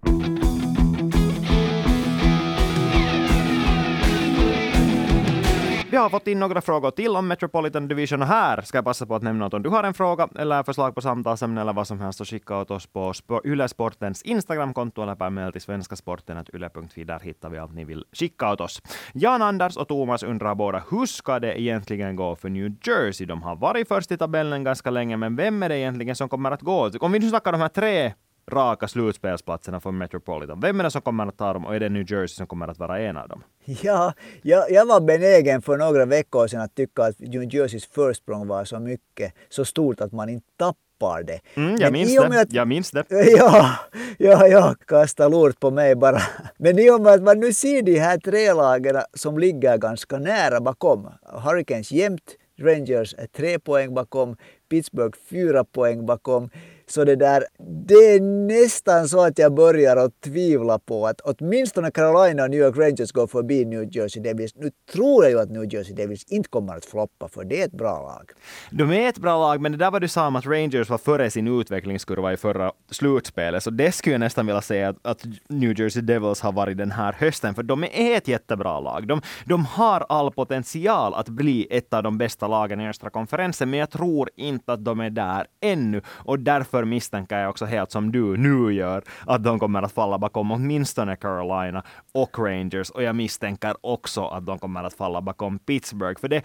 Vi 5.91 5.97
har 5.97 6.09
fått 6.11 6.27
in 6.27 6.41
några 6.41 6.61
frågor 6.61 6.91
till 6.91 7.17
om 7.17 7.29
Metropolitan 7.29 7.89
Division 7.89 8.23
här 8.23 8.61
ska 8.63 8.79
jag 8.79 8.85
passa 8.85 9.07
på 9.07 9.15
att 9.15 9.23
nämna 9.23 9.47
att 9.47 9.55
om 9.55 9.63
du 9.63 9.69
har 9.69 9.85
en 9.85 9.95
fråga 9.95 10.29
eller 10.39 10.63
förslag 10.63 10.95
på 10.95 11.01
samtalsämne 11.01 11.61
eller 11.61 11.73
vad 11.73 11.87
som 11.87 12.01
helst 12.01 12.19
så 12.19 12.25
skicka 12.25 12.57
åt 12.57 12.71
oss 12.71 12.87
på 12.87 13.13
Yle 13.45 13.69
Sportens 13.69 14.23
Instagramkonto 14.23 15.03
eller 15.03 15.15
per 15.15 15.31
mejl 15.31 15.53
till 15.53 15.61
svenskasporten.yle.fi. 15.61 17.05
Där 17.05 17.21
hittar 17.21 17.51
vi 17.51 17.59
allt 17.59 17.75
ni 17.75 17.85
vill 17.85 18.05
skicka 18.13 18.53
åt 18.53 18.61
oss. 18.61 18.83
Jan 19.13 19.43
Anders 19.43 19.77
och 19.77 19.89
Thomas 19.89 20.23
undrar 20.23 20.55
båda 20.55 20.83
hur 20.91 21.07
ska 21.07 21.39
det 21.39 21.61
egentligen 21.61 22.17
gå 22.17 22.37
för 22.37 22.49
New 22.49 22.73
Jersey? 22.83 23.27
De 23.27 23.43
har 23.43 23.57
varit 23.57 23.89
först 23.89 24.13
i 24.13 24.17
tabellen 24.17 24.65
ganska 24.65 24.91
länge, 24.91 25.17
men 25.17 25.37
vem 25.37 25.63
är 25.63 25.69
det 25.69 25.79
egentligen 25.79 26.17
som 26.17 26.29
kommer 26.29 26.51
att 26.51 26.63
gå? 26.63 26.91
Om 27.01 27.13
vi 27.13 27.19
nu 27.19 27.29
snackar 27.29 27.53
de 27.53 27.61
här 27.61 27.69
tre 27.69 28.13
raka 28.51 28.89
slutspelsplatserna 28.89 29.81
för 29.81 29.91
Metropolitan. 29.91 30.61
Vem 30.61 30.81
är 30.81 30.85
det 30.85 30.91
som 30.91 31.03
kommer 31.03 31.27
att 31.27 31.37
ta 31.37 31.53
dem 31.53 31.67
och 31.67 31.75
är 31.75 31.81
det 31.81 31.89
New 31.89 32.13
Jersey 32.13 32.29
som 32.29 32.47
kommer 32.47 32.69
att 32.69 32.79
vara 32.79 32.99
en 32.99 33.17
av 33.17 33.29
dem? 33.29 33.43
Ja, 33.65 34.13
jag, 34.43 34.71
jag 34.71 34.87
var 34.87 35.01
benägen 35.01 35.63
för 35.63 35.77
några 35.77 36.05
veckor 36.05 36.47
sedan 36.47 36.61
att 36.61 36.75
tycka 36.75 37.03
att 37.03 37.19
New 37.19 37.55
Jerseys 37.55 37.87
försprång 37.87 38.47
var 38.47 38.65
så 38.65 38.79
mycket, 38.79 39.35
så 39.49 39.65
stort 39.65 40.01
att 40.01 40.13
man 40.13 40.29
inte 40.29 40.47
tappar 40.57 41.23
det. 41.23 41.41
Mm, 41.55 41.77
jag, 41.81 41.93
minns 41.93 42.17
det. 42.17 42.41
Att, 42.41 42.53
jag 42.53 42.69
minns 42.69 42.91
det. 42.91 43.05
Ja, 43.11 43.71
ja, 44.19 44.47
ja, 44.47 44.75
kasta 44.87 45.29
lort 45.29 45.61
på 45.61 45.71
mig 45.71 45.95
bara. 45.97 46.21
Men 46.59 46.79
i 46.79 46.91
och 46.91 47.01
med 47.01 47.13
att 47.13 47.23
man 47.23 47.41
nu 47.41 47.53
ser 47.53 47.83
de 47.83 47.99
här 47.99 48.19
tre 48.19 48.53
lagen 48.53 49.03
som 49.15 49.39
ligger 49.39 49.79
ganska 49.79 50.19
nära 50.19 50.61
bakom. 50.61 51.09
Hurricanes 51.23 51.93
jämt, 51.93 52.37
Rangers 52.61 53.15
är 53.19 53.27
tre 53.27 53.59
poäng 53.59 53.95
bakom, 53.95 54.37
Pittsburgh 54.71 55.19
fyra 55.31 55.65
poäng 55.65 56.07
bakom. 56.07 56.51
Så 56.91 57.05
det 57.05 57.17
där, 57.17 57.45
det 57.87 57.95
är 57.95 58.21
nästan 58.47 59.09
så 59.09 59.25
att 59.25 59.39
jag 59.39 59.55
börjar 59.55 59.97
att 59.97 60.21
tvivla 60.21 60.79
på 60.79 61.07
att 61.07 61.21
åtminstone 61.21 61.91
Carolina 61.91 62.43
och 62.43 62.51
New 62.51 62.61
York 62.61 62.77
Rangers 62.77 63.13
går 63.13 63.27
förbi 63.27 63.65
New 63.65 63.97
Jersey 63.97 64.23
Devils. 64.23 64.55
Nu 64.57 64.71
tror 64.93 65.25
jag 65.25 65.31
ju 65.31 65.41
att 65.41 65.51
New 65.51 65.75
Jersey 65.75 65.95
Devils 65.95 66.25
inte 66.25 66.49
kommer 66.49 66.77
att 66.77 66.85
floppa, 66.85 67.29
för 67.29 67.45
det 67.45 67.61
är 67.61 67.65
ett 67.67 67.73
bra 67.73 68.03
lag. 68.03 68.31
De 68.71 68.93
är 68.93 69.09
ett 69.09 69.19
bra 69.19 69.39
lag, 69.39 69.61
men 69.61 69.73
det 69.73 69.79
där 69.79 69.91
var 69.91 70.01
du 70.01 70.09
sa 70.09 70.27
om 70.27 70.37
att 70.37 70.47
Rangers 70.47 70.91
var 70.91 70.99
före 70.99 71.31
sin 71.31 71.61
utvecklingskurva 71.61 72.33
i 72.33 72.37
förra 72.37 72.73
slutspelet, 72.91 73.63
så 73.63 73.71
det 73.71 73.93
skulle 73.93 74.15
jag 74.15 74.21
nästan 74.21 74.47
vilja 74.47 74.63
säga 74.63 74.89
att, 74.89 75.07
att 75.07 75.25
New 75.49 75.81
Jersey 75.81 76.03
Devils 76.03 76.41
har 76.41 76.53
varit 76.53 76.79
den 76.79 76.91
här 76.91 77.13
hösten, 77.13 77.55
för 77.55 77.63
de 77.63 77.85
är 77.85 78.17
ett 78.17 78.29
jättebra 78.29 78.81
lag. 78.81 79.07
De, 79.07 79.23
de 79.45 79.65
har 79.65 80.07
all 80.09 80.33
potential 80.33 81.15
att 81.15 81.29
bli 81.29 81.67
ett 81.71 81.95
av 81.95 82.03
de 82.03 82.19
bästa 82.19 82.49
lagen 82.49 82.81
i 82.81 82.89
östra 82.89 83.11
konferensen, 83.11 83.71
men 83.71 83.81
jag 83.81 83.91
tror 83.91 84.31
inte 84.37 84.73
att 84.73 84.85
de 84.85 85.01
är 85.01 85.11
där 85.11 85.47
ännu, 85.61 86.03
och 86.09 86.39
därför 86.39 86.80
därför 86.81 86.91
misstänker 86.91 87.39
jag 87.39 87.51
också 87.51 87.67
helt 87.67 87.91
som 87.91 88.13
du 88.13 88.37
nu 88.37 88.73
gör, 88.73 89.03
att 89.27 89.45
de 89.45 89.59
kommer 89.59 89.83
att 89.83 89.93
falla 89.93 90.19
bakom 90.19 90.51
åtminstone 90.51 91.17
Carolina 91.17 91.83
och 92.15 92.39
Rangers. 92.39 92.91
Och 92.91 93.03
jag 93.03 93.17
misstänker 93.17 93.75
också 93.81 94.27
att 94.27 94.47
de 94.47 94.59
kommer 94.59 94.85
att 94.85 94.95
falla 94.95 95.21
bakom 95.21 95.59
Pittsburgh. 95.59 96.21
För 96.21 96.29
det, 96.29 96.43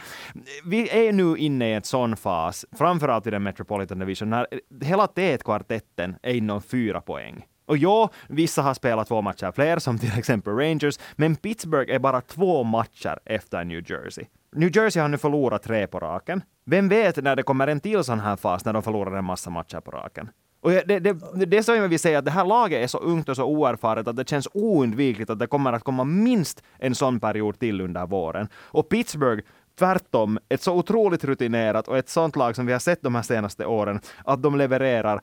vi 0.66 0.90
är 0.90 1.14
nu 1.14 1.38
inne 1.38 1.70
i 1.70 1.74
en 1.74 1.84
sån 1.84 2.18
fas, 2.18 2.66
framförallt 2.78 3.28
i 3.28 3.32
den 3.32 3.44
Metropolitan 3.44 4.00
Division, 4.00 4.30
när 4.30 4.48
hela 4.82 5.06
T1-kvartetten 5.06 6.16
är 6.24 6.34
inom 6.34 6.62
fyra 6.62 7.02
poäng. 7.02 7.46
Och 7.68 7.78
ja, 7.78 8.10
vissa 8.30 8.62
har 8.62 8.74
spelat 8.74 9.08
två 9.08 9.22
matcher 9.22 9.52
fler, 9.52 9.80
som 9.80 10.00
till 10.00 10.18
exempel 10.18 10.54
Rangers, 10.54 11.00
men 11.16 11.36
Pittsburgh 11.36 11.94
är 11.94 12.00
bara 12.00 12.22
två 12.22 12.64
matcher 12.64 13.20
efter 13.26 13.66
New 13.66 13.92
Jersey. 13.92 14.26
New 14.56 14.70
Jersey 14.76 15.02
har 15.02 15.10
nu 15.10 15.18
förlorat 15.18 15.64
tre 15.64 15.88
på 15.88 16.00
raken. 16.00 16.42
Vem 16.66 16.90
vet 16.90 17.24
när 17.24 17.36
det 17.36 17.44
kommer 17.44 17.68
en 17.68 17.80
till 17.80 18.04
sån 18.04 18.20
här 18.20 18.36
fas 18.36 18.66
när 18.66 18.74
de 18.74 18.84
förlorar 18.84 19.18
en 19.18 19.26
massa 19.26 19.50
matcher 19.50 19.80
på 19.80 19.92
raken? 19.92 20.30
Och 20.62 20.72
det, 20.72 21.00
det, 21.00 21.14
det 21.46 21.58
är 21.58 21.62
så 21.62 21.76
jag 21.76 21.88
vill 21.88 22.00
säga 22.00 22.20
att 22.20 22.26
det 22.26 22.32
här 22.32 22.46
laget 22.46 22.84
är 22.84 22.88
så 22.88 22.98
ungt 22.98 23.30
och 23.30 23.36
så 23.36 23.46
oerfaret 23.46 24.08
att 24.08 24.16
det 24.16 24.30
känns 24.30 24.48
oundvikligt 24.54 25.30
att 25.30 25.40
det 25.40 25.48
kommer 25.48 25.74
att 25.74 25.84
komma 25.84 26.04
minst 26.04 26.64
en 26.80 26.96
sån 26.96 27.20
period 27.20 27.60
till 27.60 27.82
under 27.82 28.06
våren. 28.06 28.48
Och 28.56 28.90
Pittsburgh 28.90 29.44
tvärtom 29.80 30.40
ett 30.50 30.62
så 30.62 30.74
otroligt 30.74 31.24
rutinerat 31.24 31.88
och 31.88 31.98
ett 31.98 32.10
sånt 32.10 32.36
lag 32.36 32.56
som 32.56 32.66
vi 32.66 32.74
har 32.74 32.80
sett 32.80 33.02
de 33.02 33.16
här 33.16 33.22
senaste 33.22 33.66
åren, 33.66 34.00
att 34.24 34.44
de 34.44 34.58
levererar 34.58 35.22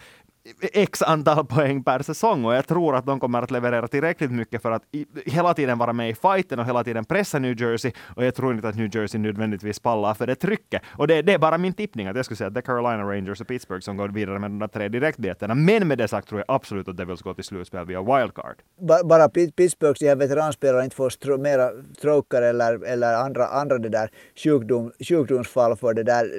x 0.72 1.02
antal 1.02 1.46
poäng 1.46 1.84
per 1.84 2.02
säsong 2.02 2.44
och 2.44 2.54
jag 2.54 2.66
tror 2.66 2.96
att 2.96 3.06
de 3.06 3.20
kommer 3.20 3.42
att 3.42 3.50
leverera 3.50 3.88
tillräckligt 3.88 4.30
mycket 4.30 4.62
för 4.62 4.70
att 4.70 4.82
i, 4.92 5.06
hela 5.26 5.54
tiden 5.54 5.78
vara 5.78 5.92
med 5.92 6.10
i 6.10 6.14
fighten 6.14 6.58
och 6.58 6.66
hela 6.66 6.84
tiden 6.84 7.04
pressa 7.04 7.38
New 7.38 7.60
Jersey 7.60 7.92
och 8.16 8.24
jag 8.24 8.34
tror 8.34 8.54
inte 8.54 8.68
att 8.68 8.76
New 8.76 8.96
Jersey 8.96 9.20
nödvändigtvis 9.20 9.80
pallar 9.80 10.14
för 10.14 10.26
det 10.26 10.34
trycket. 10.34 10.82
Och 10.98 11.06
det, 11.06 11.22
det 11.22 11.32
är 11.32 11.38
bara 11.38 11.58
min 11.58 11.72
tippning 11.72 12.06
att 12.06 12.16
jag 12.16 12.24
skulle 12.24 12.36
säga 12.36 12.48
att 12.48 12.54
det 12.54 12.60
är 12.60 12.62
Carolina 12.62 13.02
Rangers 13.02 13.40
och 13.40 13.46
Pittsburgh 13.46 13.80
som 13.80 13.96
går 13.96 14.08
vidare 14.08 14.38
med 14.38 14.50
de 14.50 14.58
där 14.58 14.68
tre 14.68 14.88
direktbiljetterna. 14.88 15.54
Men 15.54 15.88
med 15.88 15.98
det 15.98 16.08
sagt 16.08 16.28
tror 16.28 16.40
jag 16.46 16.56
absolut 16.56 16.88
att 16.88 16.96
Devils 16.96 17.22
går 17.22 17.34
till 17.34 17.44
slutspel 17.44 17.86
via 17.86 18.02
wildcard. 18.02 18.56
Bara 19.04 19.28
Pittsburghs 19.28 19.98
de 19.98 20.08
här 20.08 20.16
veteranspelare 20.16 20.84
inte 20.84 20.96
får 20.96 21.10
stro, 21.10 21.38
mera 21.38 21.70
stroker 21.98 22.42
eller, 22.42 22.84
eller 22.84 23.14
andra, 23.14 23.46
andra 23.46 23.78
det 23.78 23.88
där 23.88 24.10
sjukdom, 24.36 24.92
sjukdomsfall 25.08 25.76
för 25.76 25.94
det 25.94 26.02
där. 26.02 26.30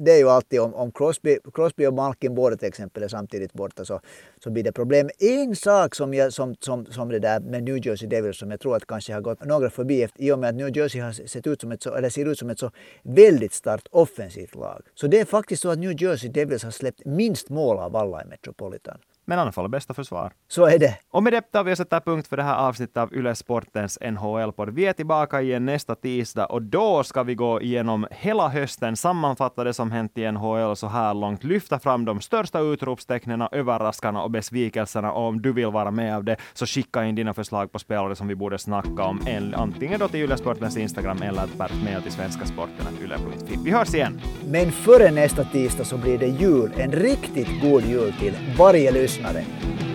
Det 0.00 0.12
är 0.12 0.18
ju 0.18 0.28
alltid 0.28 0.60
om, 0.60 0.74
om 0.74 0.92
Crosby, 0.92 1.38
Crosby 1.54 1.86
och 1.86 1.94
Malkin 1.94 2.34
båda 2.34 2.56
till 2.56 2.68
exempel 2.68 3.02
är 3.02 3.08
samtidigt 3.08 3.49
tidigt 3.50 3.54
borta 3.54 3.84
så, 3.84 3.94
alltså, 3.94 4.08
så 4.44 4.50
blir 4.50 4.64
det 4.64 4.72
problem. 4.72 5.10
En 5.18 5.56
sak 5.56 5.94
som, 5.94 6.14
jag, 6.14 6.32
som, 6.32 6.54
som, 6.60 6.86
som 6.86 7.08
det 7.08 7.18
där 7.18 7.40
med 7.40 7.62
New 7.62 7.86
Jersey 7.86 8.08
Devils 8.08 8.38
som 8.38 8.50
jag 8.50 8.60
tror 8.60 8.76
att 8.76 8.86
kanske 8.86 9.12
har 9.12 9.20
gått 9.20 9.44
några 9.44 9.70
förbi 9.70 10.02
efter, 10.02 10.22
i 10.22 10.32
och 10.32 10.38
med 10.38 10.48
att 10.48 10.54
New 10.54 10.76
Jersey 10.76 11.00
har 11.00 11.12
sett 11.12 11.46
ut 11.46 11.60
som 11.60 11.72
ett 11.72 11.82
så, 11.82 11.94
eller 11.94 12.10
ser 12.10 12.26
ut 12.26 12.38
som 12.38 12.50
ett 12.50 12.58
så 12.58 12.70
väldigt 13.02 13.52
starkt 13.52 13.88
offensivt 13.92 14.54
lag. 14.54 14.82
Så 14.94 15.06
det 15.06 15.20
är 15.20 15.24
faktiskt 15.24 15.62
så 15.62 15.70
att 15.70 15.78
New 15.78 16.02
Jersey 16.02 16.30
Devils 16.30 16.64
har 16.64 16.70
släppt 16.70 17.04
minst 17.04 17.48
mål 17.50 17.78
av 17.78 17.96
alla 17.96 18.22
i 18.22 18.26
Metropolitan. 18.26 18.98
Men 19.26 19.38
anfall 19.38 19.64
är 19.64 19.68
bästa 19.68 19.94
försvar. 19.94 20.32
Så 20.48 20.66
är 20.66 20.78
det. 20.78 20.96
Och 21.10 21.22
med 21.22 21.32
det 21.32 21.40
tar 21.40 21.64
vi 21.64 21.72
och 21.72 21.76
sätter 21.76 22.00
punkt 22.00 22.28
för 22.28 22.36
det 22.36 22.42
här 22.42 22.56
avsnittet 22.68 22.96
av 22.96 23.14
Yle 23.14 23.34
Sportens 23.34 23.98
NHL-podd. 24.00 24.70
Vi 24.70 24.86
är 24.86 24.92
tillbaka 24.92 25.40
igen 25.42 25.66
nästa 25.66 25.94
tisdag 25.94 26.46
och 26.46 26.62
då 26.62 27.04
ska 27.04 27.22
vi 27.22 27.34
gå 27.34 27.60
igenom 27.60 28.06
hela 28.10 28.48
hösten, 28.48 28.96
sammanfatta 28.96 29.64
det 29.64 29.74
som 29.74 29.90
hänt 29.90 30.18
i 30.18 30.32
NHL 30.32 30.76
så 30.76 30.86
här 30.86 31.14
långt, 31.14 31.44
lyfta 31.44 31.78
fram 31.78 32.04
de 32.04 32.20
största 32.20 32.60
utropstecknen, 32.60 33.48
överraskarna 33.52 34.22
och 34.22 34.30
besvikelserna. 34.30 35.12
Och 35.12 35.26
om 35.26 35.42
du 35.42 35.52
vill 35.52 35.66
vara 35.66 35.90
med 35.90 36.16
av 36.16 36.24
det 36.24 36.36
så 36.52 36.66
skicka 36.66 37.04
in 37.04 37.14
dina 37.14 37.34
förslag 37.34 37.72
på 37.72 37.78
spelare 37.78 38.16
som 38.16 38.28
vi 38.28 38.34
borde 38.34 38.58
snacka 38.58 39.02
om, 39.02 39.20
antingen 39.54 40.00
då 40.00 40.08
till 40.08 40.20
Yle 40.20 40.36
Sportens 40.36 40.76
Instagram 40.76 41.22
eller 41.22 41.46
per 41.58 41.84
mail 41.84 42.02
till 42.02 42.12
svenskasporten.yle.fi. 42.12 43.58
Vi 43.64 43.70
hörs 43.70 43.94
igen! 43.94 44.20
Men 44.44 44.72
före 44.72 45.10
nästa 45.10 45.44
tisdag 45.44 45.84
så 45.84 45.96
blir 45.96 46.18
det 46.18 46.26
jul. 46.26 46.72
En 46.76 46.92
riktigt 46.92 47.62
god 47.62 47.82
jul 47.82 48.12
till 48.12 48.34
varje 48.58 48.90
lyssnare. 49.10 49.89